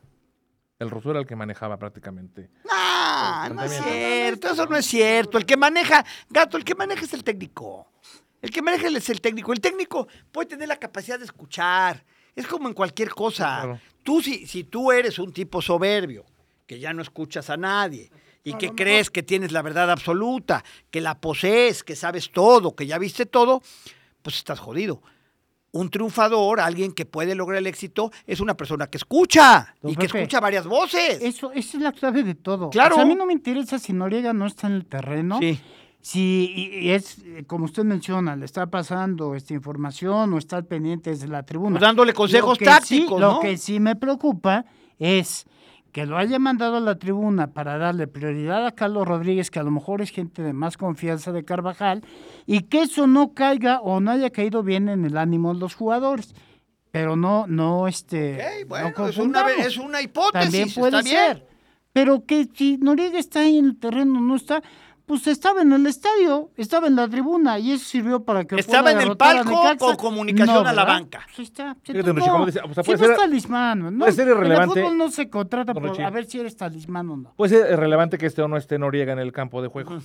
El 0.79 0.91
ruso 0.91 1.11
era 1.11 1.21
el 1.21 1.27
que 1.27 1.35
manejaba 1.37 1.79
prácticamente. 1.79 2.51
No, 2.65 3.55
no 3.55 3.63
es 3.63 3.73
cierto, 3.83 4.49
eso 4.53 4.67
no 4.67 4.77
es 4.77 4.85
cierto. 4.87 5.39
El 5.39 5.47
que 5.47 5.57
maneja, 5.57 6.05
gato, 6.29 6.57
el 6.59 6.65
que 6.65 6.75
maneja 6.75 7.05
es 7.05 7.15
el 7.15 7.25
técnico. 7.25 7.89
El 8.43 8.51
que 8.51 8.61
maneja 8.61 8.89
es 8.89 9.09
el 9.09 9.21
técnico. 9.23 9.53
El 9.55 9.61
técnico 9.61 10.07
puede 10.31 10.49
tener 10.51 10.69
la 10.69 10.77
capacidad 10.77 11.19
de 11.19 11.25
escuchar. 11.25 12.05
Es 12.35 12.47
como 12.47 12.69
en 12.69 12.75
cualquier 12.75 13.09
cosa. 13.11 13.61
Claro. 13.63 13.81
Tú, 14.03 14.21
si, 14.21 14.47
si 14.47 14.65
tú 14.65 14.93
eres 14.93 15.19
un 15.19 15.33
tipo 15.33 15.63
soberbio, 15.63 16.27
que 16.67 16.79
ya 16.79 16.93
no 16.93 17.03
escuchas 17.03 17.51
a 17.51 17.57
nadie, 17.57 18.11
y 18.45 18.55
que 18.55 18.71
crees 18.71 19.11
que 19.11 19.23
tienes 19.23 19.51
la 19.51 19.63
verdad 19.63 19.91
absoluta, 19.91 20.65
que 20.91 21.01
la 21.01 21.21
posees, 21.21 21.83
que 21.83 21.97
sabes 21.97 22.31
todo, 22.31 22.77
que 22.77 22.87
ya 22.87 22.99
viste 22.99 23.27
todo, 23.27 23.63
pues 24.23 24.37
estás 24.37 24.61
jodido. 24.61 25.03
Un 25.73 25.91
triunfador, 25.91 26.61
alguien 26.61 26.93
que 26.93 27.05
puede 27.05 27.35
lograr 27.35 27.59
el 27.59 27.67
éxito, 27.67 28.11
es 28.27 28.41
una 28.41 28.57
persona 28.57 28.87
que 28.87 28.99
escucha 28.99 29.75
Don 29.83 29.93
y 29.93 29.97
que 29.97 30.07
escucha 30.07 30.41
varias 30.41 30.67
voces. 30.67 31.19
Eso, 31.21 31.53
esa 31.53 31.77
es 31.77 31.83
la 31.83 31.93
clave 31.93 32.23
de 32.23 32.35
todo. 32.35 32.71
Claro. 32.71 32.95
O 32.95 32.99
sea, 32.99 33.05
a 33.05 33.07
mí 33.07 33.15
no 33.15 33.27
me 33.27 33.33
interesa 33.33 33.79
si 33.79 33.93
Noriega 33.93 34.33
no 34.33 34.47
está 34.47 34.69
en 34.69 34.75
el 34.75 34.87
terreno. 34.87 35.39
Sí. 35.41 35.61
Si 36.01 36.53
y- 36.57 36.91
es, 36.91 37.19
como 37.49 37.65
usted 37.65 37.83
menciona, 37.83 38.37
le 38.37 38.45
está 38.45 38.67
pasando 38.69 39.35
esta 39.35 39.55
información 39.55 40.33
o 40.33 40.39
está 40.39 40.63
pendiente 40.63 41.11
desde 41.11 41.27
la 41.27 41.43
tribuna. 41.43 41.73
Pues 41.73 41.83
dándole 41.83 42.15
consejos 42.15 42.59
tácticos, 42.59 43.19
sí, 43.19 43.21
¿no? 43.21 43.35
Lo 43.35 43.41
que 43.41 43.59
sí 43.59 43.81
me 43.81 43.97
preocupa 43.97 44.65
es 45.01 45.47
que 45.97 46.05
lo 46.05 46.19
haya 46.19 46.39
mandado 46.39 46.77
a 46.77 46.81
la 46.81 46.99
tribuna 46.99 47.55
para 47.55 47.79
darle 47.79 48.07
prioridad 48.07 48.67
a 48.67 48.73
Carlos 48.73 49.09
Rodríguez, 49.09 49.51
que 49.51 49.61
a 49.61 49.63
lo 49.63 49.71
mejor 49.71 50.03
es 50.03 50.11
gente 50.11 50.43
de 50.43 50.53
más 50.53 50.77
confianza 50.77 51.33
de 51.33 51.43
Carvajal, 51.43 52.05
y 52.45 52.65
que 52.65 52.83
eso 52.83 53.07
no 53.07 53.33
caiga 53.33 53.81
o 53.81 53.99
no 53.99 54.11
haya 54.11 54.29
caído 54.29 54.63
bien 54.63 54.91
en 54.91 55.07
el 55.07 55.17
ánimo 55.17 55.55
de 55.55 55.61
los 55.61 55.75
jugadores. 55.75 56.35
Pero 56.91 57.17
no, 57.17 57.47
no, 57.47 57.89
este. 57.89 58.67
Bueno, 58.69 58.93
no 58.95 59.09
es, 59.09 59.17
una, 59.17 59.41
confundamos. 59.41 59.67
es 59.67 59.79
una 59.79 60.03
hipótesis. 60.03 60.51
También 60.51 60.69
puede 60.75 60.99
está 60.99 61.03
bien. 61.03 61.17
ser. 61.17 61.47
Pero 61.95 62.27
que 62.27 62.47
si 62.53 62.77
Noriega 62.77 63.19
está 63.19 63.41
ahí 63.41 63.57
en 63.57 63.65
el 63.65 63.79
terreno, 63.79 64.21
no 64.21 64.37
está, 64.37 64.63
pues 65.07 65.27
estaba 65.29 65.63
en 65.63 65.73
el 65.73 65.87
estadio, 65.87 66.51
estaba 66.57 66.89
en 66.89 66.97
la 66.97 67.09
tribuna 67.09 67.59
y 67.59 67.73
eso 67.73 67.85
sirvió 67.85 68.25
para 68.25 68.45
que 68.45 68.57
Estaba 68.57 68.91
en 68.93 69.01
el 69.01 69.17
palco 69.17 69.63
con 69.79 69.97
comunicación 69.97 70.67
a 70.67 70.73
la 70.73 70.85
banca. 70.85 71.21
Pues 71.27 71.39
ahí 71.39 71.45
está. 71.45 71.77
se 71.85 71.93
Fíjate, 71.93 72.03
tocó. 72.09 72.15
Richie, 72.19 72.31
como 72.31 72.47
dice, 72.47 72.61
o 72.61 72.75
sea, 72.75 72.83
Sí, 72.83 72.87
puede 72.91 72.99
no 72.99 73.05
es 73.05 73.09
ser- 73.11 73.17
talismán. 73.17 73.79
¿no? 73.93 73.99
puede 74.01 74.13
ser 74.13 74.29
irrelevante. 74.29 74.65
En 74.65 74.79
el 74.79 74.85
fútbol 74.91 74.99
no 74.99 75.11
se 75.11 75.31
contrata 75.31 75.73
por 75.75 75.85
Richie. 75.85 76.05
a 76.05 76.11
ver 76.11 76.25
si 76.27 76.41
eres 76.41 76.57
talismán 76.57 77.09
o 77.11 77.17
no. 77.17 77.33
Puede 77.37 77.51
ser 77.57 77.73
irrelevante 77.73 78.19
que 78.19 78.27
esté 78.27 78.43
o 78.43 78.49
no 78.49 78.57
esté 78.57 78.79
Noriega 78.79 79.13
en 79.13 79.21
el 79.21 79.33
campo 79.33 79.63
de 79.63 79.69
juego. 79.69 79.99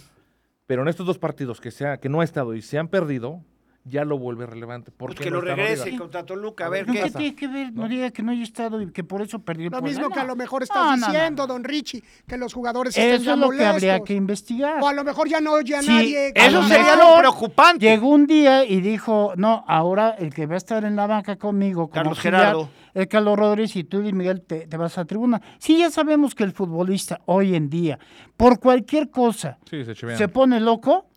Pero 0.68 0.84
en 0.84 0.88
estos 0.88 1.06
dos 1.06 1.18
partidos 1.18 1.60
que, 1.60 1.72
sea, 1.72 1.98
que 1.98 2.08
no 2.08 2.22
ha 2.22 2.24
estado 2.24 2.54
y 2.54 2.62
se 2.62 2.78
han 2.78 2.88
perdido, 2.88 3.42
ya 3.84 4.06
lo 4.06 4.18
vuelve 4.20 4.46
relevante. 4.46 4.92
¿Por 4.92 5.10
Pues 5.16 5.20
que 5.22 5.32
no 5.32 5.38
lo 5.42 5.56
regrese 5.56 5.98
contra 5.98 6.24
Toluca, 6.26 6.66
a 6.66 6.68
A 6.68 6.70
ver 6.70 6.86
¿Qué, 6.86 6.92
qué. 6.94 7.02
pasa? 7.02 7.18
tiene 7.20 7.36
que 7.36 7.48
ver 7.48 7.74
Noriega 7.74 8.12
que 8.12 8.22
no 8.22 8.32
haya 8.32 8.44
estado 8.44 8.82
y 8.82 8.92
que 8.92 9.04
por 9.04 9.22
eso 9.24 9.40
perdió 9.40 9.70
Lo 9.72 9.82
mismo 9.82 10.10
que 10.10 10.20
a 10.20 10.24
No. 10.24 10.30
lo 10.30 10.36
mejor 10.36 10.62
estás 10.64 10.78
No, 10.78 10.92
no, 10.92 10.98
no, 10.98 11.08
diciendo, 11.14 11.44
no. 11.44 11.54
don 11.54 11.64
Richie, 11.64 12.04
que 12.28 12.38
los 12.38 12.54
jugadores 12.54 12.96
estén 12.96 13.16
Eso 13.16 13.24
ya 13.24 13.34
es 13.34 13.40
lo 13.40 13.50
que 13.50 13.66
habría 13.66 14.00
que 14.02 14.14
investigar. 14.14 14.82
O 14.84 14.88
a 14.88 14.94
lo 14.94 15.04
mejor 15.04 15.28
ya 15.28 15.42
no 15.42 15.54
oye 15.54 15.76
a 15.76 15.82
Sí, 15.82 15.88
nadie. 15.88 16.32
Eso 16.36 16.64
sería 16.68 16.96
lo 16.96 17.18
preocupante. 17.18 17.86
Llegó 17.86 18.10
un 18.10 18.28
día 18.28 18.64
y 18.66 18.82
dijo, 18.82 19.34
no, 19.36 19.64
ahora 19.68 20.12
el 20.12 20.34
que 20.34 20.46
va 20.46 20.54
a 20.54 20.58
estar 20.58 20.84
en 20.86 20.96
la 20.96 21.08
banca 21.08 21.36
conmigo, 21.38 21.90
como 21.90 21.92
Carlos 21.92 22.20
Gerardo. 22.20 22.70
es 22.94 23.08
Carlos 23.08 23.38
Rodríguez 23.40 23.76
y 23.78 23.84
tú, 23.84 24.00
Luis 24.02 24.14
Miguel, 24.14 24.42
te, 24.42 24.68
te 24.68 24.78
vas 24.78 24.98
a 25.00 25.06
tribuna. 25.06 25.42
Sí, 25.58 25.80
ya 25.80 25.90
sabemos 25.90 26.36
que 26.36 26.44
el 26.44 26.52
futbolista 26.52 27.22
hoy 27.26 27.56
en 27.56 27.70
día, 27.70 27.98
por 28.38 28.60
cualquier 28.60 29.10
cosa, 29.10 29.58
Sí, 29.70 29.84
se 29.86 29.96
chivean. 29.96 30.18
se 30.18 30.28
pone 30.28 30.60
loco, 30.60 31.08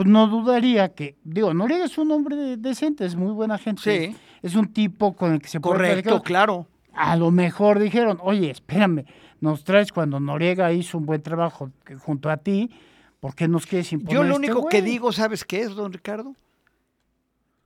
pues 0.00 0.08
no 0.08 0.28
dudaría 0.28 0.94
que, 0.94 1.18
digo, 1.24 1.52
Noriega 1.52 1.84
es 1.84 1.98
un 1.98 2.10
hombre 2.10 2.34
de- 2.34 2.56
decente, 2.56 3.04
es 3.04 3.16
muy 3.16 3.32
buena 3.32 3.58
gente. 3.58 3.82
Sí. 3.82 4.16
Es 4.40 4.54
un 4.54 4.72
tipo 4.72 5.14
con 5.14 5.34
el 5.34 5.42
que 5.42 5.48
se 5.48 5.60
puede 5.60 5.74
Correcto, 5.76 6.22
claro. 6.22 6.66
A 6.94 7.16
lo 7.16 7.30
mejor 7.30 7.78
dijeron, 7.78 8.18
oye, 8.22 8.50
espérame, 8.50 9.04
nos 9.42 9.62
traes 9.62 9.92
cuando 9.92 10.18
Noriega 10.18 10.72
hizo 10.72 10.96
un 10.96 11.04
buen 11.04 11.20
trabajo 11.20 11.70
junto 11.98 12.30
a 12.30 12.38
ti, 12.38 12.70
¿por 13.20 13.34
qué 13.34 13.46
nos 13.46 13.66
quieres 13.66 13.92
imponer 13.92 14.14
Yo 14.14 14.22
lo 14.22 14.36
este 14.36 14.50
único 14.52 14.68
que 14.70 14.80
digo, 14.80 15.12
¿sabes 15.12 15.44
qué 15.44 15.60
es, 15.60 15.74
don 15.74 15.92
Ricardo? 15.92 16.34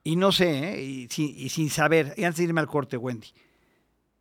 Y 0.02 0.16
no 0.16 0.32
sé, 0.32 0.74
¿eh? 0.74 0.82
y, 0.84 1.08
sin, 1.10 1.28
y 1.38 1.48
sin 1.50 1.70
saber, 1.70 2.14
y 2.16 2.24
antes 2.24 2.38
de 2.38 2.44
irme 2.46 2.60
al 2.60 2.66
corte, 2.66 2.96
Wendy. 2.96 3.28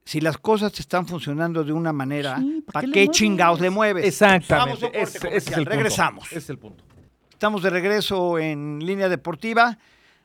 Si 0.05 0.21
las 0.21 0.37
cosas 0.37 0.79
están 0.79 1.07
funcionando 1.07 1.63
de 1.63 1.73
una 1.73 1.91
manera, 1.91 2.37
Sí, 2.37 2.61
¿para 2.63 2.73
¿para 2.73 2.85
qué 2.85 2.91
qué, 2.91 2.99
le 2.99 3.05
mueves? 3.07 3.17
chingados 3.17 3.59
le 3.59 3.69
mueves? 3.71 4.05
Exactamente. 4.05 4.53
Vamos 4.53 4.83
a 4.83 4.85
un 4.85 4.91
corte 4.91 5.01
ese- 5.01 5.27
ese 5.29 5.37
es 5.37 5.47
el 5.47 5.53
punto. 5.55 5.69
regresamos. 5.71 6.25
Ese 6.27 6.37
es 6.37 6.49
el 6.51 6.57
punto. 6.59 6.83
Estamos 7.43 7.61
de 7.61 7.71
regreso 7.71 8.39
en 8.39 8.79
línea 8.85 9.09
deportiva. 9.09 9.77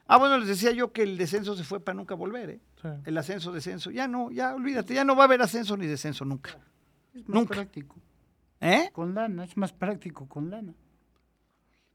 Ah, 0.07 0.19
bueno, 0.19 0.39
les 0.39 0.47
decía 0.47 0.71
yo 0.71 0.93
que 0.93 1.03
el 1.03 1.19
descenso 1.19 1.57
se 1.57 1.65
fue 1.65 1.81
para 1.81 1.97
nunca 1.97 2.15
volver, 2.15 2.49
¿eh? 2.49 2.61
Sí. 2.81 2.87
El 3.07 3.19
ascenso, 3.19 3.51
descenso. 3.51 3.91
Ya 3.91 4.07
no, 4.07 4.31
ya 4.31 4.55
olvídate, 4.55 4.95
ya 4.95 5.03
no 5.03 5.17
va 5.17 5.23
a 5.23 5.27
haber 5.27 5.43
ascenso 5.43 5.77
ni 5.77 5.89
descenso 5.89 6.25
nunca. 6.25 6.51
Es 7.13 7.29
más 7.29 7.35
Nunca. 7.41 7.55
práctico. 7.57 7.97
¿Eh? 8.61 8.91
Con 8.93 9.17
lana, 9.17 9.43
es 9.43 9.57
más 9.57 9.73
práctico 9.73 10.29
con 10.29 10.49
lana. 10.49 10.73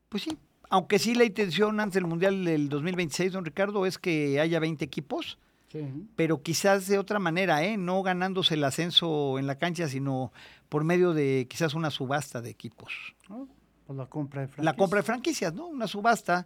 Pues 0.09 0.23
sí. 0.23 0.37
Aunque 0.69 0.99
sí 0.99 1.15
la 1.15 1.23
intención 1.23 1.79
antes 1.79 1.93
del 1.93 2.05
Mundial 2.05 2.43
del 2.43 2.67
2026, 2.67 3.31
don 3.31 3.45
Ricardo, 3.45 3.85
es 3.85 3.97
que 3.97 4.41
haya 4.41 4.59
20 4.59 4.83
equipos, 4.83 5.37
Sí. 5.69 5.79
pero 6.17 6.41
quizás 6.43 6.85
de 6.87 6.97
otra 6.99 7.19
manera, 7.19 7.63
¿eh? 7.63 7.77
No 7.77 8.03
ganándose 8.03 8.55
el 8.55 8.63
ascenso 8.65 9.39
en 9.39 9.47
la 9.47 9.57
cancha, 9.57 9.87
sino 9.87 10.33
por 10.67 10.83
medio 10.83 11.13
de 11.13 11.47
quizás 11.49 11.75
una 11.75 11.91
subasta 11.91 12.41
de 12.41 12.49
equipos. 12.49 13.15
¿no? 13.29 13.47
Por 13.85 13.95
la 13.95 14.05
compra 14.05 14.41
de 14.41 14.47
La 14.47 14.53
franquicias. 14.53 14.75
compra 14.77 14.97
de 14.99 15.03
franquicias, 15.03 15.53
¿no? 15.53 15.67
Una 15.67 15.87
subasta. 15.87 16.45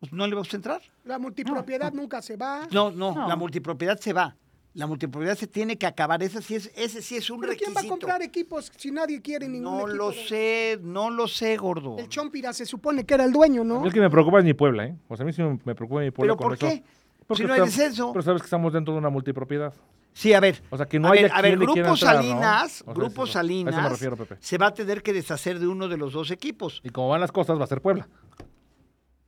Pues, 0.00 0.12
¿No 0.12 0.26
le 0.26 0.34
vamos 0.34 0.52
a 0.52 0.56
entrar? 0.56 0.82
La 1.04 1.18
multipropiedad 1.18 1.92
nunca 1.92 2.22
se 2.22 2.36
va. 2.36 2.68
No, 2.70 2.90
no, 2.90 3.14
No. 3.14 3.28
la 3.28 3.36
multipropiedad 3.36 3.98
se 3.98 4.12
va. 4.12 4.36
La 4.74 4.86
multipropiedad 4.86 5.34
se 5.36 5.46
tiene 5.48 5.76
que 5.76 5.86
acabar. 5.86 6.22
Ese 6.22 6.40
sí 6.42 6.54
es, 6.54 6.70
ese 6.76 7.02
sí 7.02 7.16
es 7.16 7.28
un 7.30 7.40
¿Pero 7.40 7.52
quién 7.54 7.70
requisito. 7.70 7.80
va 7.80 7.86
a 7.86 7.88
comprar 7.98 8.22
equipos 8.22 8.70
si 8.76 8.90
nadie 8.92 9.20
quiere 9.20 9.48
ningún 9.48 9.64
No 9.72 9.80
equipo? 9.80 9.96
lo 9.96 10.10
de- 10.10 10.26
sé, 10.28 10.78
no 10.82 11.10
lo 11.10 11.26
sé, 11.26 11.56
gordo. 11.56 11.96
El 11.98 12.08
Chompira 12.08 12.52
se 12.52 12.64
supone 12.66 13.04
que 13.04 13.14
era 13.14 13.24
el 13.24 13.32
dueño, 13.32 13.64
¿no? 13.64 13.84
El 13.84 13.92
que 13.92 13.98
me 14.00 14.10
preocupa 14.10 14.38
es 14.38 14.44
mi 14.44 14.54
Puebla, 14.54 14.86
¿eh? 14.86 14.96
O 15.08 15.16
sea, 15.16 15.24
a 15.24 15.26
mí 15.26 15.32
sí 15.32 15.42
me 15.42 15.74
preocupa 15.74 16.00
mi 16.02 16.10
Puebla 16.12 16.34
¿Pero 16.34 16.36
con 16.36 16.48
por 16.48 16.52
eso. 16.54 16.66
qué? 16.68 16.84
Porque 17.26 17.42
Si 17.42 17.46
no 17.48 17.54
hay 17.54 17.60
descenso. 17.62 18.12
Pero 18.12 18.22
sabes 18.22 18.42
que 18.42 18.46
estamos 18.46 18.72
dentro 18.72 18.92
de 18.94 18.98
una 19.00 19.08
multipropiedad. 19.10 19.74
Sí, 20.18 20.32
a 20.34 20.40
ver. 20.40 20.60
O 20.70 20.76
sea, 20.76 20.86
que 20.86 20.98
no 20.98 21.06
a 21.08 21.12
haya 21.12 21.22
ver, 21.22 21.32
a 21.32 21.42
ver, 21.42 21.56
Grupo 21.56 21.72
entrar, 21.78 21.86
¿no? 21.90 21.96
Salinas, 21.96 22.80
O 22.82 22.84
sea, 22.86 22.94
Grupo 22.94 23.22
es 23.24 23.30
eso. 23.30 23.38
A 23.38 23.42
eso 23.42 23.54
me 23.64 23.72
Salinas 23.72 23.90
refiero, 23.90 24.16
Pepe. 24.16 24.36
se 24.40 24.58
va 24.58 24.66
a 24.66 24.74
tener 24.74 25.00
que 25.02 25.12
deshacer 25.12 25.60
de 25.60 25.68
uno 25.68 25.86
de 25.86 25.96
los 25.96 26.12
dos 26.12 26.32
equipos. 26.32 26.80
Y 26.82 26.90
como 26.90 27.08
van 27.10 27.20
las 27.20 27.30
cosas, 27.30 27.56
va 27.58 27.62
a 27.64 27.66
ser 27.68 27.80
Puebla. 27.80 28.08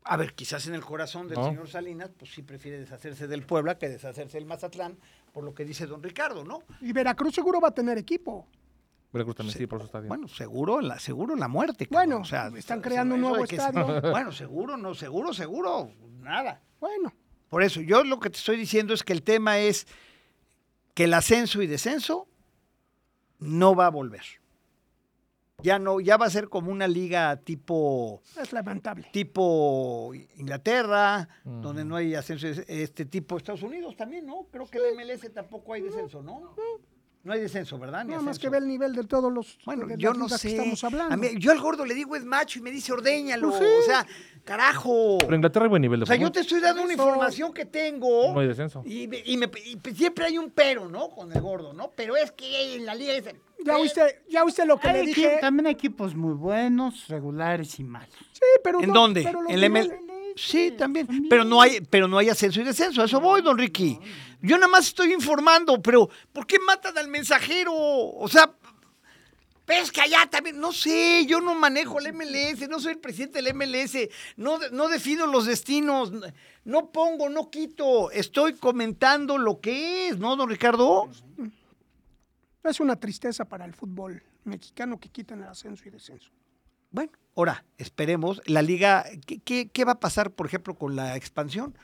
A 0.03 0.17
ver, 0.17 0.35
quizás 0.35 0.67
en 0.67 0.75
el 0.75 0.81
corazón 0.85 1.29
del 1.29 1.39
No. 1.39 1.45
señor 1.45 1.69
Salinas, 1.69 2.11
pues 2.19 2.33
sí 2.33 2.43
prefiere 2.43 2.81
deshacerse 2.81 3.29
del 3.29 3.43
Puebla 3.45 3.79
que 3.79 3.89
deshacerse 3.89 4.39
del 4.39 4.47
Mazatlán, 4.47 4.99
por 5.33 5.45
lo 5.45 5.55
que 5.55 5.65
dice 5.65 5.87
don 5.87 6.03
Ricardo, 6.03 6.43
¿no? 6.45 6.65
Y 6.81 6.93
Veracruz 6.93 7.35
seguro 7.37 7.61
va 7.61 7.69
a 7.69 7.75
tener 7.75 7.97
equipo. 7.97 8.49
Veracruz 9.13 9.37
también, 9.37 9.57
sí, 9.57 9.67
por 9.69 9.79
eso 9.79 9.87
está 9.87 10.01
bien. 10.01 10.09
Bueno, 10.09 10.27
seguro 10.27 10.81
la, 10.81 10.99
seguro 10.99 11.37
la 11.37 11.47
muerte. 11.47 11.87
cabrón. 11.87 12.09
Bueno, 12.09 12.23
o 12.23 12.25
sea, 12.25 12.51
están 12.57 12.81
creando 12.81 13.15
un 13.15 13.21
nuevo 13.21 13.45
que- 13.45 13.55
estadio. 13.57 14.01
Bueno, 14.11 14.33
seguro, 14.33 14.77
no, 14.77 14.95
seguro, 14.95 15.33
seguro, 15.33 15.91
nada. 16.19 16.61
Bueno, 16.81 17.13
Por 17.49 17.63
eso, 17.63 17.81
yo 17.81 18.03
lo 18.05 18.19
que 18.19 18.31
te 18.31 18.39
estoy 18.39 18.57
diciendo 18.57 18.95
es 18.95 19.03
que 19.05 19.13
el 19.13 19.23
tema 19.23 19.59
es 19.59 19.87
que 21.01 21.05
el 21.05 21.15
ascenso 21.15 21.63
y 21.63 21.67
descenso 21.67 22.29
no 23.39 23.75
va 23.75 23.87
a 23.87 23.89
volver. 23.89 24.21
Ya 25.63 25.79
no, 25.79 25.99
ya 25.99 26.19
va 26.19 26.27
a 26.27 26.31
ser 26.31 26.51
como 26.51 26.71
una 26.71 26.87
liga 26.87 27.39
tipo, 27.39 28.21
es 28.39 28.53
lamentable. 28.53 29.09
tipo 29.11 30.13
Inglaterra, 30.37 31.27
donde 31.43 31.87
no 31.87 31.97
hay 31.97 32.15
ascenso, 32.15 32.49
este 32.49 33.07
tipo 33.07 33.39
Estados 33.39 33.63
Unidos 33.63 33.97
también, 33.97 34.27
¿no? 34.27 34.47
Creo 34.51 34.69
que 34.69 34.77
el 34.77 34.95
MLS 34.95 35.33
tampoco 35.33 35.73
hay 35.73 35.81
descenso, 35.81 36.23
¿no? 36.23 36.55
No 37.23 37.35
hay 37.35 37.41
descenso, 37.41 37.79
¿verdad? 37.79 38.03
Ni 38.05 38.13
Nada 38.13 38.23
más 38.23 38.39
que 38.39 38.49
ve 38.49 38.57
el 38.59 38.67
nivel 38.67 38.95
de 38.95 39.05
todos 39.05 39.31
los 39.31 39.59
Bueno, 39.67 39.87
de 39.87 39.97
yo 39.99 40.15
no 40.15 40.27
sé. 40.29 40.49
que 40.49 40.55
estamos 40.57 40.83
hablando. 40.85 41.13
A 41.13 41.17
mí- 41.19 41.29
yo 41.39 41.53
al 41.53 41.61
gordo 41.61 41.85
le 41.85 41.95
digo 41.95 42.17
es 42.17 42.25
macho 42.25 42.59
y 42.59 42.63
me 42.63 42.71
dice 42.71 42.93
ordéñalo. 42.95 43.51
Pues 43.51 43.61
sí. 43.61 43.67
O 43.81 43.83
sea, 43.85 44.07
carajo. 44.45 45.19
Pero 45.21 45.35
Inglaterra 45.35 45.65
hay 45.67 45.69
buen 45.69 45.83
nivel 45.83 46.01
de 46.01 46.05
O 46.05 46.07
sea, 46.07 46.17
yo 46.17 46.33
te 46.33 46.41
estoy 46.41 46.61
dando 46.61 46.83
una 46.83 46.93
información 46.95 47.53
que 47.53 47.67
tengo. 47.67 48.33
No 48.33 48.41
hay 48.41 48.49
descenso. 48.49 48.83
Y, 48.87 49.07
me- 49.07 49.23
y 49.25 49.37
me- 49.37 49.51
y 49.67 49.77
pues 49.77 49.97
siempre 49.97 50.25
hay 50.25 50.39
un 50.39 50.51
pero, 50.51 50.89
¿no? 50.89 51.11
Con 51.11 51.31
el 51.33 51.41
gordo, 51.43 51.75
¿no? 51.75 51.91
Pero 51.95 52.17
es 52.17 52.33
que 52.33 52.77
en 52.77 52.87
la 52.87 52.95
liga 52.95 53.13
es... 53.15 53.25
ya 53.65 53.77
oíste, 53.77 54.23
ya 54.31 54.43
oíste 54.43 54.65
lo 54.65 54.79
que 54.79 54.89
Hay 54.89 55.13
le. 55.15 55.39
También 55.43 55.67
hay 55.67 55.73
equipos 55.75 56.15
muy 56.15 56.33
buenos, 56.33 57.07
regulares 57.09 57.79
y 57.79 57.85
malos. 57.85 58.15
Sí, 58.33 58.41
pero 58.65 58.81
¿En 58.81 58.89
no- 58.89 58.95
dónde? 58.95 59.23
pero 59.25 59.41
En 59.47 59.61
la 59.61 59.67
ML... 59.69 59.91
Sí, 60.37 60.71
también. 60.79 61.07
Pero 61.29 61.45
no 61.45 61.61
hay, 61.61 61.81
pero 61.91 62.07
no 62.09 62.17
hay 62.17 62.29
ascenso 62.31 62.61
y 62.61 62.65
descenso. 62.65 63.03
A 63.03 63.05
eso 63.05 63.21
voy, 63.21 63.43
don 63.43 63.59
Ricky. 63.59 63.99
Yo 64.43 64.57
nada 64.57 64.69
más 64.69 64.87
estoy 64.87 65.13
informando, 65.13 65.81
pero 65.83 66.09
¿por 66.33 66.47
qué 66.47 66.59
matan 66.59 66.97
al 66.97 67.09
mensajero? 67.09 67.75
O 67.75 68.29
sea, 68.29 68.51
pesca 69.71 70.07
ya 70.07 70.27
también. 70.29 70.59
No 70.59 70.73
sé, 70.73 71.25
yo 71.27 71.41
no 71.41 71.55
manejo 71.55 72.01
el 72.01 72.13
MLS, 72.13 72.69
no 72.69 72.81
soy 72.81 72.95
el 72.95 72.99
presidente 72.99 73.41
del 73.41 73.55
MLS, 73.55 74.09
no, 74.37 74.59
no 74.73 74.89
defino 74.89 75.27
los 75.27 75.47
destinos, 75.47 76.13
no 76.65 76.91
pongo, 76.91 77.29
no 77.29 77.51
quito. 77.51 78.11
Estoy 78.11 78.55
comentando 78.55 79.39
lo 79.39 79.61
que 79.61 80.09
es, 80.09 80.19
¿no, 80.19 80.35
don 80.37 80.49
Ricardo? 80.49 81.09
Es 82.65 82.81
una 82.81 82.97
tristeza 82.97 83.45
para 83.45 83.65
el 83.65 83.75
fútbol 83.75 84.23
mexicano 84.45 84.99
que 84.99 85.09
quiten 85.09 85.43
el 85.43 85.49
ascenso 85.49 85.85
y 85.87 85.91
descenso. 85.91 86.31
Bueno, 86.91 87.13
ahora, 87.37 87.65
esperemos. 87.79 88.43
La 88.47 88.63
liga, 88.63 89.05
¿qué, 89.25 89.39
qué, 89.39 89.69
qué 89.69 89.85
va 89.85 89.93
a 89.93 90.01
pasar, 90.01 90.33
por 90.33 90.47
ejemplo, 90.47 90.75
con 90.75 90.97
la 90.97 91.17
expansión? 91.17 91.77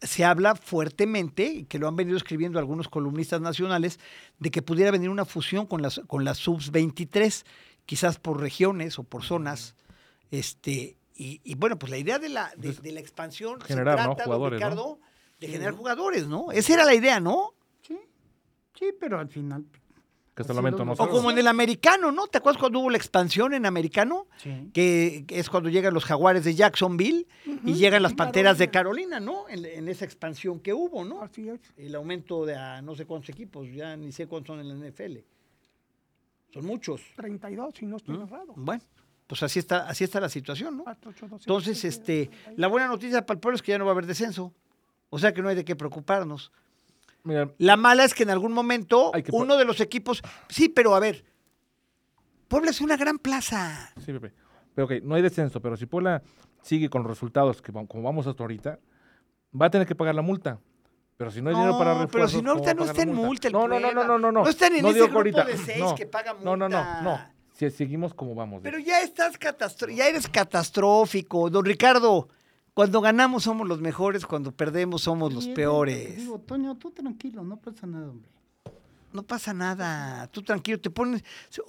Se 0.00 0.24
habla 0.24 0.54
fuertemente, 0.54 1.46
y 1.46 1.64
que 1.64 1.78
lo 1.78 1.88
han 1.88 1.96
venido 1.96 2.16
escribiendo 2.16 2.58
algunos 2.58 2.88
columnistas 2.88 3.40
nacionales, 3.40 3.98
de 4.38 4.50
que 4.50 4.62
pudiera 4.62 4.90
venir 4.90 5.08
una 5.08 5.24
fusión 5.24 5.66
con 5.66 5.82
las, 5.82 6.00
con 6.06 6.24
las 6.24 6.38
subs 6.38 6.70
23, 6.70 7.44
quizás 7.86 8.18
por 8.18 8.40
regiones 8.40 8.98
o 8.98 9.04
por 9.04 9.24
zonas. 9.24 9.74
Este, 10.30 10.96
y, 11.14 11.40
y 11.44 11.54
bueno, 11.54 11.78
pues 11.78 11.90
la 11.90 11.98
idea 11.98 12.18
de 12.18 12.28
la, 12.28 12.52
de, 12.56 12.72
de 12.72 12.92
la 12.92 13.00
expansión 13.00 13.60
Generar, 13.60 13.98
se 13.98 14.04
¿no? 14.06 14.14
trata, 14.16 14.30
don 14.30 14.38
Jugadores, 14.38 14.60
¿no? 14.60 14.66
Ricardo, 14.66 15.00
de 15.40 15.48
generar 15.48 15.74
jugadores, 15.74 16.26
¿no? 16.26 16.52
Esa 16.52 16.74
era 16.74 16.84
la 16.84 16.94
idea, 16.94 17.20
¿no? 17.20 17.54
Sí, 17.82 17.98
sí, 18.78 18.86
pero 18.98 19.18
al 19.18 19.28
final. 19.28 19.64
Que 20.36 20.42
hasta 20.42 20.52
el 20.52 20.58
Así 20.58 20.62
momento 20.62 20.78
lo- 20.84 20.84
no 20.84 20.92
O 21.02 21.08
como 21.08 21.30
en 21.30 21.38
el 21.38 21.46
americano, 21.46 22.12
¿no? 22.12 22.26
¿Te 22.26 22.36
acuerdas 22.38 22.60
cuando 22.60 22.80
hubo 22.80 22.90
la 22.90 22.98
expansión 22.98 23.54
en 23.54 23.64
americano? 23.64 24.26
Sí. 24.36 24.70
que 24.74 25.24
es 25.30 25.48
cuando 25.48 25.70
llegan 25.70 25.94
los 25.94 26.04
jaguares 26.04 26.44
de 26.44 26.54
Jacksonville 26.54 27.26
y 27.64 27.72
llegan 27.72 28.02
las 28.02 28.12
panteras 28.12 28.58
de 28.58 28.70
Carolina, 28.70 29.18
¿no? 29.18 29.48
En, 29.48 29.64
en 29.64 29.88
esa 29.88 30.04
expansión 30.04 30.60
que 30.60 30.74
hubo, 30.74 31.04
¿no? 31.04 31.22
Así 31.22 31.48
es. 31.48 31.58
El 31.78 31.94
aumento 31.94 32.44
de 32.44 32.54
a 32.54 32.82
no 32.82 32.94
sé 32.94 33.06
cuántos 33.06 33.30
equipos, 33.30 33.66
ya 33.72 33.96
ni 33.96 34.12
sé 34.12 34.26
cuántos 34.26 34.54
son 34.56 34.60
en 34.60 34.68
la 34.68 34.74
NFL. 34.90 35.16
Son 36.52 36.66
muchos. 36.66 37.00
32, 37.16 37.74
si 37.74 37.86
no 37.86 37.96
estoy 37.96 38.16
¿no? 38.18 38.24
errado. 38.24 38.52
Bueno, 38.56 38.82
pues 39.26 39.42
así 39.42 39.58
está, 39.58 39.88
así 39.88 40.04
está 40.04 40.20
la 40.20 40.28
situación, 40.28 40.76
¿no? 40.76 40.84
4, 40.84 41.10
8, 41.10 41.28
12, 41.28 41.42
Entonces, 41.44 41.82
17, 41.82 42.22
este, 42.22 42.52
la 42.56 42.68
buena 42.68 42.88
noticia 42.88 43.24
para 43.24 43.36
el 43.36 43.40
pueblo 43.40 43.56
es 43.56 43.62
que 43.62 43.72
ya 43.72 43.78
no 43.78 43.84
va 43.86 43.92
a 43.92 43.94
haber 43.94 44.06
descenso. 44.06 44.52
O 45.08 45.18
sea 45.18 45.32
que 45.32 45.40
no 45.40 45.48
hay 45.48 45.54
de 45.56 45.64
qué 45.64 45.76
preocuparnos. 45.76 46.52
Mira, 47.26 47.50
La 47.58 47.76
mala 47.76 48.04
es 48.04 48.14
que 48.14 48.22
en 48.22 48.30
algún 48.30 48.52
momento 48.52 49.10
que 49.12 49.30
uno 49.32 49.56
de 49.56 49.64
los 49.64 49.80
equipos, 49.80 50.22
sí, 50.48 50.68
pero 50.68 50.94
a 50.94 51.00
ver, 51.00 51.24
Puebla 52.48 52.70
es 52.70 52.80
una 52.80 52.96
gran 52.96 53.18
plaza. 53.18 53.90
sí, 54.04 54.12
Pepe. 54.12 54.32
Pero 54.74 54.84
ok, 54.86 54.92
no 55.02 55.14
hay 55.16 55.22
descenso, 55.22 55.60
pero 55.60 55.76
si 55.76 55.86
Puebla 55.86 56.22
sigue 56.62 56.88
con 56.88 57.02
los 57.02 57.10
resultados 57.10 57.60
que 57.62 57.72
como 57.72 58.02
vamos 58.02 58.26
hasta 58.26 58.42
ahorita, 58.42 58.78
va 59.60 59.66
a 59.66 59.70
tener 59.70 59.86
que 59.86 59.94
pagar 59.94 60.14
la 60.14 60.22
multa. 60.22 60.60
Pero 61.16 61.30
si 61.30 61.40
no 61.40 61.48
hay 61.50 61.56
dinero 61.56 61.78
para 61.78 61.94
No, 61.94 62.02
refuerzos, 62.02 62.12
pero 62.12 62.28
si 62.28 62.42
no, 62.44 62.52
¿cómo 62.54 62.64
ahorita 62.66 62.74
no 62.74 62.84
está 62.84 63.02
en 63.02 63.14
multa 63.14 63.48
el 63.48 63.52
no, 63.54 63.66
no, 63.66 63.80
no, 63.80 63.90
no, 63.90 64.04
no, 64.04 64.18
no, 64.18 64.30
no. 64.32 64.42
No 64.44 64.48
están 64.48 64.74
en 64.74 64.84
ese 64.84 64.94
digo 64.94 65.06
que 65.06 65.12
grupo 65.12 65.18
ahorita. 65.18 65.44
de 65.44 65.56
seis 65.56 65.78
no, 65.80 65.94
que 65.94 66.06
paga 66.06 66.34
No, 66.34 66.56
no, 66.56 66.68
no, 66.68 66.76
multa. 66.76 67.02
no. 67.02 67.20
Si 67.54 67.70
seguimos 67.70 68.12
como 68.12 68.34
vamos. 68.34 68.60
Pero 68.62 68.78
ya 68.78 69.00
estás 69.00 69.38
catastro 69.38 69.88
ya 69.90 70.06
eres 70.06 70.28
catastrófico, 70.28 71.48
don 71.50 71.64
Ricardo. 71.64 72.28
Cuando 72.76 73.00
ganamos 73.00 73.44
somos 73.44 73.66
los 73.66 73.80
mejores, 73.80 74.26
cuando 74.26 74.52
perdemos 74.52 75.00
somos 75.00 75.32
los 75.32 75.48
peores. 75.48 76.14
Digo, 76.18 76.38
Toño, 76.40 76.76
tú 76.76 76.90
tranquilo, 76.90 77.42
no 77.42 77.56
pasa 77.56 77.86
nada, 77.86 78.10
hombre. 78.10 78.28
No 79.14 79.22
pasa 79.22 79.54
nada, 79.54 80.26
tú 80.26 80.42
tranquilo, 80.42 80.78
te 80.78 80.90
pones. 80.90 81.24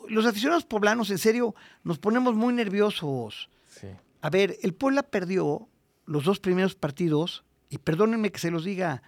Los 0.10 0.26
aficionados 0.26 0.65
poblanos, 0.65 1.10
en 1.10 1.17
serio, 1.17 1.56
nos 1.86 1.98
ponemos 1.98 2.36
muy 2.36 2.54
nerviosos. 2.54 3.50
Sí. 3.70 3.88
A 4.20 4.30
ver, 4.30 4.58
el 4.62 4.74
Puebla 4.74 5.02
perdió 5.02 5.70
los 6.06 6.26
dos 6.26 6.41
primeros 6.41 6.76
partidos, 6.76 7.46
y 7.70 7.78
perdónenme 7.78 8.34
que 8.34 8.39
se 8.39 8.52
los 8.52 8.65
diga, 8.65 9.02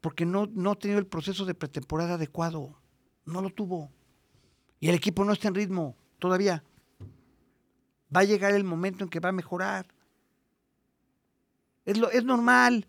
porque 0.00 0.26
no, 0.26 0.46
no 0.46 0.72
ha 0.72 0.74
tenido 0.74 0.98
el 0.98 1.06
proceso 1.06 1.44
de 1.44 1.54
pretemporada 1.54 2.14
adecuado. 2.14 2.74
No 3.26 3.40
lo 3.42 3.50
tuvo. 3.50 3.92
Y 4.80 4.88
el 4.88 4.96
equipo 4.96 5.24
no 5.24 5.32
está 5.32 5.46
en 5.46 5.54
ritmo 5.54 5.94
todavía. 6.18 6.64
Va 8.12 8.22
a 8.22 8.24
llegar 8.24 8.54
el 8.54 8.64
momento 8.64 9.04
en 9.04 9.08
que 9.08 9.20
va 9.20 9.28
a 9.28 9.32
mejorar. 9.32 9.86
Es, 11.84 11.98
lo, 11.98 12.10
es 12.10 12.24
normal. 12.24 12.86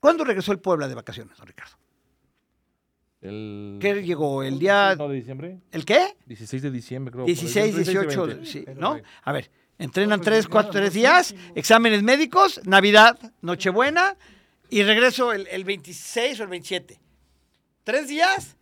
¿Cuándo 0.00 0.24
regresó 0.24 0.52
el 0.52 0.58
Puebla 0.58 0.88
de 0.88 0.94
vacaciones, 0.94 1.36
don 1.38 1.46
Ricardo? 1.46 1.76
El... 3.20 3.78
¿Qué 3.80 4.02
llegó? 4.02 4.42
¿El 4.42 4.58
día- 4.58 4.94
No, 4.96 5.08
de 5.08 5.16
diciembre. 5.16 5.58
¿El 5.72 5.84
qué? 5.84 6.16
16 6.26 6.62
de 6.62 6.70
diciembre, 6.70 7.12
creo. 7.12 7.24
16, 7.24 7.70
por 7.72 7.78
ahí, 7.80 7.84
18, 7.84 8.26
20. 8.26 8.46
sí, 8.46 8.64
¿no? 8.76 9.00
A 9.22 9.32
ver, 9.32 9.50
entrenan 9.78 10.18
pues, 10.20 10.24
tres, 10.26 10.36
llegaron 10.44 10.52
cuatro, 10.52 10.72
tres 10.72 10.84
los 10.86 10.94
días, 10.94 11.30
últimos. 11.32 11.56
exámenes 11.56 12.02
médicos, 12.02 12.60
Navidad, 12.64 13.18
Nochebuena 13.40 14.16
y 14.68 14.82
regreso 14.82 15.32
el, 15.32 15.46
el 15.46 15.64
26 15.64 16.40
o 16.40 16.42
el 16.42 16.48
27. 16.50 17.00
Tres 17.82 18.08
días, 18.08 18.56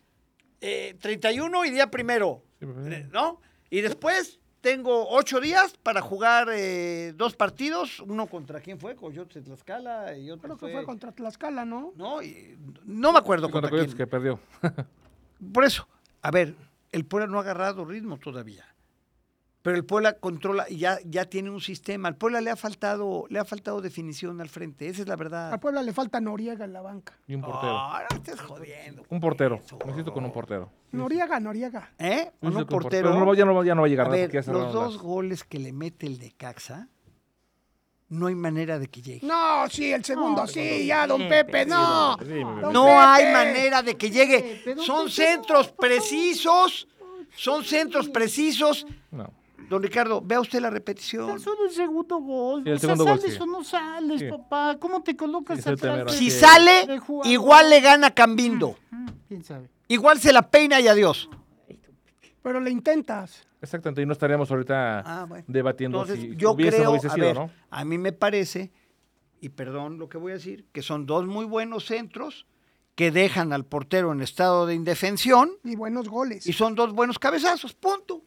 eh, 0.60 0.96
31 1.00 1.64
y 1.64 1.70
día 1.70 1.90
primero, 1.90 2.44
eh, 2.60 3.08
¿no? 3.12 3.40
Y 3.68 3.80
después 3.80 4.38
tengo 4.62 5.08
ocho 5.10 5.40
días 5.40 5.74
para 5.82 6.00
jugar 6.00 6.48
eh, 6.52 7.12
dos 7.16 7.34
partidos, 7.36 8.00
uno 8.00 8.26
contra 8.28 8.60
quién 8.60 8.78
fue, 8.78 8.96
Coyotes 8.96 9.34
de 9.34 9.42
Tlaxcala 9.42 10.16
y 10.16 10.30
otro 10.30 10.42
Creo 10.42 10.56
que 10.56 10.60
fue, 10.60 10.72
fue 10.72 10.84
contra 10.84 11.12
Tlaxcala, 11.12 11.64
¿no? 11.66 11.92
¿no? 11.96 12.22
Y 12.22 12.56
no 12.84 13.12
me 13.12 13.18
acuerdo 13.18 13.50
Contra 13.50 13.68
contra 13.68 13.70
Coyotes 13.70 13.94
quién. 13.94 13.98
que 13.98 14.10
perdió. 14.10 14.40
Por 15.52 15.64
eso, 15.64 15.86
a 16.22 16.30
ver, 16.30 16.54
el 16.92 17.04
Puebla 17.04 17.26
no 17.26 17.38
ha 17.38 17.42
agarrado 17.42 17.84
ritmo 17.84 18.18
todavía. 18.18 18.64
Pero 19.62 19.76
el 19.76 19.84
Puebla 19.84 20.14
controla 20.14 20.66
y 20.68 20.78
ya, 20.78 20.98
ya 21.04 21.24
tiene 21.24 21.48
un 21.48 21.60
sistema. 21.60 22.08
Al 22.08 22.16
Puebla 22.16 22.40
le 22.40 22.50
ha 22.50 22.56
faltado, 22.56 23.26
le 23.28 23.38
ha 23.38 23.44
faltado 23.44 23.80
definición 23.80 24.40
al 24.40 24.48
frente. 24.48 24.88
Esa 24.88 25.02
es 25.02 25.08
la 25.08 25.14
verdad. 25.14 25.52
A 25.52 25.60
Puebla 25.60 25.82
le 25.84 25.92
falta 25.92 26.20
Noriega 26.20 26.64
en 26.64 26.72
la 26.72 26.82
banca. 26.82 27.16
Y 27.28 27.36
un 27.36 27.42
portero. 27.42 27.72
Ah, 27.78 28.02
no 28.10 28.16
estés 28.16 28.40
jodiendo. 28.40 29.04
Un 29.08 29.20
portero. 29.20 29.60
Eso. 29.64 29.78
Necesito 29.86 30.12
con 30.12 30.24
un 30.24 30.32
portero. 30.32 30.68
Noriega, 30.90 31.38
Noriega. 31.38 31.92
¿Eh? 31.98 32.32
¿O 32.40 32.46
Necesito 32.46 32.48
no 32.48 32.52
con 32.52 32.58
un 32.60 32.66
portero? 32.66 33.10
Pero 33.12 33.24
no, 33.24 33.34
ya, 33.34 33.44
no, 33.44 33.62
ya 33.64 33.74
no 33.76 33.82
va 33.82 33.86
a 33.86 33.90
llegar 33.90 34.06
a 34.06 34.10
nada 34.10 34.20
ver, 34.26 34.34
los 34.34 34.72
dos 34.72 34.94
las- 34.94 35.02
goles 35.02 35.44
que 35.44 35.60
le 35.60 35.72
mete 35.72 36.06
el 36.06 36.18
de 36.18 36.32
Caxa 36.32 36.88
no 38.08 38.26
hay 38.26 38.34
manera 38.34 38.78
de 38.78 38.88
que 38.88 39.00
llegue. 39.00 39.26
No, 39.26 39.66
sí, 39.70 39.90
el 39.90 40.04
segundo, 40.04 40.46
sí, 40.46 40.86
ya, 40.86 41.06
don 41.06 41.28
Pepe, 41.28 41.64
no. 41.64 42.16
Sí, 42.18 42.26
mi 42.26 42.60
Don 42.60 42.72
No 42.72 42.86
hay 43.00 43.32
manera 43.32 43.82
de 43.82 43.96
que 43.96 44.10
llegue. 44.10 44.62
Son 44.84 45.04
Pepe, 45.06 45.10
centros 45.12 45.72
precisos. 45.72 46.88
Son 47.34 47.64
centros 47.64 48.10
precisos. 48.10 48.86
No. 49.10 49.32
Don 49.68 49.82
Ricardo, 49.82 50.20
vea 50.20 50.40
usted 50.40 50.60
la 50.60 50.70
repetición. 50.70 51.26
Tan 51.28 51.40
solo 51.40 51.64
el 51.66 51.70
segundo 51.70 52.18
gol. 52.18 52.62
Sí, 52.64 52.70
el 52.70 52.76
o 52.76 52.78
sea, 52.78 52.88
segundo 52.90 53.04
gol, 53.04 53.20
¿sales 53.20 53.34
sí. 53.36 53.40
o 53.42 53.46
no 53.46 53.64
sales, 53.64 54.20
Sí. 54.20 54.26
papá? 54.28 54.76
¿Cómo 54.78 55.02
te 55.02 55.16
colocas 55.16 55.66
atrás? 55.66 56.12
Si 56.14 56.26
que- 56.26 56.30
sale, 56.30 57.00
igual 57.24 57.70
le 57.70 57.80
gana 57.80 58.10
Cambindo. 58.10 58.76
Mm, 58.90 59.08
¿Quién 59.28 59.44
sabe? 59.44 59.70
Igual 59.88 60.18
se 60.20 60.32
la 60.32 60.42
peina 60.42 60.80
y 60.80 60.88
adiós. 60.88 61.28
Pero 62.42 62.60
le 62.60 62.70
intentas. 62.70 63.46
Exactamente, 63.60 64.02
y 64.02 64.06
no 64.06 64.12
estaríamos 64.12 64.50
ahorita 64.50 65.00
Ah, 65.06 65.24
bueno. 65.28 65.44
debatiendo 65.46 66.02
Entonces, 66.02 66.24
si 66.24 66.36
yo 66.36 66.50
hubiese 66.52 66.78
o 66.78 66.78
no 66.78 66.82
creo, 66.84 66.90
hubiese 66.90 67.06
a 67.06 67.10
sido, 67.14 67.26
ver, 67.26 67.36
¿no? 67.36 67.50
a 67.70 67.84
mí 67.84 67.96
me 67.98 68.12
parece, 68.12 68.72
y 69.40 69.50
perdón 69.50 69.98
lo 69.98 70.08
que 70.08 70.18
voy 70.18 70.32
a 70.32 70.34
decir, 70.34 70.66
que 70.72 70.82
son 70.82 71.06
dos 71.06 71.26
muy 71.26 71.44
buenos 71.44 71.86
centros 71.86 72.46
que 72.96 73.12
dejan 73.12 73.52
al 73.52 73.64
portero 73.64 74.12
en 74.12 74.20
estado 74.20 74.66
de 74.66 74.74
indefensión 74.74 75.52
Y 75.62 75.76
buenos 75.76 76.08
goles. 76.08 76.44
y 76.46 76.52
son 76.52 76.74
dos 76.74 76.92
buenos 76.92 77.18
cabezazos, 77.20 77.72
punto. 77.74 78.22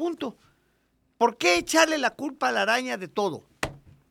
Punto. 0.00 0.34
¿Por 1.18 1.36
qué 1.36 1.56
echarle 1.58 1.98
la 1.98 2.08
culpa 2.08 2.48
a 2.48 2.52
la 2.52 2.62
araña 2.62 2.96
de 2.96 3.06
todo? 3.06 3.42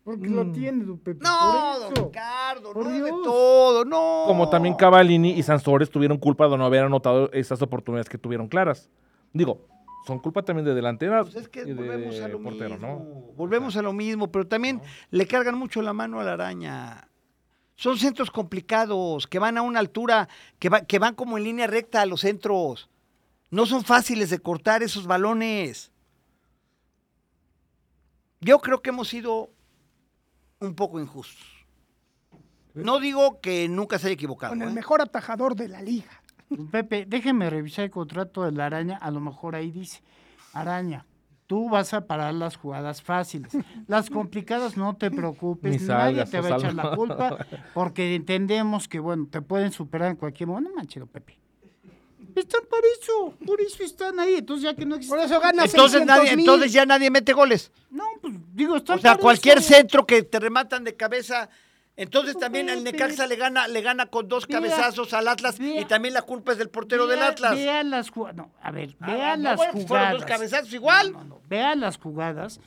Porque 0.04 0.28
lo 0.28 0.52
tiene, 0.52 0.84
don 0.86 1.00
Pepe. 1.00 1.20
No, 1.24 1.80
don. 1.80 1.96
Ricardo, 1.96 2.74
Por 2.74 2.84
no 2.86 2.92
es 2.92 2.98
de 3.02 3.06
Dios. 3.06 3.24
todo, 3.24 3.86
no. 3.86 4.26
Como 4.28 4.48
también 4.52 4.76
Cavallini 4.76 5.32
y 5.32 5.42
Sansores 5.42 5.90
tuvieron 5.90 6.20
culpa 6.20 6.48
de 6.48 6.56
no 6.60 6.64
haber 6.66 6.84
anotado 6.84 7.32
esas 7.32 7.60
oportunidades 7.64 8.08
que 8.08 8.20
tuvieron 8.20 8.48
claras. 8.48 8.88
Digo, 9.34 9.66
son 10.06 10.20
culpa 10.20 10.44
también 10.44 10.64
de 10.68 10.76
delantera 10.76 11.24
Pues 11.24 11.36
es 11.38 11.50
que 11.50 11.62
y 11.62 11.66
de 11.66 11.74
volvemos 11.74 12.20
a 12.22 12.28
lo 12.28 12.40
portero, 12.44 12.70
mismo. 12.76 12.88
¿no? 12.88 13.34
Volvemos 13.36 13.76
a 13.76 13.82
lo 13.82 13.92
mismo, 13.92 14.32
pero 14.32 14.46
también 14.46 14.84
le 15.10 15.26
cargan 15.26 15.58
mucho 15.58 15.82
la 15.82 15.94
mano 15.94 16.20
a 16.20 16.24
la 16.24 16.34
araña. 16.34 17.08
Son 17.76 17.98
centros 17.98 18.30
complicados, 18.30 19.26
que 19.26 19.40
van 19.40 19.58
a 19.58 19.64
una 19.64 19.80
altura, 19.80 20.30
que, 20.60 20.70
va- 20.70 20.82
que 20.82 21.00
van 21.00 21.16
como 21.16 21.40
en 21.40 21.46
línea 21.46 21.66
recta 21.66 22.02
a 22.02 22.06
los 22.06 22.22
centros. 22.22 22.92
No 23.52 23.66
son 23.66 23.84
fáciles 23.84 24.30
de 24.30 24.39
cortar 24.39 24.84
esos 24.84 25.08
balones. 25.08 25.91
Yo 28.41 28.60
creo 28.60 28.82
que 28.82 28.89
hemos 28.89 29.08
sido 29.08 29.50
un 30.60 30.76
poco 30.76 31.00
injustos. 31.00 31.47
No 32.74 33.00
digo 33.00 33.41
que 33.41 33.68
nunca 33.68 33.97
se 34.00 34.08
haya 34.08 34.14
equivocado. 34.14 34.52
Con 34.52 34.62
el 34.62 34.70
¿eh? 34.70 34.74
mejor 34.74 35.02
atajador 35.02 35.56
de 35.56 35.68
la 35.68 35.82
liga. 35.82 36.22
Pepe, 36.72 37.06
déjeme 37.08 37.50
revisar 37.50 37.86
el 37.86 37.91
contrato 37.91 38.43
de 38.43 38.52
la 38.52 38.68
araña. 38.68 38.97
A 38.97 39.12
lo 39.12 39.20
mejor 39.20 39.56
ahí 39.56 39.72
dice, 39.72 40.02
araña, 40.54 41.06
tú 41.47 41.70
vas 41.70 41.93
a 41.93 42.06
parar 42.06 42.34
las 42.34 42.56
jugadas 42.56 43.02
fáciles. 43.02 43.52
Las 43.88 44.10
complicadas 44.12 44.78
no 44.78 44.95
te 44.95 45.12
preocupes, 45.12 45.82
Ni 45.82 45.88
nadie 45.88 46.24
salgas, 46.24 46.32
te 46.32 46.41
va 46.41 46.50
a 46.50 46.58
echar 46.58 46.74
la 46.74 46.95
culpa, 46.95 47.45
porque 47.74 48.16
entendemos 48.16 48.88
que, 48.88 49.00
bueno, 49.00 49.28
te 49.30 49.41
pueden 49.41 49.72
superar 49.72 50.12
en 50.12 50.18
cualquier 50.18 50.47
momento. 50.47 50.70
No 50.70 50.76
manches, 50.76 51.04
Pepe. 51.12 51.39
Están 52.36 52.61
por 52.69 52.82
eso, 52.99 53.38
por 53.45 53.61
eso 53.61 53.84
están 53.84 54.19
ahí. 54.19 54.36
Entonces, 54.36 54.63
ya 54.63 54.75
que 54.75 54.86
no 54.86 54.95
existe. 54.95 55.15
Por 55.15 55.23
eso 55.25 55.39
gana 55.39 55.65
Entonces, 55.65 55.99
600 55.99 56.05
nadie, 56.07 56.32
entonces 56.34 56.71
ya 56.73 56.86
nadie 56.86 57.09
mete 57.09 57.34
goles. 57.34 57.71
No, 57.89 58.03
pues 58.21 58.34
digo, 58.53 58.77
están 58.77 58.99
O 58.99 59.01
sea, 59.01 59.13
por 59.13 59.21
cualquier 59.21 59.57
eso. 59.59 59.67
centro 59.75 60.05
que 60.05 60.23
te 60.23 60.39
rematan 60.39 60.84
de 60.84 60.95
cabeza. 60.95 61.49
Entonces 61.95 62.36
No, 62.36 62.39
también 62.39 62.69
el. 62.69 62.84
Necaxa 62.84 63.27
le 63.27 63.36
gana, 63.36 63.67
le 63.67 63.82
gana 63.82 64.05
con 64.05 64.27
dos 64.30 64.47
Vea, 64.47 64.57
cabezazos 64.61 65.11
al 65.13 65.27
Atlas 65.27 65.59
vea. 65.59 65.82
y 65.82 65.86
también 65.86 66.13
la 66.13 66.21
culpa 66.21 66.53
es 66.53 66.57
del 66.57 66.69
portero 66.69 67.07
del 67.07 67.21
Atlas. 67.21 67.55
Vea 67.55 67.84
las 67.84 68.09
jugadas. 68.09 68.38
No, 68.38 68.53
a 68.61 68.71
ver, 68.71 68.95
Ah, 69.01 69.07
vea 69.13 69.36
no, 69.38 69.43
las 69.43 69.57
bueno, 69.57 69.71
jugadas. 69.73 69.88
fueron 69.89 70.11
dos 70.13 70.25
cabezazos 70.25 70.73
igual. 70.73 71.11
No, 71.11 71.19
no, 71.19 71.25
no, 71.25 71.41
Vea 71.49 71.75
las 71.75 71.97
jugadas. 71.97 72.61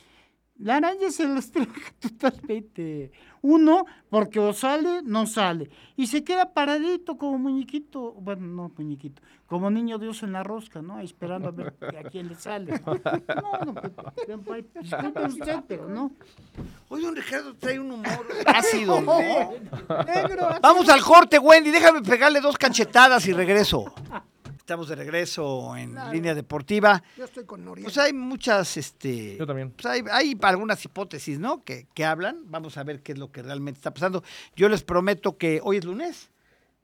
La 0.59 0.75
araña 0.75 1.09
se 1.09 1.27
las 1.27 1.51
traga 1.51 1.71
totalmente. 1.99 3.11
Uno, 3.43 3.85
porque 4.09 4.39
o 4.39 4.53
sale, 4.53 5.01
no 5.03 5.25
sale. 5.27 5.69
Y 5.97 6.07
se 6.07 6.23
queda 6.23 6.53
paradito 6.53 7.17
como 7.17 7.37
muñequito. 7.37 8.13
Bueno, 8.13 8.47
no 8.47 8.71
muñequito. 8.77 9.21
Como 9.47 9.69
niño 9.69 9.99
Dios 9.99 10.23
en 10.23 10.31
la 10.31 10.43
rosca, 10.43 10.81
¿no? 10.81 11.01
Esperando 11.01 11.49
a 11.49 11.51
ver 11.51 11.73
a 11.97 12.09
quién 12.09 12.29
le 12.29 12.35
sale. 12.35 12.81
No, 13.43 13.73
no, 13.73 14.41
pues, 14.43 14.63
disculpe 14.81 15.25
usted, 15.25 15.59
pero 15.67 15.89
no. 15.89 16.11
Oye, 16.87 17.05
don 17.05 17.15
Ricardo 17.15 17.53
trae 17.55 17.79
un 17.79 17.91
humor 17.91 18.25
ácido. 18.45 18.99
¿eh? 19.19 19.61
Negro. 20.07 20.47
Vamos 20.61 20.87
al 20.87 21.01
corte, 21.01 21.37
Wendy. 21.37 21.71
Déjame 21.71 22.01
pegarle 22.01 22.39
dos 22.39 22.57
cachetadas 22.57 23.27
y 23.27 23.33
regreso. 23.33 23.93
Estamos 24.63 24.87
de 24.87 24.95
regreso 24.95 25.75
en 25.75 25.93
línea 26.13 26.33
deportiva. 26.33 27.03
Yo 27.17 27.25
estoy 27.25 27.43
con 27.43 27.65
Noriega. 27.65 27.85
Pues 27.85 27.97
hay 27.97 28.13
muchas, 28.13 28.77
este... 28.77 29.35
Yo 29.35 29.45
también. 29.45 29.71
pues 29.71 29.85
hay, 29.85 30.01
hay 30.09 30.37
algunas 30.41 30.85
hipótesis, 30.85 31.37
¿no? 31.37 31.65
Que, 31.65 31.85
que 31.93 32.05
hablan. 32.05 32.43
Vamos 32.45 32.77
a 32.77 32.83
ver 32.85 33.03
qué 33.03 33.11
es 33.11 33.17
lo 33.17 33.29
que 33.29 33.41
realmente 33.43 33.79
está 33.79 33.93
pasando. 33.93 34.23
Yo 34.55 34.69
les 34.69 34.81
prometo 34.81 35.37
que 35.37 35.59
hoy 35.61 35.75
es 35.75 35.83
lunes. 35.83 36.29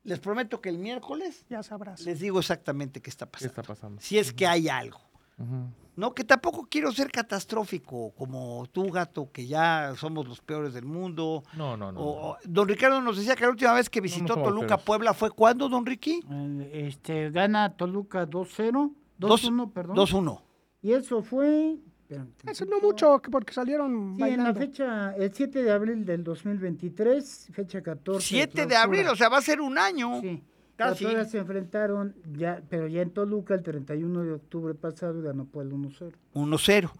Les 0.03 0.19
prometo 0.19 0.59
que 0.59 0.67
el 0.67 0.77
miércoles 0.77 1.45
ya 1.49 1.63
sabrás. 1.63 2.01
les 2.01 2.19
digo 2.19 2.39
exactamente 2.39 3.01
qué 3.01 3.09
está 3.09 3.27
¿Qué 3.27 3.31
pasando. 3.31 3.47
está 3.49 3.63
pasando? 3.63 4.01
Si 4.01 4.17
es 4.17 4.33
que 4.33 4.45
hay 4.45 4.67
algo. 4.67 4.99
Ujú. 5.37 5.71
No, 5.99 6.13
que 6.15 6.23
tampoco 6.23 6.65
quiero 6.69 6.91
ser 6.93 7.11
catastrófico 7.11 8.11
como 8.15 8.65
tú, 8.71 8.89
gato, 8.89 9.29
que 9.31 9.45
ya 9.45 9.93
somos 9.97 10.27
los 10.27 10.39
peores 10.41 10.73
del 10.73 10.85
mundo. 10.85 11.43
No, 11.57 11.75
no, 11.75 11.91
no. 11.91 11.99
O- 12.01 12.37
don 12.45 12.67
Ricardo 12.69 13.01
nos 13.01 13.17
decía 13.17 13.35
que 13.35 13.43
la 13.43 13.49
última 13.49 13.73
vez 13.73 13.89
que 13.89 13.99
visitó 13.99 14.33
somos 14.35 14.47
Toluca, 14.49 14.67
peores. 14.67 14.85
Puebla, 14.85 15.13
¿fue 15.13 15.29
cuándo, 15.31 15.67
don 15.67 15.85
Ricky? 15.85 16.21
Eh, 16.31 16.85
Este, 16.87 17.29
gana 17.31 17.75
Toluca 17.75 18.25
2-0. 18.25 18.93
2-1, 19.19 19.71
perdón. 19.73 19.95
2-1. 19.97 20.41
Y 20.81 20.93
eso 20.93 21.21
fue. 21.21 21.77
espérame 22.01 22.29
Eso 22.47 22.63
no 22.65 22.79
mucho, 22.79 23.19
que 23.21 23.29
porque 23.29 23.51
salieron 23.53 24.15
Sí, 24.15 24.21
en 24.23 24.29
la 24.37 24.37
bailando. 24.53 24.59
fecha, 24.59 25.13
el 25.17 25.33
7 25.33 25.61
de 25.61 25.71
abril 25.71 26.05
del 26.05 26.23
2023, 26.23 27.49
fecha 27.51 27.81
14. 27.81 28.25
7 28.25 28.65
de 28.65 28.75
abril, 28.75 29.07
o 29.09 29.15
sea, 29.15 29.29
va 29.29 29.37
a 29.37 29.41
ser 29.41 29.59
un 29.61 29.77
año. 29.77 30.21
Sí. 30.21 30.41
Casi. 30.79 31.03
Las 31.03 31.13
horas 31.13 31.31
se 31.31 31.37
enfrentaron, 31.37 32.15
ya, 32.37 32.61
pero 32.69 32.87
ya 32.87 33.01
en 33.01 33.11
Toluca 33.11 33.53
el 33.53 33.63
31 33.63 34.23
de 34.23 34.31
octubre 34.33 34.73
pasado 34.73 35.21
ganó 35.21 35.45
Puebla 35.45 35.75
1-0. 35.75 36.13
1-0. 36.33 36.91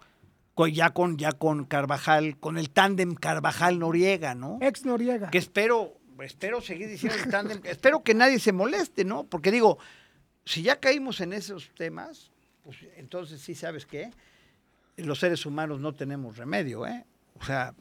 Con- 0.54 0.70
ya, 0.70 0.90
con, 0.90 1.16
ya 1.16 1.32
con 1.32 1.64
Carvajal, 1.64 2.38
con 2.38 2.58
el 2.58 2.70
tándem 2.70 3.14
Carvajal-Noriega, 3.14 4.34
¿no? 4.34 4.58
Ex 4.60 4.84
Noriega. 4.84 5.30
Que 5.30 5.38
espero, 5.38 5.94
espero 6.22 6.60
seguir 6.60 6.88
diciendo 6.88 7.18
el 7.24 7.30
tándem, 7.30 7.60
espero 7.64 8.02
que 8.02 8.14
nadie 8.14 8.38
se 8.38 8.52
moleste, 8.52 9.04
¿no? 9.04 9.24
Porque 9.24 9.50
digo, 9.50 9.78
si 10.44 10.62
ya 10.62 10.78
caímos 10.78 11.20
en 11.22 11.32
esos 11.32 11.70
temas, 11.74 12.30
pues 12.62 12.76
entonces 12.96 13.40
sí 13.40 13.54
sabes 13.54 13.86
qué, 13.86 14.10
los 14.98 15.18
seres 15.18 15.46
humanos 15.46 15.80
no 15.80 15.94
tenemos 15.94 16.36
remedio, 16.36 16.86
¿eh? 16.86 17.06
O 17.40 17.44
sea, 17.44 17.74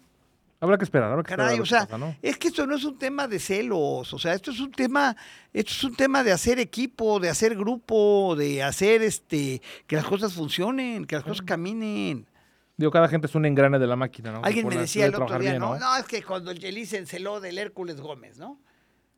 Habrá 0.62 0.78
que 0.78 0.84
esperar, 0.84 1.10
habrá 1.12 1.24
que 1.24 1.32
esperar 1.32 1.46
caray, 1.48 1.58
ver 1.60 1.64
o 1.64 1.66
sea, 1.66 1.82
pasa, 1.86 1.98
¿no? 1.98 2.16
es 2.22 2.38
que 2.38 2.50
esto 2.50 2.68
no 2.68 2.76
es 2.76 2.84
un 2.84 2.98
tema 2.98 3.28
de 3.30 3.40
celos, 3.40 4.14
o 4.14 4.20
sea, 4.20 4.34
esto 4.34 4.52
es 4.52 4.60
un 4.60 4.72
tema, 4.72 5.16
esto 5.54 5.72
es 5.72 5.84
un 5.86 5.96
tema 5.96 6.22
de 6.24 6.34
hacer 6.34 6.60
equipo, 6.60 7.20
de 7.22 7.30
hacer 7.30 7.56
grupo, 7.56 8.36
de 8.38 8.62
hacer 8.62 9.02
este, 9.02 9.62
que 9.88 9.96
las 9.96 10.06
cosas 10.06 10.34
funcionen, 10.34 11.06
que 11.06 11.16
las 11.16 11.24
cosas 11.24 11.46
caminen. 11.46 12.28
Digo, 12.76 12.92
cada 12.92 13.08
gente 13.08 13.28
es 13.28 13.36
un 13.36 13.46
engrane 13.46 13.80
de 13.80 13.88
la 13.88 13.96
máquina, 13.96 14.32
¿no? 14.32 14.42
Alguien 14.44 14.68
me 14.68 14.76
decía 14.76 15.06
el 15.06 15.16
otro 15.16 15.28
día, 15.40 15.52
bien, 15.52 15.60
¿no? 15.62 15.78
No, 15.78 15.98
es 15.98 16.06
que 16.06 16.24
cuando 16.24 16.52
el 16.52 16.88
se 16.88 16.98
enceló 16.98 17.40
del 17.40 17.58
Hércules 17.58 18.00
Gómez, 18.02 18.38
¿no? 18.38 18.60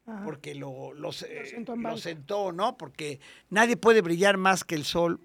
Ajá. 0.08 0.24
Porque 0.24 0.56
lo, 0.56 0.94
lo, 0.94 1.12
se- 1.12 1.46
sentó 1.46 1.74
en 1.74 1.84
lo 1.84 1.98
sentó, 1.98 2.52
¿no? 2.52 2.78
Porque 2.78 3.20
nadie 3.50 3.78
puede 3.78 4.02
brillar 4.02 4.38
más 4.38 4.64
que 4.64 4.76
el 4.76 4.84
sol. 4.84 5.20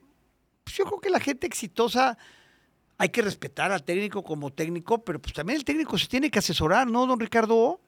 Pues 0.64 0.76
yo 0.76 0.84
creo 0.84 1.00
que 1.00 1.10
la 1.10 1.20
gente 1.20 1.46
exitosa 1.46 2.18
hay 2.98 3.08
que 3.10 3.22
respetar 3.22 3.72
al 3.72 3.84
técnico 3.84 4.22
como 4.22 4.52
técnico, 4.52 5.04
pero 5.04 5.20
pues 5.20 5.34
también 5.34 5.58
el 5.58 5.64
técnico 5.64 5.98
se 5.98 6.08
tiene 6.08 6.30
que 6.30 6.38
asesorar, 6.38 6.90
¿no, 6.90 7.06
don 7.06 7.20
Ricardo? 7.20 7.80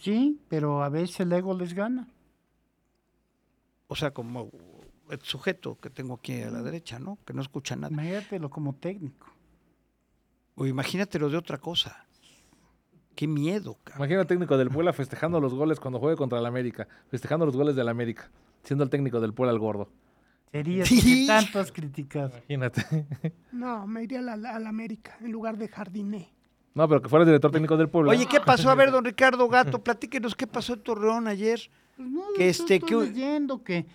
Sí, 0.00 0.40
pero 0.48 0.82
a 0.82 0.88
veces 0.88 1.20
el 1.20 1.32
ego 1.32 1.54
les 1.54 1.74
gana. 1.74 2.08
O 3.88 3.96
sea, 3.96 4.12
como 4.12 4.50
el 5.10 5.20
sujeto 5.22 5.78
que 5.80 5.90
tengo 5.90 6.14
aquí 6.14 6.42
a 6.42 6.50
la 6.50 6.62
derecha, 6.62 6.98
¿no? 6.98 7.18
Que 7.24 7.32
no 7.32 7.40
escucha 7.40 7.74
nada. 7.74 7.92
Imagínatelo 7.92 8.50
como 8.50 8.74
técnico. 8.74 9.26
O 10.54 10.66
imagínatelo 10.66 11.30
de 11.30 11.36
otra 11.36 11.58
cosa. 11.58 12.04
Qué 13.14 13.26
miedo, 13.26 13.78
cabrón. 13.82 14.00
Imagina 14.00 14.20
al 14.20 14.26
técnico 14.26 14.56
del 14.58 14.68
Puebla 14.68 14.92
festejando 14.92 15.40
los 15.40 15.54
goles 15.54 15.80
cuando 15.80 15.98
juegue 15.98 16.16
contra 16.16 16.38
el 16.38 16.46
América. 16.46 16.86
Festejando 17.10 17.46
los 17.46 17.56
goles 17.56 17.74
del 17.74 17.88
América. 17.88 18.30
Siendo 18.62 18.84
el 18.84 18.90
técnico 18.90 19.20
del 19.20 19.32
Puebla 19.32 19.52
el 19.52 19.58
gordo. 19.58 19.88
Sería 20.52 20.84
Sí. 20.86 21.26
tanto 21.26 21.60
has 21.60 21.70
criticado. 21.72 22.30
Imagínate. 22.48 23.06
No, 23.52 23.86
me 23.86 24.04
iría 24.04 24.20
al, 24.20 24.44
al 24.46 24.66
América 24.66 25.16
en 25.20 25.30
lugar 25.32 25.56
de 25.58 25.68
Jardiné. 25.68 26.32
No, 26.74 26.88
pero 26.88 27.02
que 27.02 27.08
fuera 27.08 27.22
el 27.24 27.28
director 27.28 27.50
técnico 27.50 27.76
del 27.76 27.88
Puebla. 27.88 28.10
Oye, 28.12 28.26
¿qué 28.26 28.40
pasó? 28.40 28.70
A 28.70 28.74
ver, 28.74 28.90
don 28.90 29.04
Ricardo 29.04 29.48
Gato, 29.48 29.82
platíquenos 29.82 30.34
qué 30.34 30.46
pasó 30.46 30.74
en 30.74 30.82
Torreón 30.82 31.26
ayer. 31.28 31.60
Pues 31.96 32.08
no, 32.08 32.22
Que 32.36 32.44
yo 32.44 32.50
este, 32.50 32.74
estoy 32.76 32.88
que- 32.88 33.06
leyendo 33.12 33.62
que, 33.64 33.86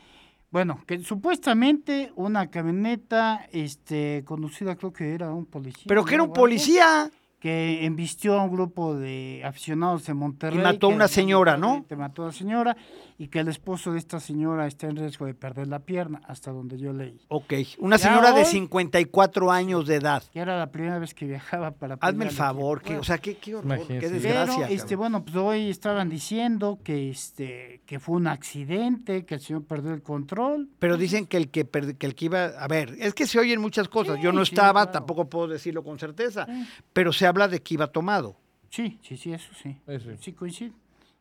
bueno, 0.51 0.81
que 0.85 0.99
supuestamente 0.99 2.11
una 2.15 2.51
camioneta, 2.51 3.47
este, 3.51 4.23
conducida 4.25 4.75
creo 4.75 4.91
que 4.93 5.13
era 5.13 5.31
un 5.31 5.45
policía. 5.45 5.85
Pero 5.87 6.03
que 6.05 6.13
era 6.15 6.23
un 6.23 6.29
algo, 6.29 6.33
policía. 6.41 7.09
Que 7.43 7.83
embistió 7.85 8.39
a 8.39 8.43
un 8.45 8.51
grupo 8.53 8.95
de 8.95 9.41
aficionados 9.43 10.05
de 10.05 10.13
Monterrey. 10.13 10.63
mató 10.63 10.87
a 10.87 10.91
una 10.91 11.09
señora, 11.09 11.57
¿no? 11.57 11.83
Te 11.89 11.97
mató 11.97 12.21
a 12.21 12.25
una 12.27 12.33
señora 12.33 12.77
y 13.17 13.27
que 13.27 13.39
el 13.39 13.49
esposo 13.49 13.91
de 13.91 13.99
esta 13.99 14.21
señora 14.21 14.65
está 14.65 14.87
en 14.87 14.95
riesgo 14.95 15.25
de 15.25 15.33
perder 15.33 15.67
la 15.67 15.79
pierna, 15.79 16.21
hasta 16.25 16.51
donde 16.51 16.77
yo 16.79 16.93
leí. 16.93 17.19
Ok, 17.27 17.51
una 17.79 17.97
Ya 17.97 18.07
señora 18.07 18.31
de 18.31 18.39
hoy- 18.43 18.45
54 18.45 19.51
años 19.51 19.85
de 19.87 19.95
edad. 19.95 20.23
Que 20.31 20.39
era 20.39 20.57
la 20.57 20.71
primera 20.71 20.99
vez 20.99 21.13
que 21.13 21.25
viajaba 21.25 21.71
para 21.71 21.97
Hazme 21.99 22.23
el 22.25 22.31
favor, 22.31 22.81
que, 22.81 22.97
o 22.97 23.03
sea, 23.03 23.17
qué, 23.17 23.35
qué 23.35 23.55
horror, 23.55 23.77
qué 23.87 23.97
Pero, 23.99 24.09
desgracia. 24.11 24.67
Pero, 24.67 24.73
este, 24.73 24.95
bueno, 24.95 25.25
pues 25.25 25.35
hoy 25.35 25.69
estaban 25.69 26.07
diciendo 26.07 26.79
que, 26.81 27.09
este, 27.09 27.81
que 27.85 27.99
fue 27.99 28.15
un 28.15 28.27
accidente, 28.27 29.25
que 29.25 29.35
el 29.35 29.41
señor 29.41 29.65
perdió 29.65 29.93
el 29.93 30.01
control. 30.01 30.69
Pero 30.79 30.95
dicen 30.95 31.25
que 31.25 31.35
el 31.35 31.49
que, 31.51 31.65
per- 31.65 31.97
que 31.97 32.05
el 32.05 32.15
que 32.15 32.25
iba, 32.25 32.45
a 32.45 32.67
ver, 32.69 32.95
es 32.99 33.13
que 33.13 33.27
se 33.27 33.37
oyen 33.37 33.59
muchas 33.59 33.89
cosas. 33.89 34.17
Yo 34.21 34.31
no 34.31 34.45
sí, 34.45 34.53
estaba, 34.55 34.83
claro. 34.83 34.91
tampoco 34.91 35.29
puedo 35.29 35.49
decirlo 35.49 35.83
con 35.83 35.99
certeza, 35.99 36.45
Sí. 36.45 36.65
pero 36.93 37.11
se 37.11 37.27
habla 37.33 37.47
de 37.47 37.61
que 37.61 37.73
iba 37.73 37.87
tomado. 37.87 38.37
Sí, 38.69 38.99
sí, 39.03 39.17
sí, 39.17 39.33
eso 39.33 39.51
sí. 39.61 39.75
Eso 39.87 40.09
sí. 40.19 40.33
Coincide. 40.33 40.71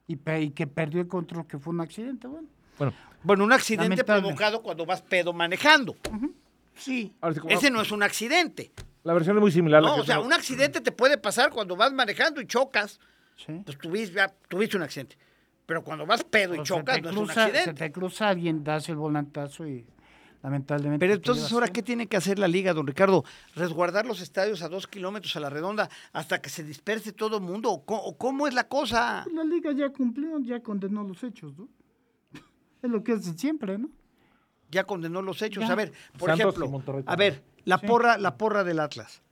Y, 0.06 0.16
que 0.50 0.66
perdió 0.66 1.00
el 1.00 1.08
control, 1.08 1.46
que 1.46 1.58
fue 1.58 1.72
un 1.72 1.80
accidente, 1.80 2.26
bueno. 2.26 2.48
Bueno, 2.78 2.92
Bueno, 3.22 3.44
un 3.44 3.52
accidente 3.52 4.04
provocado 4.04 4.62
cuando 4.62 4.84
vas 4.84 5.00
pedo 5.02 5.32
manejando. 5.32 5.96
Sí. 6.74 7.14
ahora 7.20 7.34
sí, 7.34 7.40
como- 7.40 7.54
Ese 7.54 7.70
no 7.70 7.80
es 7.80 7.90
un 7.92 8.02
accidente. 8.02 8.72
la 9.04 9.12
versión 9.14 9.36
es 9.36 9.40
muy 9.40 9.50
similar. 9.52 9.78
a 9.78 9.82
la 9.82 9.88
No, 9.88 9.94
que 9.96 10.00
o 10.02 10.04
sea, 10.04 10.20
un 10.20 10.32
accidente 10.32 10.80
te 10.80 10.92
puede 10.92 11.18
pasar 11.18 11.50
cuando 11.50 11.76
vas 11.76 11.92
manejando 11.92 12.40
y 12.40 12.46
chocas. 12.46 12.98
Sí. 13.36 13.62
Pues 13.64 13.78
tuviste, 13.78 14.16
ya 14.16 14.28
tuviste 14.48 14.76
un 14.76 14.82
accidente. 14.82 15.16
Pero 15.66 15.82
cuando 15.84 16.04
vas 16.06 16.24
pedo 16.24 16.54
y 16.54 16.58
O 16.60 16.62
chocas, 16.64 17.00
no 17.02 17.10
es 17.10 17.16
un 17.16 17.26
cruza- 17.26 17.34
Se 17.34 17.40
accidente. 17.40 17.74
te 17.74 17.92
cruza 17.92 18.28
alguien, 18.28 18.64
das 18.64 18.88
el 18.88 18.96
volantazo 18.96 19.66
y 19.66 19.86
lamentablemente. 20.43 21.03
Pero 21.05 21.14
entonces, 21.14 21.51
¿ahora 21.53 21.68
qué 21.68 21.82
tiene 21.82 22.07
que 22.09 22.16
hacer 22.16 22.38
la 22.38 22.49
liga, 22.49 22.72
don 22.74 22.86
Ricardo? 22.86 23.24
¿Resguardar 23.55 24.07
los 24.07 24.20
estadios 24.20 24.62
a 24.62 24.68
dos 24.68 24.86
kilómetros 24.86 25.34
a 25.36 25.40
la 25.40 25.51
redonda 25.51 25.88
hasta 26.12 26.40
que 26.43 26.51
se 26.51 26.64
disperse 26.64 27.12
todo 27.12 27.36
el 27.38 27.43
mundo? 27.43 27.70
¿O 27.70 28.16
cómo 28.18 28.47
es 28.47 28.55
la 28.55 28.68
cosa? 28.68 29.22
Pues 29.24 29.34
La 29.34 29.45
liga 29.45 29.72
ya 29.72 29.90
cumplió, 29.90 30.38
ya 30.40 30.61
condenó 30.61 31.05
los 31.05 31.22
hechos, 31.22 31.57
¿no? 31.57 31.68
Es 32.82 32.90
lo 32.90 33.03
que 33.05 33.12
hace 33.12 33.32
siempre, 33.38 33.78
¿no? 33.78 33.88
Ya 34.70 34.84
condenó 34.84 35.22
los 35.22 35.40
hechos. 35.43 35.64
Ya. 35.66 35.72
A 35.72 35.76
ver, 35.76 35.93
por 36.18 36.30
Santos 36.30 36.57
ejemplo, 36.57 37.03
a 37.07 37.16
ver, 37.16 37.45
la 37.64 37.78
Sí. 37.78 37.86
porra, 37.86 38.18
la 38.18 38.36
porra 38.36 38.64
del 38.64 38.80
Atlas. 38.80 39.22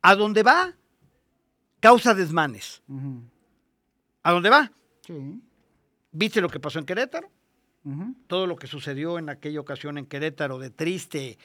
A 0.00 0.14
dónde 0.14 0.42
va, 0.42 0.74
causa 1.80 2.14
desmanes. 2.14 2.82
¿A 4.22 4.32
dónde 4.32 4.48
va? 4.48 4.72
Sí. 5.06 5.40
¿Viste 6.12 6.40
lo 6.40 6.48
que 6.48 6.60
pasó 6.60 6.78
en 6.78 6.86
Querétaro? 6.86 7.28
Todo 8.26 8.46
lo 8.46 8.56
que 8.56 8.66
sucedió 8.66 9.18
en 9.18 9.28
aquella 9.28 9.60
ocasión 9.60 9.98
en 9.98 10.06
Querétaro 10.06 10.58
de 10.58 10.70
triste, 10.70 11.38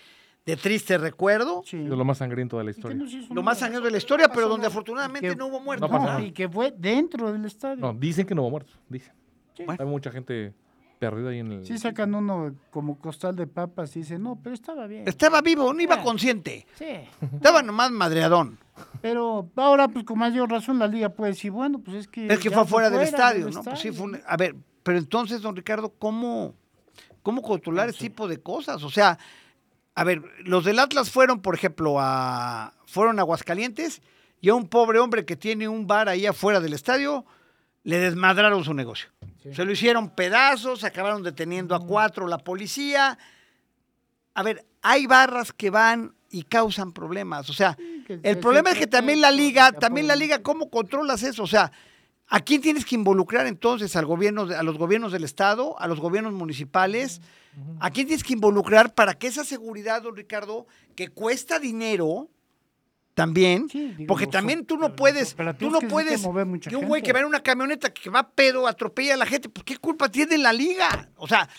de 0.45 0.55
triste 0.55 0.97
recuerdo. 0.97 1.61
Sí. 1.65 1.77
Es 1.77 1.89
lo 1.89 2.05
más 2.05 2.17
sangriento 2.19 2.57
de 2.57 2.63
la 2.63 2.71
historia. 2.71 2.97
Lo 3.31 3.43
más 3.43 3.59
sangriento 3.59 3.85
de 3.85 3.91
la 3.91 3.97
historia, 3.97 4.29
pero 4.29 4.47
donde 4.47 4.63
nada. 4.63 4.69
afortunadamente 4.69 5.29
Que- 5.29 5.35
no 5.35 5.47
hubo 5.47 5.59
muertos. 5.59 5.89
No 5.91 6.19
y 6.21 6.31
que 6.31 6.47
fue 6.47 6.73
dentro 6.77 7.31
del 7.31 7.45
estadio. 7.45 7.81
No, 7.81 7.93
dicen 7.93 8.25
que 8.25 8.33
no 8.35 8.41
hubo 8.43 8.51
muertos. 8.51 8.79
Dicen. 8.87 9.13
Sí. 9.55 9.65
Hay 9.67 9.85
mucha 9.85 10.09
gente 10.11 10.53
perdida 10.97 11.29
ahí 11.29 11.39
en 11.39 11.51
el. 11.51 11.65
Sí 11.65 11.77
sacan 11.77 12.15
uno 12.15 12.55
como 12.71 12.97
costal 12.97 13.35
de 13.35 13.45
papas 13.47 13.95
y 13.95 13.99
dicen, 13.99 14.23
no, 14.23 14.39
pero 14.41 14.53
estaba 14.55 14.87
bien. 14.87 15.07
Estaba 15.07 15.41
vivo, 15.41 15.73
no 15.73 15.81
iba 15.81 15.95
Ah. 15.95 16.03
consciente. 16.03 16.65
Sí. 16.75 16.85
Estaba 17.33 17.61
nomás 17.61 17.91
madreadón. 17.91 18.57
Pero 19.01 19.49
ahora, 19.57 19.89
pues 19.89 20.05
con 20.05 20.17
mayor 20.17 20.49
razón, 20.49 20.79
la 20.79 20.87
liga 20.87 21.09
puede 21.09 21.31
decir, 21.33 21.51
bueno, 21.51 21.79
pues 21.79 21.97
es 21.97 22.07
que. 22.07 22.27
Es 22.27 22.39
que 22.39 22.49
fue 22.49 22.65
fuera 22.65 22.89
del 22.89 23.01
estadio, 23.01 23.49
¿no? 23.49 23.61
Pues 23.61 23.79
sí, 23.79 23.91
fue 23.91 24.05
un- 24.05 24.19
A 24.25 24.37
ver, 24.37 24.55
pero 24.83 24.97
entonces, 24.97 25.41
don 25.41 25.55
Ricardo, 25.55 25.93
¿cómo, 25.97 26.55
cómo 27.23 27.41
controlar 27.41 27.89
ese 27.89 27.99
tipo 27.99 28.27
de 28.27 28.41
cosas? 28.41 28.83
O 28.83 28.89
sea, 28.89 29.17
a 29.95 30.03
ver, 30.03 30.21
los 30.45 30.63
del 30.63 30.79
Atlas 30.79 31.11
fueron, 31.11 31.41
por 31.41 31.55
ejemplo, 31.55 31.97
a 31.99 32.73
fueron 32.85 33.19
a 33.19 33.21
Aguascalientes 33.21 34.01
y 34.41 34.49
a 34.49 34.55
un 34.55 34.67
pobre 34.67 34.99
hombre 34.99 35.25
que 35.25 35.35
tiene 35.35 35.67
un 35.67 35.85
bar 35.85 36.09
ahí 36.09 36.25
afuera 36.25 36.59
del 36.59 36.73
estadio, 36.73 37.25
le 37.83 37.99
desmadraron 37.99 38.63
su 38.63 38.73
negocio. 38.73 39.09
Se 39.53 39.63
lo 39.63 39.71
hicieron 39.71 40.09
pedazos, 40.09 40.83
acabaron 40.83 41.23
deteniendo 41.23 41.75
a 41.75 41.85
cuatro 41.85 42.27
la 42.27 42.39
policía. 42.39 43.17
A 44.33 44.43
ver, 44.43 44.65
hay 44.81 45.05
barras 45.07 45.53
que 45.53 45.69
van 45.69 46.15
y 46.29 46.43
causan 46.43 46.91
problemas. 46.93 47.49
O 47.49 47.53
sea, 47.53 47.77
el 48.07 48.37
problema 48.39 48.71
es 48.71 48.77
que 48.77 48.87
también 48.87 49.21
la 49.21 49.31
liga, 49.31 49.71
también 49.71 50.07
la 50.07 50.15
liga, 50.15 50.41
¿cómo 50.41 50.69
controlas 50.69 51.23
eso? 51.23 51.43
O 51.43 51.47
sea, 51.47 51.71
¿a 52.29 52.39
quién 52.41 52.61
tienes 52.61 52.85
que 52.85 52.95
involucrar 52.95 53.47
entonces? 53.47 53.95
¿Al 53.95 54.05
gobierno, 54.05 54.43
a 54.43 54.63
los 54.63 54.77
gobiernos 54.77 55.11
del 55.11 55.23
estado, 55.23 55.79
a 55.79 55.87
los 55.87 55.99
gobiernos 55.99 56.33
municipales? 56.33 57.21
¿A 57.79 57.89
quién 57.89 58.07
tienes 58.07 58.23
que 58.23 58.33
involucrar 58.33 58.93
para 58.93 59.15
que 59.15 59.27
esa 59.27 59.43
seguridad, 59.43 60.03
don 60.03 60.15
Ricardo, 60.15 60.67
que 60.95 61.09
cuesta 61.09 61.59
dinero 61.59 62.29
también? 63.15 63.67
Sí, 63.69 63.93
digo, 63.97 64.07
porque 64.07 64.27
también 64.27 64.65
tú 64.65 64.77
no 64.77 64.95
puedes, 64.95 65.29
tú 65.29 65.33
operativos 65.35 65.73
no 65.73 65.79
que 65.79 65.87
puedes, 65.87 66.11
necesita 66.11 66.29
mover 66.29 66.45
mucha 66.45 66.69
que 66.69 66.75
un 66.77 66.85
güey 66.85 67.01
que 67.01 67.11
va 67.11 67.19
en 67.19 67.25
una 67.25 67.41
camioneta 67.41 67.91
que 67.93 68.09
va 68.09 68.29
pedo, 68.29 68.67
atropella 68.67 69.15
a 69.15 69.17
la 69.17 69.25
gente, 69.25 69.49
pues 69.49 69.65
¿qué 69.65 69.77
culpa 69.77 70.09
tiene 70.09 70.37
la 70.37 70.53
liga? 70.53 71.09
O 71.17 71.27
sea, 71.27 71.49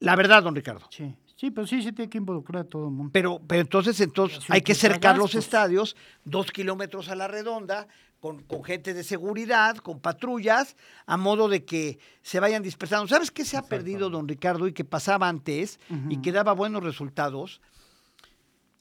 la 0.00 0.16
verdad, 0.16 0.42
don 0.42 0.54
Ricardo. 0.54 0.86
Sí, 0.90 1.14
sí, 1.34 1.50
pero 1.50 1.66
sí 1.66 1.80
se 1.82 1.92
tiene 1.92 2.10
que 2.10 2.18
involucrar 2.18 2.62
a 2.62 2.64
todo 2.64 2.88
el 2.88 2.92
mundo. 2.92 3.10
Pero, 3.12 3.40
pero 3.46 3.62
entonces, 3.62 3.98
entonces 4.00 4.44
hay 4.50 4.60
que 4.60 4.74
cercar 4.74 5.16
los 5.16 5.34
estadios 5.34 5.96
dos 6.24 6.50
kilómetros 6.50 7.08
a 7.08 7.14
la 7.14 7.26
redonda, 7.26 7.88
con, 8.24 8.42
con 8.44 8.64
gente 8.64 8.94
de 8.94 9.04
seguridad, 9.04 9.76
con 9.76 10.00
patrullas, 10.00 10.76
a 11.04 11.18
modo 11.18 11.46
de 11.46 11.66
que 11.66 11.98
se 12.22 12.40
vayan 12.40 12.62
dispersando. 12.62 13.06
¿Sabes 13.06 13.30
qué 13.30 13.44
se 13.44 13.58
ha 13.58 13.60
perdido, 13.60 14.08
don 14.08 14.26
Ricardo, 14.26 14.66
y 14.66 14.72
que 14.72 14.82
pasaba 14.82 15.28
antes 15.28 15.78
y 16.08 16.22
que 16.22 16.32
daba 16.32 16.54
buenos 16.54 16.82
resultados? 16.82 17.60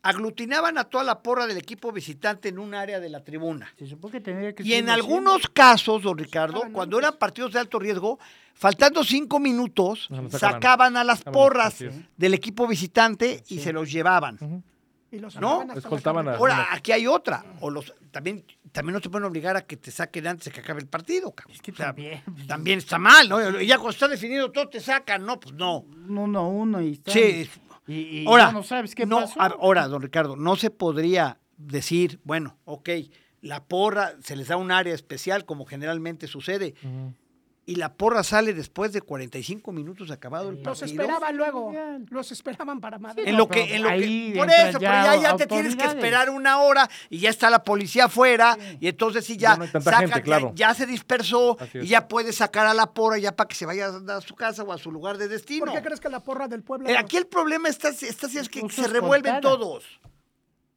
Aglutinaban 0.01 0.77
a 0.77 0.85
toda 0.85 1.03
la 1.03 1.21
porra 1.21 1.45
del 1.45 1.57
equipo 1.57 1.91
visitante 1.91 2.47
en 2.47 2.57
un 2.57 2.73
área 2.73 3.01
de 3.01 3.09
la 3.09 3.21
tribuna. 3.21 3.69
Se 3.77 3.85
supone 3.85 4.13
que 4.13 4.21
tendría 4.21 4.55
que 4.55 4.63
Y 4.63 4.75
en 4.75 4.87
algunos 4.89 5.49
casos, 5.49 6.03
don 6.03 6.17
Ricardo, 6.17 6.53
Sacaban 6.59 6.71
cuando 6.71 6.95
antes. 6.95 7.09
eran 7.09 7.19
partidos 7.19 7.51
de 7.51 7.59
alto 7.59 7.79
riesgo, 7.79 8.19
faltando 8.53 9.03
cinco 9.03 9.41
minutos, 9.41 10.07
sacaban. 10.07 10.31
sacaban 10.31 10.95
a 10.95 11.03
las 11.03 11.21
porras 11.21 11.83
del 12.15 12.33
equipo 12.33 12.65
visitante 12.65 13.43
y 13.49 13.59
se 13.59 13.73
los 13.73 13.91
llevaban. 13.91 14.63
Y 15.14 15.20
los 15.20 15.36
¿No? 15.36 15.61
Escoltaban 15.76 16.28
a-. 16.28 16.36
Ahora, 16.36 16.68
aquí 16.72 16.91
hay 16.91 17.05
otra. 17.05 17.45
O 17.59 17.70
los, 17.70 17.93
también, 18.09 18.43
también 18.72 18.93
no 18.95 18.99
te 18.99 19.09
pueden 19.09 19.26
obligar 19.26 19.55
a 19.55 19.61
que 19.61 19.78
te 19.78 19.91
saquen 19.91 20.26
antes 20.26 20.45
de 20.45 20.51
que 20.51 20.59
acabe 20.61 20.82
el 20.82 20.88
partido. 20.88 21.32
cabrón. 21.32 21.55
Es 21.55 21.61
que 21.61 21.72
O 21.72 21.76
sea, 21.76 21.86
también. 21.88 22.24
también 22.47 22.80
está 22.80 22.97
mal, 22.97 23.30
¿no? 23.30 23.61
Y 23.61 23.68
ya 23.68 23.76
cuando 23.78 23.91
está 23.91 24.07
definido 24.07 24.51
todo 24.51 24.68
te 24.70 24.80
sacan, 24.80 25.24
no, 25.26 25.39
pues 25.39 25.53
no. 25.53 25.82
Un 25.82 26.18
uno 26.18 26.39
a 26.39 26.47
uno 26.47 26.82
y 26.82 26.93
está. 26.93 27.11
Sí. 27.11 27.47
Y, 27.88 27.93
y 28.22 28.26
Ahora, 28.28 28.51
no 28.51 28.64
sabes 28.64 28.95
qué 28.95 29.05
no, 29.05 29.18
pasó. 29.22 29.39
ahora, 29.39 29.88
don 29.88 30.01
Ricardo, 30.01 30.36
no 30.36 30.55
se 30.55 30.72
podría 30.72 31.38
decir, 31.57 32.20
bueno, 32.24 32.57
ok, 32.66 32.89
la 33.41 33.64
porra 33.66 34.14
se 34.24 34.36
les 34.36 34.47
da 34.47 34.57
un 34.57 34.72
área 34.72 34.95
especial 34.95 35.45
como 35.45 35.66
generalmente 35.66 36.26
sucede. 36.28 36.74
Y 37.66 37.76
la 37.76 37.93
porra 37.93 38.24
sale 38.24 38.53
después 38.53 38.91
de 38.91 39.01
45 39.01 39.72
minutos 39.72 40.11
acabado 40.11 40.49
el 40.49 40.55
Los 40.61 40.80
partido. 40.80 41.01
esperaban 41.01 41.38
luego. 41.38 41.72
Bien. 41.72 42.05
Los 42.09 42.30
esperaban 42.34 42.82
para 42.82 42.99
madre. 42.99 43.24
En 43.30 43.38
lo 43.38 43.47
que, 43.47 43.74
en 43.76 43.84
lo 43.84 43.89
que, 43.89 44.34
por 44.36 44.49
eso, 44.49 44.80
ya 44.80 44.91
pero 45.03 45.03
ya, 45.05 45.16
ya 45.32 45.36
te 45.38 45.47
tienes 45.47 45.76
que 45.78 45.86
esperar 45.86 46.30
una 46.30 46.59
hora 46.59 46.89
y 47.09 47.20
ya 47.20 47.30
está 47.30 47.49
la 47.49 47.64
policía 47.64 48.05
afuera 48.05 48.57
y 48.82 48.89
entonces 48.89 49.24
sí 49.26 49.38
ya, 49.38 49.51
Ya 49.51 49.57
no 49.57 49.64
hay 49.64 49.70
tanta 49.70 49.91
saca- 49.91 49.99
gente, 50.01 50.16
ya- 50.18 50.24
claro. 50.24 50.51
ya, 50.55 50.74
se 50.74 50.86
dispersó 50.86 51.57
y 51.74 51.88
ya 51.88 52.09
puedes 52.09 52.36
sacar 52.36 52.68
a 52.68 52.74
la 52.74 52.88
porra 52.93 53.18
ya 53.18 53.34
para 53.34 53.47
que 53.47 53.55
se 53.55 53.66
vaya 53.66 53.88
a 54.09 54.20
su 54.22 54.36
casa 54.36 54.64
o 54.64 54.74
a 54.74 54.78
su 54.78 54.91
lugar 54.91 55.18
de 55.18 55.30
destino. 55.30 55.66
¿Por 55.66 55.74
qué 55.76 55.82
crees 55.82 56.01
que 56.01 56.09
la 56.09 56.20
porra 56.20 56.49
del 56.49 56.64
pueblo? 56.64 56.89
Eh, 56.89 56.97
Aquí 56.97 57.16
el 57.16 57.28
problema 57.28 57.70
está, 57.70 57.89
está 57.89 58.28
así 58.28 58.39
es 58.39 58.49
que 58.49 58.59
Incluso 58.59 58.82
se 58.84 58.88
revuelven 58.89 59.39
todos. 59.39 59.86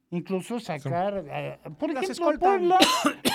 Incluso 0.09 0.59
sacar. 0.59 1.25
eh, 1.29 1.59
por 1.77 1.93
Las 1.93 2.03
ejemplo, 2.03 2.31
escoltan. 2.31 2.59
Puebla, 2.59 2.77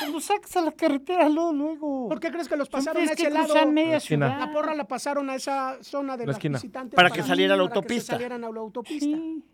cuando 0.01 0.21
sacas 0.21 0.57
a 0.57 0.63
la 0.63 0.73
carretera 0.73 1.29
luego. 1.29 1.53
luego. 1.53 2.09
¿Por 2.09 2.19
qué 2.19 2.31
crees 2.31 2.49
que 2.49 2.57
los 2.57 2.71
pasaron 2.71 3.07
a 3.07 3.13
ese 3.13 3.29
lado? 3.29 3.67
media 3.71 4.01
La. 4.01 4.39
La 4.39 4.53
porra 4.53 4.75
la 4.75 4.89
pasaron 4.89 5.29
a 5.29 5.35
esa 5.35 5.83
zona 5.83 6.17
de 6.17 6.25
La 6.25 6.29
los 6.29 6.37
esquina. 6.37 6.57
visitantes 6.59 6.97
Para 6.97 7.11
que 7.11 7.23
saliera 7.23 7.55
a 7.55 7.57
la 7.59 7.65
para 7.65 7.73
que 7.75 7.75
se 7.75 7.79
autopista. 7.81 8.13
salieran 8.15 8.45
a 8.45 8.51
la 8.51 8.61
autopista. 8.61 9.05
Sí. 9.05 9.45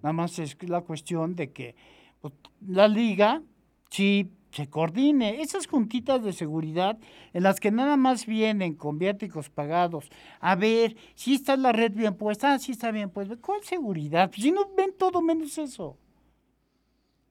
Nada 0.00 0.12
más 0.12 0.38
es 0.38 0.56
la 0.68 0.82
cuestión 0.82 1.34
de 1.34 1.52
que 1.52 1.74
pues, 2.20 2.34
la 2.68 2.86
liga 2.86 3.42
sí 3.90 4.30
se 4.52 4.68
coordine. 4.68 5.40
Esas 5.42 5.66
juntitas 5.66 6.22
de 6.22 6.32
seguridad 6.32 6.98
en 7.32 7.42
las 7.42 7.58
que 7.58 7.72
nada 7.72 7.96
más 7.96 8.26
vienen 8.26 8.74
con 8.74 8.96
viáticos 8.98 9.50
pagados. 9.50 10.08
A 10.38 10.54
ver, 10.54 10.94
si 11.16 11.34
está 11.34 11.56
la 11.56 11.72
red 11.72 11.92
bien 11.92 12.14
puesta, 12.14 12.52
ah, 12.52 12.58
sí 12.60 12.72
está 12.72 12.92
bien 12.92 13.10
puesta. 13.10 13.36
¿Cuál 13.36 13.64
seguridad? 13.64 14.28
Pues 14.30 14.42
si 14.42 14.52
no 14.52 14.68
ven 14.76 14.94
todo 14.96 15.20
menos 15.20 15.58
eso. 15.58 15.98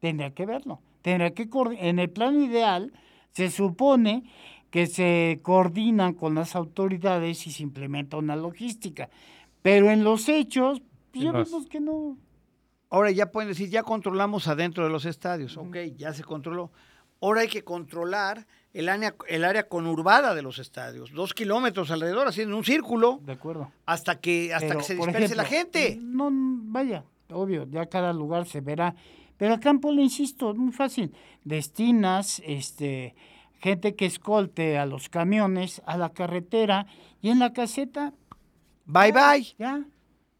Tendría 0.01 0.31
que 0.31 0.45
verlo. 0.45 0.81
Tendría 1.03 1.33
que 1.33 1.47
en 1.79 1.99
el 1.99 2.09
plano 2.09 2.43
ideal 2.43 2.91
se 3.31 3.49
supone 3.49 4.23
que 4.71 4.87
se 4.87 5.39
coordinan 5.43 6.13
con 6.13 6.33
las 6.33 6.55
autoridades 6.55 7.45
y 7.45 7.51
se 7.51 7.63
implementa 7.63 8.17
una 8.17 8.35
logística. 8.35 9.09
Pero 9.61 9.91
en 9.91 10.03
los 10.03 10.27
hechos, 10.27 10.81
pues 11.11 11.23
ya 11.23 11.31
vemos 11.31 11.67
que 11.67 11.79
no. 11.79 12.17
Ahora 12.89 13.11
ya 13.11 13.31
pueden 13.31 13.49
decir, 13.49 13.69
ya 13.69 13.83
controlamos 13.83 14.47
adentro 14.47 14.83
de 14.83 14.89
los 14.89 15.05
estadios. 15.05 15.55
Ok, 15.55 15.77
ya 15.95 16.13
se 16.13 16.23
controló. 16.23 16.71
Ahora 17.21 17.41
hay 17.41 17.47
que 17.47 17.63
controlar 17.63 18.47
el 18.73 18.89
área, 18.89 19.15
el 19.27 19.43
área 19.43 19.67
conurbada 19.67 20.33
de 20.33 20.41
los 20.41 20.57
estadios. 20.57 21.11
Dos 21.11 21.33
kilómetros 21.33 21.91
alrededor, 21.91 22.27
así 22.27 22.41
en 22.41 22.53
un 22.53 22.63
círculo, 22.63 23.19
De 23.23 23.33
acuerdo. 23.33 23.71
hasta 23.85 24.19
que, 24.19 24.53
hasta 24.53 24.67
Pero, 24.67 24.79
que 24.79 24.85
se 24.85 24.95
disperse 24.95 25.35
la 25.35 25.45
gente. 25.45 25.99
No, 26.01 26.29
vaya, 26.31 27.03
obvio, 27.29 27.67
ya 27.69 27.85
cada 27.85 28.11
lugar 28.13 28.47
se 28.47 28.61
verá. 28.61 28.95
Pero 29.41 29.55
acá 29.55 29.71
en 29.71 29.79
Puebla, 29.79 30.03
insisto, 30.03 30.51
es 30.51 30.55
muy 30.55 30.71
fácil. 30.71 31.15
Destinas, 31.43 32.43
este, 32.45 33.15
gente 33.57 33.95
que 33.95 34.05
escolte 34.05 34.77
a 34.77 34.85
los 34.85 35.09
camiones, 35.09 35.81
a 35.87 35.97
la 35.97 36.09
carretera, 36.09 36.85
y 37.23 37.29
en 37.29 37.39
la 37.39 37.51
caseta, 37.51 38.13
Bye, 38.85 39.11
bye. 39.11 39.55
ya. 39.57 39.83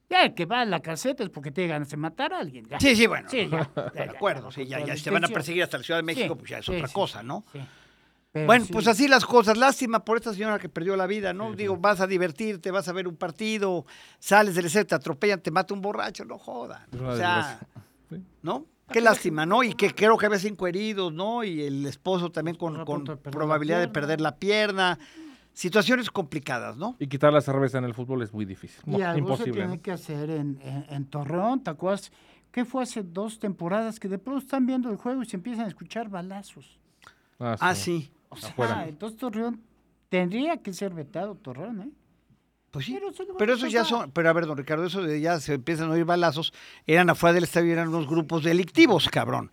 Ya, 0.08 0.26
el 0.26 0.36
que 0.36 0.45
va 0.45 0.62
a 0.62 0.66
la 0.66 0.82
caseta 0.82 1.24
es 1.24 1.32
porque 1.32 1.49
tiene 1.49 1.70
ganas 1.70 1.89
de 1.89 1.97
matar 1.97 2.32
a 2.32 2.38
alguien. 2.38 2.68
ya. 2.70 2.80
Sí, 2.80 2.95
sí, 2.95 3.08
bueno. 3.08 3.28
Sí, 3.28 3.49
ya, 3.49 3.72
ya, 3.76 4.04
De 4.04 4.12
acuerdo, 4.12 4.49
ya, 4.52 4.54
sí, 4.54 4.68
ya, 4.68 4.95
te 5.04 5.10
van 5.10 5.26
a 5.26 5.30
perseguir 5.30 5.64
hasta 5.64 5.80
la 5.80 5.84
Ciudad 5.84 5.97
de 5.97 6.04
México, 6.04 6.36
Sí, 6.36 6.39
pues 6.39 6.52
ya 6.52 6.60
es 6.60 6.66
sí, 6.66 6.72
otra 6.76 6.88
sí, 6.88 6.93
cosa, 6.93 7.24
¿no? 7.24 7.43
sí. 7.52 7.60
Pero 8.32 8.45
Bueno, 8.45 8.66
sí, 8.66 8.72
pues 8.72 8.86
así 8.88 9.08
las 9.08 9.26
cosas. 9.26 9.58
Lástima 9.58 10.06
por 10.06 10.18
esta 10.18 10.32
señora 10.32 10.60
que 10.60 10.70
perdió 10.70 10.95
la 10.95 11.08
vida, 11.08 11.34
¿no? 11.34 11.54
Digo, 11.54 11.76
vas 11.78 12.02
a 12.02 12.06
divertirte, 12.08 12.70
vas 12.70 12.88
a 12.88 12.93
ver 12.93 13.08
un 13.08 13.16
partido, 13.18 13.88
sales 14.20 14.54
del 14.54 14.68
escenario, 14.68 14.89
te 14.89 14.95
atropellan, 14.95 15.41
te 15.41 15.49
mata 15.49 15.74
un 15.74 15.82
borracho, 15.82 16.24
no 16.24 16.38
jodan. 16.38 16.84
O 17.04 17.16
sea. 17.16 17.60
Sí. 18.12 18.24
¿no? 18.43 18.68
Qué 18.92 19.02
lástima, 19.02 19.46
¿no? 19.46 19.64
Y 19.64 19.74
que 19.74 19.94
creo 19.94 20.18
que 20.18 20.26
había 20.26 20.39
cinco 20.39 20.68
heridos, 20.68 21.12
¿no? 21.14 21.44
Y 21.44 21.62
el 21.62 21.86
esposo 21.86 22.32
también 22.32 22.58
con, 22.58 22.74
de 23.06 23.18
probabilidad 23.18 23.80
de 23.80 23.88
perder 23.88 24.22
la 24.22 24.36
pierna. 24.36 24.98
Situaciones 25.54 26.10
complicadas, 26.10 26.78
¿no? 26.78 26.96
Y 26.98 27.08
quitar 27.08 27.34
la 27.34 27.42
cerveza 27.42 27.78
en 27.78 27.84
el 27.84 27.94
fútbol 27.94 28.22
es 28.22 28.32
muy 28.34 28.46
difícil. 28.46 28.80
Y 28.88 28.92
No, 28.92 28.96
algo 28.98 29.12
se 29.14 29.20
imposible. 29.20 29.52
tiene 29.54 29.76
¿no? 29.76 29.82
que 29.82 29.92
hacer 29.92 30.30
en, 30.30 30.60
en- 30.64 30.86
en 30.89 31.06
Torreón, 31.06 31.62
¿te 31.62 31.70
acuerdas? 31.72 32.12
¿Qué 32.52 32.64
fue 32.64 32.84
hace 32.84 33.04
dos 33.04 33.38
temporadas 33.39 34.00
que 34.00 34.08
de 34.08 34.18
pronto 34.18 34.39
están 34.42 34.66
viendo 34.66 34.89
el 34.89 34.96
juego 34.98 35.22
y 35.24 35.26
se 35.26 35.36
empiezan 35.36 35.66
a 35.66 35.68
escuchar 35.68 36.10
balazos? 36.10 36.80
Ah, 37.39 37.74
sí. 37.76 38.12
O 38.30 38.38
sea, 38.38 38.88
entonces 38.88 39.18
Torreón 39.20 39.60
tendría 40.10 40.58
que 40.58 40.72
ser 40.74 40.94
vetado 40.94 41.36
Torreón, 41.36 41.82
¿eh? 41.82 41.89
Pues 42.72 42.86
sí. 42.86 42.97
Pero 42.97 43.09
eso 43.09 43.26
Pero 43.38 43.67
ya 43.67 43.84
son, 43.84 44.11
pero 44.11 44.30
a 44.30 44.34
ver, 44.34 44.45
don 44.45 44.57
Ricardo, 44.57 44.86
eso 44.86 45.01
de 45.01 45.19
ya 45.19 45.39
se 45.41 45.55
empiezan 45.55 45.89
a 45.89 45.93
oír 45.93 46.05
balazos, 46.05 46.53
eran 46.88 47.09
afuera 47.09 47.34
del 47.34 47.43
estadio, 47.43 47.72
eran 47.74 47.89
unos 47.89 48.07
grupos 48.07 48.43
delictivos, 48.43 49.09
cabrón. 49.09 49.51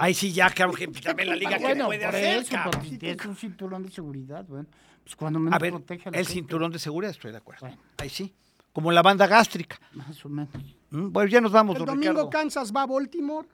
Ahí 0.00 0.14
sí 0.14 0.32
ya, 0.32 0.50
cabrón, 0.50 0.76
que 0.76 0.88
también 0.88 1.28
la 1.28 1.36
liga, 1.36 1.58
¿qué 1.58 1.62
bueno, 1.62 1.86
puede 1.86 2.00
por 2.04 2.08
hacer, 2.08 2.38
eso, 2.38 2.50
cabrón? 2.52 2.98
tienes 2.98 3.24
un 3.26 3.36
cinturón 3.36 3.82
de 3.84 3.90
seguridad, 3.90 4.44
bueno, 4.48 4.66
pues 5.04 5.14
cuando 5.14 5.38
menos 5.38 5.54
A 5.54 5.58
ver, 5.60 5.70
protege 5.72 6.08
a 6.08 6.12
la 6.12 6.18
el 6.18 6.26
gente, 6.26 6.32
cinturón 6.40 6.72
de 6.72 6.78
seguridad, 6.80 7.12
estoy 7.12 7.30
de 7.30 7.36
acuerdo. 7.38 7.60
Bueno. 7.66 7.80
Ahí 7.98 8.08
sí. 8.08 8.34
Como 8.72 8.90
la 8.90 9.00
banda 9.02 9.26
gástrica. 9.28 9.78
Más 9.92 10.24
o 10.24 10.28
menos. 10.28 10.50
Mm, 10.90 11.10
Bueno, 11.12 11.30
ya 11.30 11.40
nos 11.40 11.52
vamos, 11.52 11.76
El 11.76 11.80
don 11.80 11.86
domingo 11.94 12.10
Ricardo. 12.12 12.30
Kansas 12.30 12.72
va 12.74 12.82
a 12.82 12.86
Baltimore. 12.86 13.46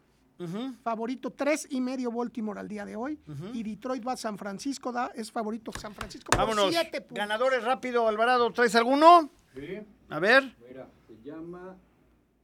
Favorito 0.83 1.31
tres 1.31 1.67
y 1.71 1.81
medio 1.81 2.11
Baltimore 2.11 2.59
al 2.59 2.69
día 2.69 2.85
de 2.85 2.97
hoy. 2.97 3.19
Y 3.53 3.63
Detroit 3.63 4.07
va 4.07 4.13
a 4.13 4.17
San 4.17 4.37
Francisco. 4.39 4.91
Da, 4.93 5.13
es 5.15 5.31
favorito 5.31 5.71
San 5.79 5.95
Francisco 5.95 6.31
por 6.31 6.39
Vámonos. 6.39 6.71
siete 6.71 7.01
puntos. 7.01 7.17
Ganadores 7.19 7.63
rápido, 7.65 8.09
Alvarado, 8.09 8.51
¿traes 8.53 8.75
alguno? 8.75 9.31
Sí. 9.55 9.79
A 10.09 10.19
ver. 10.19 10.55
Mira, 10.69 10.89
se 11.07 11.17
llama 11.23 11.77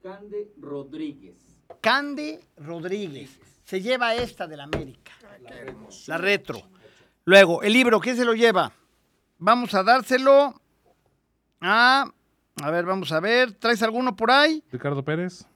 Cande 0.03 0.53
Rodríguez. 0.61 1.37
Cande 1.81 2.41
Rodríguez. 2.57 3.39
Se 3.65 3.81
lleva 3.81 4.15
esta 4.15 4.47
del 4.47 4.61
América. 4.61 5.13
La 6.07 6.19
retro. 6.19 6.63
Luego, 7.25 7.63
el 7.63 7.73
libro, 7.73 8.01
¿quién 8.01 8.17
se 8.17 8.25
lo 8.25 8.35
lleva? 8.35 8.73
Vamos 9.39 9.75
a 9.75 9.83
dárselo 9.83 10.55
a. 11.61 12.11
A 12.63 12.71
ver, 12.71 12.85
vamos 12.87 13.13
a 13.13 13.21
ver. 13.21 13.53
¿Traes 13.53 13.83
alguno 13.83 14.17
por 14.17 14.31
ahí? 14.31 14.63
Ricardo 14.73 15.05
Pérez. 15.05 15.47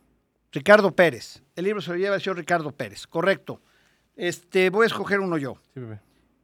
Ricardo 0.52 0.94
Pérez. 0.94 1.42
El 1.56 1.64
libro 1.64 1.80
se 1.80 1.90
lo 1.90 1.96
lleva 1.96 2.14
el 2.16 2.20
señor 2.22 2.36
Ricardo 2.36 2.72
Pérez. 2.72 3.06
Correcto. 3.06 3.60
Este, 4.16 4.70
voy 4.70 4.84
a 4.84 4.86
escoger 4.86 5.20
uno 5.20 5.38
yo. 5.38 5.54
Sí, 5.74 5.80
bebé. 5.80 6.00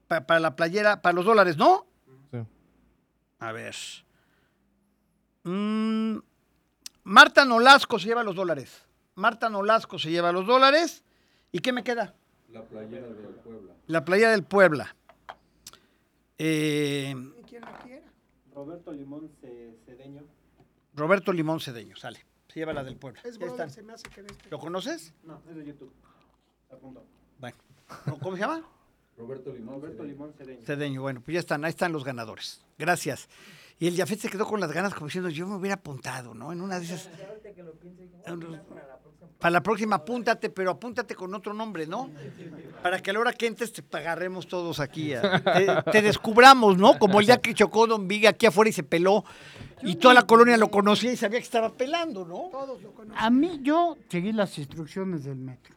Pa- 0.06 0.22
para 0.22 0.40
la 0.40 0.56
playera, 0.56 1.02
para 1.02 1.12
los 1.14 1.24
dólares, 1.26 1.56
¿no? 1.58 1.86
Sí. 2.32 2.38
A 3.40 3.52
ver. 3.52 3.74
Mm, 5.44 6.18
Marta 7.04 7.44
Nolasco 7.44 7.98
se 7.98 8.06
lleva 8.08 8.22
los 8.24 8.34
dólares. 8.34 8.84
Marta 9.14 9.48
Nolasco 9.50 9.98
se 9.98 10.10
lleva 10.10 10.32
los 10.32 10.46
dólares. 10.46 11.04
¿Y 11.52 11.58
qué 11.60 11.72
me 11.72 11.84
queda? 11.84 12.14
La 12.50 12.62
playera 12.64 13.06
del 13.08 13.16
Puebla. 13.44 13.72
La 13.86 14.04
playa 14.04 14.30
del 14.30 14.42
Puebla. 14.44 14.96
Eh. 16.38 17.14
Roberto 18.54 18.92
Limón 18.92 19.30
Ce- 19.40 19.76
Cedeño. 19.86 20.22
Roberto 20.94 21.32
Limón 21.32 21.60
Cedeño, 21.60 21.96
sale. 21.96 22.24
Se 22.58 22.62
lleva 22.62 22.72
la 22.72 22.82
del 22.82 22.96
Puebla. 22.96 23.20
Es 23.24 23.38
brother, 23.38 23.52
están. 23.52 23.70
se 23.70 23.82
me 23.84 23.92
hace 23.92 24.02
que 24.10 24.20
de 24.20 24.32
este. 24.32 24.50
¿Lo 24.50 24.58
conoces? 24.58 25.14
No, 25.22 25.40
es 25.48 25.54
de 25.54 25.64
YouTube. 25.64 25.92
Apunto. 26.72 27.04
Bueno. 27.38 27.56
¿Cómo 28.20 28.34
se 28.34 28.42
llama? 28.42 28.68
Roberto 29.16 29.52
Limón. 29.52 29.76
Roberto 29.76 29.98
Cedeño. 29.98 30.12
Limón 30.12 30.32
Cedeño. 30.32 30.66
Cedeño. 30.66 31.02
Bueno, 31.02 31.22
pues 31.24 31.34
ya 31.34 31.38
están. 31.38 31.64
Ahí 31.64 31.70
están 31.70 31.92
los 31.92 32.02
ganadores. 32.02 32.60
Gracias. 32.76 33.28
Y 33.80 33.86
el 33.86 33.96
Jafet 33.96 34.18
se 34.20 34.28
quedó 34.28 34.44
con 34.46 34.60
las 34.60 34.72
ganas 34.72 34.92
como 34.92 35.06
diciendo, 35.06 35.30
yo 35.30 35.46
me 35.46 35.54
hubiera 35.56 35.74
apuntado, 35.76 36.34
¿no? 36.34 36.52
En 36.52 36.60
una 36.60 36.78
de 36.80 36.84
esas... 36.86 37.08
Para 39.38 39.52
la 39.52 39.62
próxima 39.62 39.96
apúntate, 39.96 40.50
pero 40.50 40.72
apúntate 40.72 41.14
con 41.14 41.32
otro 41.32 41.54
nombre, 41.54 41.86
¿no? 41.86 42.10
Para 42.82 42.98
que 43.00 43.10
a 43.10 43.12
la 43.12 43.20
hora 43.20 43.32
que 43.32 43.46
entres 43.46 43.72
te 43.72 43.82
agarremos 43.96 44.48
todos 44.48 44.80
aquí. 44.80 45.14
a- 45.14 45.40
te, 45.84 45.92
te 45.92 46.02
descubramos, 46.02 46.76
¿no? 46.76 46.98
Como 46.98 47.20
el 47.20 47.26
día 47.26 47.36
que 47.40 47.54
chocó 47.54 47.86
Don 47.86 48.08
Viga 48.08 48.30
aquí 48.30 48.46
afuera 48.46 48.68
y 48.68 48.72
se 48.72 48.82
peló. 48.82 49.24
Y 49.82 49.94
toda 49.94 50.12
la 50.12 50.22
colonia 50.22 50.56
lo 50.56 50.72
conocía 50.72 51.12
y 51.12 51.16
sabía 51.16 51.38
que 51.38 51.44
estaba 51.44 51.72
pelando, 51.72 52.24
¿no? 52.24 52.48
Todos 52.50 52.82
lo. 52.82 52.92
A 53.14 53.30
mí, 53.30 53.60
yo 53.62 53.96
seguí 54.08 54.32
las 54.32 54.58
instrucciones 54.58 55.22
del 55.22 55.36
metro. 55.36 55.76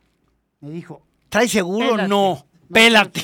Me 0.61 0.71
dijo, 0.71 1.03
¿Trae 1.29 1.47
seguro? 1.47 1.91
Pélate. 1.91 2.09
No. 2.09 2.43
Pélate. 2.73 3.21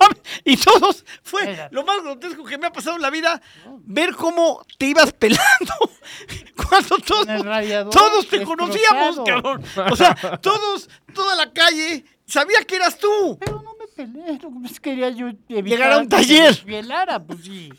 mames. 0.00 0.22
y 0.44 0.56
todos, 0.56 1.04
fue 1.22 1.44
Pélate. 1.44 1.74
lo 1.74 1.84
más 1.84 2.02
grotesco 2.02 2.44
que 2.44 2.58
me 2.58 2.66
ha 2.66 2.72
pasado 2.72 2.96
en 2.96 3.02
la 3.02 3.10
vida, 3.10 3.40
ver 3.84 4.14
cómo 4.14 4.64
te 4.78 4.86
ibas 4.86 5.12
pelando. 5.12 5.74
Cuando 6.68 6.98
todos, 6.98 7.26
radiador 7.44 7.92
todos 7.92 8.28
te 8.28 8.42
conocíamos, 8.44 9.20
cabrón. 9.26 9.62
O 9.90 9.96
sea, 9.96 10.14
todos, 10.40 10.88
toda 11.14 11.34
la 11.36 11.52
calle 11.52 12.04
sabía 12.26 12.64
que 12.64 12.76
eras 12.76 12.96
tú. 12.98 13.36
pero 13.40 13.60
no 13.62 13.74
me 13.74 13.86
peleé, 13.88 14.38
no, 14.38 14.62
quería 14.80 15.10
yo 15.10 15.28
evitar 15.28 15.64
Llegar 15.64 15.92
a 15.92 15.98
un 15.98 16.04
que 16.04 16.16
taller. 16.16 16.54
desvielara, 16.54 17.22
pues 17.22 17.40
sí. 17.44 17.72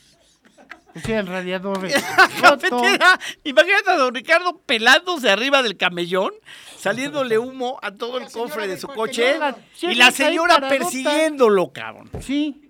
Sí, 1.03 1.11
el 1.13 1.27
radiador. 1.27 1.79
Cafetera. 2.41 3.19
Imagínate 3.43 3.89
a 3.89 3.95
don 3.97 4.13
Ricardo 4.13 4.59
pelándose 4.65 5.29
arriba 5.29 5.61
del 5.63 5.77
camellón, 5.77 6.31
saliéndole 6.77 7.37
humo 7.37 7.79
a 7.81 7.91
todo 7.91 8.17
el 8.17 8.29
cofre 8.31 8.67
de 8.67 8.77
su 8.77 8.87
coche 8.87 9.35
y 9.81 9.95
la 9.95 10.11
señora 10.11 10.59
persiguiéndolo, 10.69 11.71
cabrón. 11.71 12.09
Sí. 12.19 12.69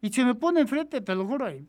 Y 0.00 0.12
se 0.12 0.24
me 0.24 0.34
pone 0.34 0.60
enfrente, 0.62 1.00
te 1.00 1.14
lo 1.14 1.26
juro. 1.26 1.46
ahí. 1.46 1.64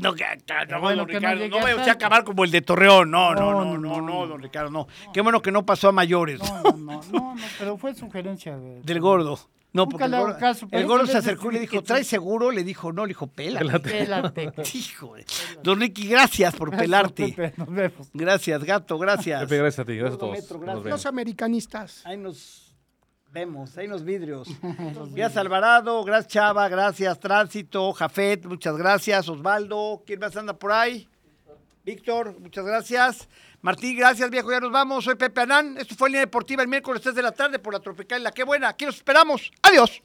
No, 0.00 0.14
que, 0.14 0.24
que- 0.46 0.66
no, 0.68 0.80
bueno 0.80 0.96
don 1.02 1.06
que 1.06 1.20
no 1.20 1.34
Ricardo, 1.34 1.48
no 1.48 1.56
a 1.58 1.62
vaya 1.62 1.76
usted 1.76 1.88
a 1.90 1.92
acabar 1.92 2.24
como 2.24 2.44
el 2.44 2.50
de 2.50 2.62
Torreón. 2.62 3.10
No, 3.10 3.34
no, 3.34 3.52
no, 3.52 3.64
No, 3.64 3.64
no, 3.64 3.78
no, 3.78 4.00
no, 4.00 4.20
no. 4.20 4.26
don 4.26 4.42
Ricardo, 4.42 4.70
no. 4.70 4.88
Qué 5.12 5.20
bueno 5.20 5.42
que 5.42 5.52
no 5.52 5.64
pasó 5.66 5.88
a 5.88 5.92
mayores. 5.92 6.40
No, 6.40 6.62
no, 6.62 6.72
no, 6.72 7.00
no, 7.12 7.34
no, 7.34 7.36
pero 7.58 7.76
fue 7.76 7.94
sugerencia 7.94 8.56
de... 8.56 8.80
Del 8.82 9.00
gordo. 9.00 9.38
No, 9.72 9.82
Nunca 9.82 9.90
porque 9.90 10.04
el 10.04 10.10
le 10.10 10.16
hago 10.16 10.26
gordo, 10.26 10.38
caso, 10.38 10.68
el 10.70 10.86
gordo 10.86 11.06
se 11.06 11.18
acercó 11.18 11.50
y 11.50 11.54
le 11.54 11.60
dijo, 11.60 11.72
que 11.72 11.82
¿traes 11.82 12.06
sí. 12.06 12.10
seguro? 12.10 12.50
Le 12.50 12.64
dijo, 12.64 12.92
no, 12.92 13.04
le 13.04 13.08
dijo, 13.08 13.26
pélate. 13.26 13.78
Pélate. 13.90 14.52
Hijo 14.74 15.14
de- 15.16 15.26
Don 15.62 15.78
Ricky, 15.80 16.08
gracias 16.08 16.54
por 16.54 16.74
pelarte. 16.74 17.34
Pepe, 17.36 17.54
nos 17.58 17.68
vemos. 17.70 18.08
Gracias, 18.14 18.64
gato, 18.64 18.98
gracias. 18.98 19.42
Pepe, 19.42 19.58
gracias 19.58 19.80
a 19.80 19.84
ti. 19.84 19.96
Gracias 19.96 20.14
a 20.14 20.18
todos. 20.18 20.32
Metro, 20.32 20.58
gracias. 20.60 20.84
Los 20.86 21.06
americanistas. 21.06 22.06
Ahí 22.06 22.16
nos 22.16 22.74
vemos, 23.32 23.76
ahí 23.76 23.86
nos 23.86 24.02
vidrios. 24.02 24.48
Gracias 25.12 25.36
Alvarado, 25.36 26.02
gracias 26.04 26.32
Chava, 26.32 26.66
gracias 26.70 27.20
Tránsito, 27.20 27.92
Jafet, 27.92 28.46
muchas 28.46 28.78
gracias. 28.78 29.28
Osvaldo, 29.28 30.02
¿quién 30.06 30.20
más 30.20 30.34
anda 30.38 30.58
por 30.58 30.72
ahí? 30.72 31.06
Víctor, 31.84 32.40
muchas 32.40 32.64
gracias. 32.64 33.28
Martín, 33.66 33.96
gracias 33.96 34.30
viejo, 34.30 34.52
ya 34.52 34.60
nos 34.60 34.70
vamos. 34.70 35.04
Soy 35.04 35.16
Pepe 35.16 35.40
Anán. 35.40 35.76
Esto 35.76 35.96
fue 35.96 36.08
Línea 36.08 36.20
Deportiva 36.20 36.62
el 36.62 36.68
miércoles 36.68 37.02
3 37.02 37.16
de 37.16 37.20
la 37.20 37.32
tarde 37.32 37.58
por 37.58 37.72
la 37.72 37.80
Tropical 37.80 38.22
La 38.22 38.30
Qué 38.30 38.44
Buena. 38.44 38.68
Aquí 38.68 38.86
los 38.86 38.94
esperamos. 38.94 39.50
Adiós. 39.60 40.00